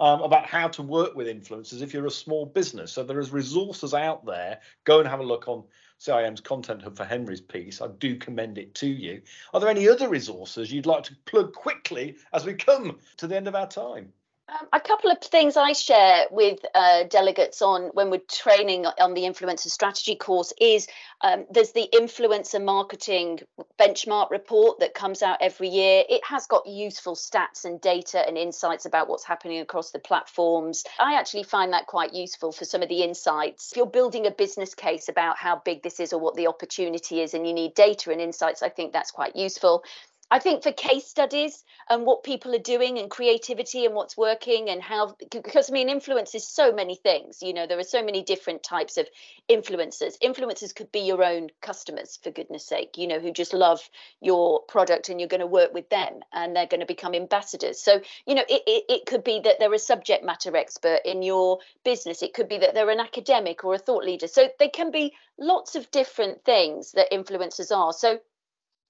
Um, 0.00 0.22
about 0.22 0.46
how 0.46 0.68
to 0.68 0.82
work 0.84 1.16
with 1.16 1.26
influencers 1.26 1.82
if 1.82 1.92
you're 1.92 2.06
a 2.06 2.10
small 2.12 2.46
business. 2.46 2.92
So 2.92 3.02
there 3.02 3.18
is 3.18 3.32
resources 3.32 3.94
out 3.94 4.24
there. 4.24 4.60
Go 4.84 5.00
and 5.00 5.08
have 5.08 5.18
a 5.18 5.24
look 5.24 5.48
on 5.48 5.64
CIM's 5.98 6.40
content 6.40 6.82
hub 6.82 6.96
for 6.96 7.04
Henry's 7.04 7.40
piece. 7.40 7.82
I 7.82 7.88
do 7.98 8.14
commend 8.14 8.58
it 8.58 8.76
to 8.76 8.86
you. 8.86 9.20
Are 9.52 9.58
there 9.58 9.68
any 9.68 9.88
other 9.88 10.08
resources 10.08 10.72
you'd 10.72 10.86
like 10.86 11.02
to 11.04 11.16
plug 11.26 11.52
quickly 11.52 12.16
as 12.32 12.46
we 12.46 12.54
come 12.54 12.98
to 13.16 13.26
the 13.26 13.36
end 13.36 13.48
of 13.48 13.56
our 13.56 13.66
time? 13.66 14.12
Um, 14.48 14.66
a 14.72 14.80
couple 14.80 15.10
of 15.10 15.20
things 15.20 15.58
I 15.58 15.72
share 15.72 16.26
with 16.30 16.60
uh, 16.74 17.04
delegates 17.04 17.60
on 17.60 17.90
when 17.92 18.08
we're 18.08 18.22
training 18.30 18.86
on 18.86 19.12
the 19.12 19.22
influencer 19.22 19.68
strategy 19.68 20.14
course 20.14 20.54
is 20.58 20.86
um, 21.20 21.44
there's 21.50 21.72
the 21.72 21.86
influencer 21.92 22.62
marketing 22.62 23.40
benchmark 23.78 24.30
report 24.30 24.80
that 24.80 24.94
comes 24.94 25.22
out 25.22 25.36
every 25.42 25.68
year. 25.68 26.02
It 26.08 26.24
has 26.24 26.46
got 26.46 26.66
useful 26.66 27.14
stats 27.14 27.66
and 27.66 27.78
data 27.78 28.26
and 28.26 28.38
insights 28.38 28.86
about 28.86 29.06
what's 29.06 29.24
happening 29.24 29.60
across 29.60 29.90
the 29.90 29.98
platforms. 29.98 30.82
I 30.98 31.18
actually 31.18 31.42
find 31.42 31.74
that 31.74 31.86
quite 31.86 32.14
useful 32.14 32.50
for 32.50 32.64
some 32.64 32.80
of 32.80 32.88
the 32.88 33.02
insights. 33.02 33.72
If 33.72 33.76
you're 33.76 33.86
building 33.86 34.26
a 34.26 34.30
business 34.30 34.74
case 34.74 35.10
about 35.10 35.36
how 35.36 35.60
big 35.62 35.82
this 35.82 36.00
is 36.00 36.14
or 36.14 36.20
what 36.20 36.36
the 36.36 36.46
opportunity 36.46 37.20
is 37.20 37.34
and 37.34 37.46
you 37.46 37.52
need 37.52 37.74
data 37.74 38.10
and 38.12 38.20
insights, 38.20 38.62
I 38.62 38.70
think 38.70 38.94
that's 38.94 39.10
quite 39.10 39.36
useful. 39.36 39.84
I 40.30 40.38
think 40.38 40.62
for 40.62 40.72
case 40.72 41.06
studies 41.06 41.64
and 41.88 42.04
what 42.04 42.22
people 42.22 42.54
are 42.54 42.58
doing 42.58 42.98
and 42.98 43.10
creativity 43.10 43.86
and 43.86 43.94
what's 43.94 44.16
working 44.16 44.68
and 44.68 44.82
how, 44.82 45.16
because 45.30 45.70
I 45.70 45.72
mean, 45.72 45.88
influence 45.88 46.34
is 46.34 46.46
so 46.46 46.70
many 46.70 46.96
things. 46.96 47.42
You 47.42 47.54
know, 47.54 47.66
there 47.66 47.78
are 47.78 47.84
so 47.84 48.04
many 48.04 48.22
different 48.22 48.62
types 48.62 48.98
of 48.98 49.08
influencers. 49.48 50.18
Influencers 50.22 50.74
could 50.74 50.92
be 50.92 51.00
your 51.00 51.24
own 51.24 51.48
customers, 51.62 52.18
for 52.22 52.30
goodness 52.30 52.66
sake, 52.66 52.98
you 52.98 53.06
know, 53.06 53.20
who 53.20 53.32
just 53.32 53.54
love 53.54 53.80
your 54.20 54.60
product 54.64 55.08
and 55.08 55.18
you're 55.18 55.28
going 55.28 55.40
to 55.40 55.46
work 55.46 55.72
with 55.72 55.88
them 55.88 56.20
and 56.32 56.54
they're 56.54 56.66
going 56.66 56.80
to 56.80 56.86
become 56.86 57.14
ambassadors. 57.14 57.80
So, 57.80 58.02
you 58.26 58.34
know, 58.34 58.44
it, 58.46 58.62
it, 58.66 58.84
it 58.88 59.06
could 59.06 59.24
be 59.24 59.40
that 59.40 59.58
they're 59.58 59.72
a 59.72 59.78
subject 59.78 60.24
matter 60.24 60.54
expert 60.54 61.00
in 61.06 61.22
your 61.22 61.60
business, 61.84 62.22
it 62.22 62.34
could 62.34 62.48
be 62.48 62.58
that 62.58 62.74
they're 62.74 62.90
an 62.90 63.00
academic 63.00 63.64
or 63.64 63.74
a 63.74 63.78
thought 63.78 64.04
leader. 64.04 64.28
So, 64.28 64.50
they 64.58 64.68
can 64.68 64.90
be 64.90 65.14
lots 65.38 65.74
of 65.74 65.90
different 65.90 66.44
things 66.44 66.92
that 66.92 67.10
influencers 67.10 67.74
are. 67.74 67.94
So, 67.94 68.20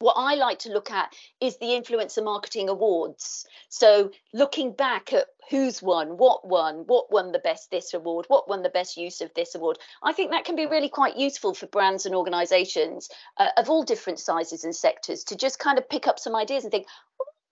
what 0.01 0.15
I 0.17 0.35
like 0.35 0.61
to 0.61 0.73
look 0.73 0.91
at 0.91 1.15
is 1.41 1.57
the 1.57 1.67
influencer 1.67 2.23
marketing 2.23 2.69
awards. 2.69 3.47
So 3.69 4.13
looking 4.33 4.73
back 4.73 5.13
at 5.13 5.27
who's 5.51 5.83
won, 5.83 6.19
what 6.19 6.47
won, 6.47 6.85
what 6.87 7.11
won 7.11 7.33
the 7.33 7.39
best 7.39 7.71
this 7.71 7.95
award, 7.95 8.27
what 8.29 8.49
won 8.49 8.63
the 8.63 8.69
best 8.69 8.97
use 8.97 9.21
of 9.21 9.33
this 9.35 9.55
award. 9.55 9.79
I 10.03 10.13
think 10.13 10.31
that 10.31 10.45
can 10.45 10.57
be 10.57 10.67
really 10.67 10.89
quite 10.89 11.17
useful 11.17 11.55
for 11.55 11.67
brands 11.67 12.07
and 12.07 12.15
organizations 12.15 13.09
uh, 13.39 13.49
of 13.57 13.71
all 13.71 13.83
different 13.83 14.21
sizes 14.21 14.65
and 14.65 14.77
sectors 14.77 15.25
to 15.25 15.37
just 15.37 15.59
kind 15.59 15.79
of 15.79 15.89
pick 15.89 16.07
up 16.07 16.19
some 16.19 16.37
ideas 16.37 16.65
and 16.65 16.71
think, 16.71 16.87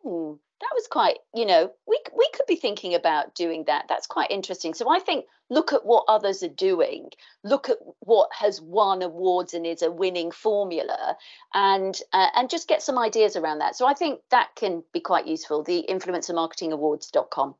oh, 0.06 0.38
that 0.60 0.70
was 0.74 0.86
quite 0.86 1.18
you 1.34 1.44
know 1.44 1.70
we 1.86 1.98
we 2.16 2.28
could 2.32 2.46
be 2.46 2.56
thinking 2.56 2.94
about 2.94 3.34
doing 3.34 3.64
that. 3.66 3.86
That's 3.88 4.06
quite 4.06 4.30
interesting. 4.30 4.74
So 4.74 4.88
i 4.90 4.98
think 4.98 5.26
look 5.50 5.72
at 5.72 5.84
what 5.84 6.04
others 6.08 6.42
are 6.42 6.48
doing. 6.48 7.10
Look 7.44 7.68
at 7.68 7.78
what 8.00 8.30
has 8.32 8.60
won 8.60 9.02
awards 9.02 9.54
and 9.54 9.66
is 9.66 9.82
a 9.82 9.90
winning 9.90 10.30
formula 10.30 11.16
and 11.54 11.98
uh, 12.12 12.28
and 12.34 12.50
just 12.50 12.68
get 12.68 12.82
some 12.82 12.98
ideas 12.98 13.36
around 13.36 13.58
that. 13.58 13.76
So 13.76 13.86
i 13.86 13.94
think 13.94 14.20
that 14.30 14.50
can 14.56 14.82
be 14.92 15.00
quite 15.00 15.26
useful 15.26 15.62
the 15.62 15.84
influencermarketingawards.com 15.88 17.54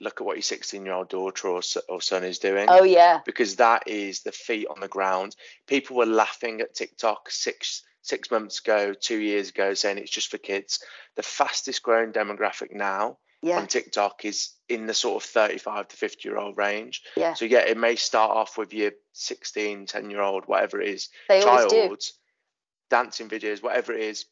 look 0.00 0.20
at 0.20 0.26
what 0.26 0.36
your 0.36 0.42
16 0.42 0.84
year 0.84 0.94
old 0.94 1.08
daughter 1.08 1.48
or, 1.48 1.60
or 1.88 2.00
son 2.00 2.24
is 2.24 2.38
doing. 2.38 2.66
Oh 2.68 2.84
yeah. 2.84 3.20
Because 3.24 3.56
that 3.56 3.84
is 3.86 4.22
the 4.22 4.32
feet 4.32 4.66
on 4.68 4.80
the 4.80 4.88
ground. 4.88 5.34
People 5.66 5.96
were 5.96 6.06
laughing 6.06 6.60
at 6.60 6.74
tiktok 6.74 7.30
six 7.30 7.82
six 8.04 8.30
months 8.30 8.60
ago, 8.60 8.92
two 8.92 9.18
years 9.18 9.48
ago, 9.48 9.72
saying 9.72 9.98
it's 9.98 10.10
just 10.10 10.30
for 10.30 10.38
kids. 10.38 10.78
The 11.16 11.22
fastest 11.22 11.82
growing 11.82 12.12
demographic 12.12 12.72
now 12.72 13.16
yeah. 13.42 13.58
on 13.58 13.66
TikTok 13.66 14.26
is 14.26 14.50
in 14.68 14.86
the 14.86 14.92
sort 14.92 15.24
of 15.24 15.28
35 15.28 15.88
to 15.88 15.96
50 15.96 16.28
year 16.28 16.36
old 16.36 16.58
range. 16.58 17.02
Yeah. 17.16 17.32
So, 17.32 17.46
yeah, 17.46 17.60
it 17.60 17.78
may 17.78 17.96
start 17.96 18.30
off 18.30 18.58
with 18.58 18.74
your 18.74 18.92
16, 19.14 19.86
10 19.86 20.10
year 20.10 20.20
old, 20.20 20.44
whatever 20.44 20.80
it 20.80 20.88
is, 20.88 21.08
they 21.28 21.42
child, 21.42 21.72
dancing 22.90 23.28
videos, 23.28 23.62
whatever 23.62 23.94
it 23.94 24.00
is, 24.00 24.26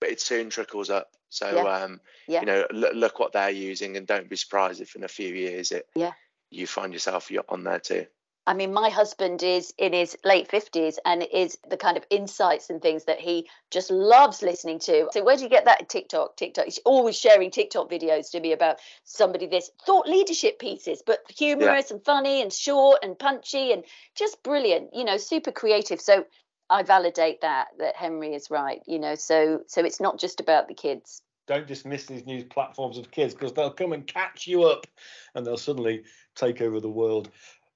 but 0.00 0.10
it 0.10 0.20
soon 0.20 0.50
trickles 0.50 0.90
up. 0.90 1.08
So, 1.28 1.48
yeah. 1.48 1.62
Um, 1.62 2.00
yeah. 2.26 2.40
you 2.40 2.46
know, 2.46 2.66
look, 2.72 2.94
look 2.94 3.18
what 3.20 3.32
they're 3.32 3.50
using 3.50 3.96
and 3.96 4.06
don't 4.06 4.28
be 4.28 4.36
surprised 4.36 4.80
if 4.80 4.96
in 4.96 5.04
a 5.04 5.08
few 5.08 5.32
years 5.32 5.70
it, 5.70 5.86
yeah. 5.94 6.12
you 6.50 6.66
find 6.66 6.92
yourself 6.92 7.30
on 7.48 7.62
there 7.62 7.78
too. 7.78 8.06
I 8.44 8.54
mean, 8.54 8.72
my 8.72 8.88
husband 8.88 9.42
is 9.42 9.72
in 9.78 9.92
his 9.92 10.16
late 10.24 10.48
50s 10.48 10.96
and 11.04 11.22
is 11.22 11.56
the 11.68 11.76
kind 11.76 11.96
of 11.96 12.04
insights 12.10 12.70
and 12.70 12.82
things 12.82 13.04
that 13.04 13.20
he 13.20 13.48
just 13.70 13.90
loves 13.90 14.42
listening 14.42 14.80
to. 14.80 15.08
So, 15.12 15.22
where 15.22 15.36
do 15.36 15.44
you 15.44 15.48
get 15.48 15.66
that 15.66 15.88
TikTok? 15.88 16.36
TikTok. 16.36 16.64
He's 16.64 16.80
always 16.84 17.16
sharing 17.16 17.52
TikTok 17.52 17.88
videos 17.88 18.32
to 18.32 18.40
me 18.40 18.52
about 18.52 18.80
somebody 19.04 19.46
this 19.46 19.70
thought 19.86 20.08
leadership 20.08 20.58
pieces, 20.58 21.02
but 21.06 21.20
humorous 21.28 21.90
yeah. 21.90 21.96
and 21.96 22.04
funny 22.04 22.42
and 22.42 22.52
short 22.52 22.98
and 23.04 23.16
punchy 23.16 23.72
and 23.72 23.84
just 24.16 24.42
brilliant, 24.42 24.90
you 24.92 25.04
know, 25.04 25.18
super 25.18 25.52
creative. 25.52 26.00
So, 26.00 26.26
I 26.68 26.82
validate 26.82 27.42
that, 27.42 27.68
that 27.78 27.96
Henry 27.96 28.34
is 28.34 28.50
right, 28.50 28.80
you 28.86 28.98
know, 28.98 29.14
so 29.14 29.60
so 29.68 29.84
it's 29.84 30.00
not 30.00 30.18
just 30.18 30.40
about 30.40 30.66
the 30.66 30.74
kids 30.74 31.22
don't 31.46 31.66
dismiss 31.66 32.06
these 32.06 32.24
new 32.24 32.44
platforms 32.44 32.96
of 32.96 33.10
kids 33.10 33.34
because 33.34 33.52
they'll 33.52 33.70
come 33.70 33.92
and 33.92 34.06
catch 34.06 34.46
you 34.46 34.62
up 34.62 34.86
and 35.34 35.44
they'll 35.44 35.56
suddenly 35.56 36.04
take 36.36 36.60
over 36.62 36.80
the 36.80 36.88
world. 36.88 37.30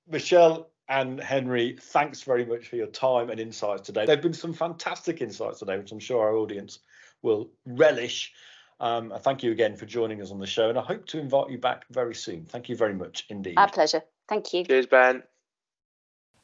Michelle 0.09 0.71
and 0.89 1.21
Henry, 1.21 1.77
thanks 1.81 2.23
very 2.23 2.45
much 2.45 2.69
for 2.69 2.77
your 2.77 2.87
time 2.87 3.31
and 3.31 3.41
insights 3.41 3.83
today. 3.83 4.07
There 4.07 4.15
have 4.15 4.23
been 4.23 4.33
some 4.33 4.53
fantastic 4.53 5.21
insights 5.21 5.59
today, 5.59 5.79
which 5.79 5.93
I'm 5.93 5.99
sure 5.99 6.23
our 6.23 6.37
audience 6.37 6.79
will 7.23 7.51
relish. 7.67 8.33
Um, 8.79 9.13
thank 9.21 9.43
you 9.43 9.53
again 9.53 9.75
for 9.77 9.87
joining 9.87 10.21
us 10.23 10.31
on 10.31 10.39
the 10.39 10.47
show, 10.47 10.69
and 10.69 10.79
I 10.79 10.83
hope 10.83 11.07
to 11.07 11.19
invite 11.19 11.51
you 11.51 11.59
back 11.59 11.87
very 11.91 12.15
soon. 12.15 12.45
Thank 12.45 12.69
you 12.69 12.77
very 12.77 12.95
much 12.95 13.25
indeed. 13.31 13.55
Our 13.57 13.71
pleasure. 13.71 14.03
Thank 14.29 14.53
you. 14.53 14.65
Cheers, 14.65 14.87
Ben. 14.87 15.23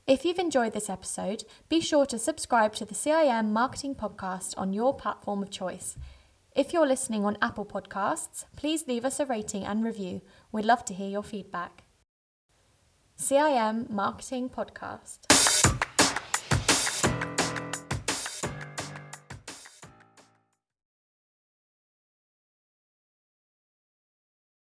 If 0.07 0.25
you've 0.25 0.39
enjoyed 0.39 0.73
this 0.73 0.91
episode, 0.91 1.45
be 1.69 1.81
sure 1.81 2.07
to 2.07 2.19
subscribe 2.19 2.75
to 2.75 2.85
the 2.85 2.95
CIM 2.95 3.51
Marketing 3.51 3.95
Podcast 3.95 4.55
on 4.57 4.73
your 4.73 4.95
platform 4.95 5.43
of 5.43 5.51
choice. 5.51 5.97
If 6.57 6.73
you're 6.73 6.87
listening 6.87 7.25
on 7.25 7.39
Apple 7.41 7.65
Podcasts, 7.65 8.47
please 8.57 8.89
leave 8.89 9.05
us 9.05 9.21
a 9.21 9.27
rating 9.27 9.65
and 9.65 9.85
review. 9.85 10.23
We'd 10.51 10.65
love 10.65 10.85
to 10.87 10.95
hear 10.95 11.09
your 11.09 11.23
feedback. 11.23 11.85
CIM 13.17 13.87
Marketing 13.91 14.49
Podcast. 14.49 15.42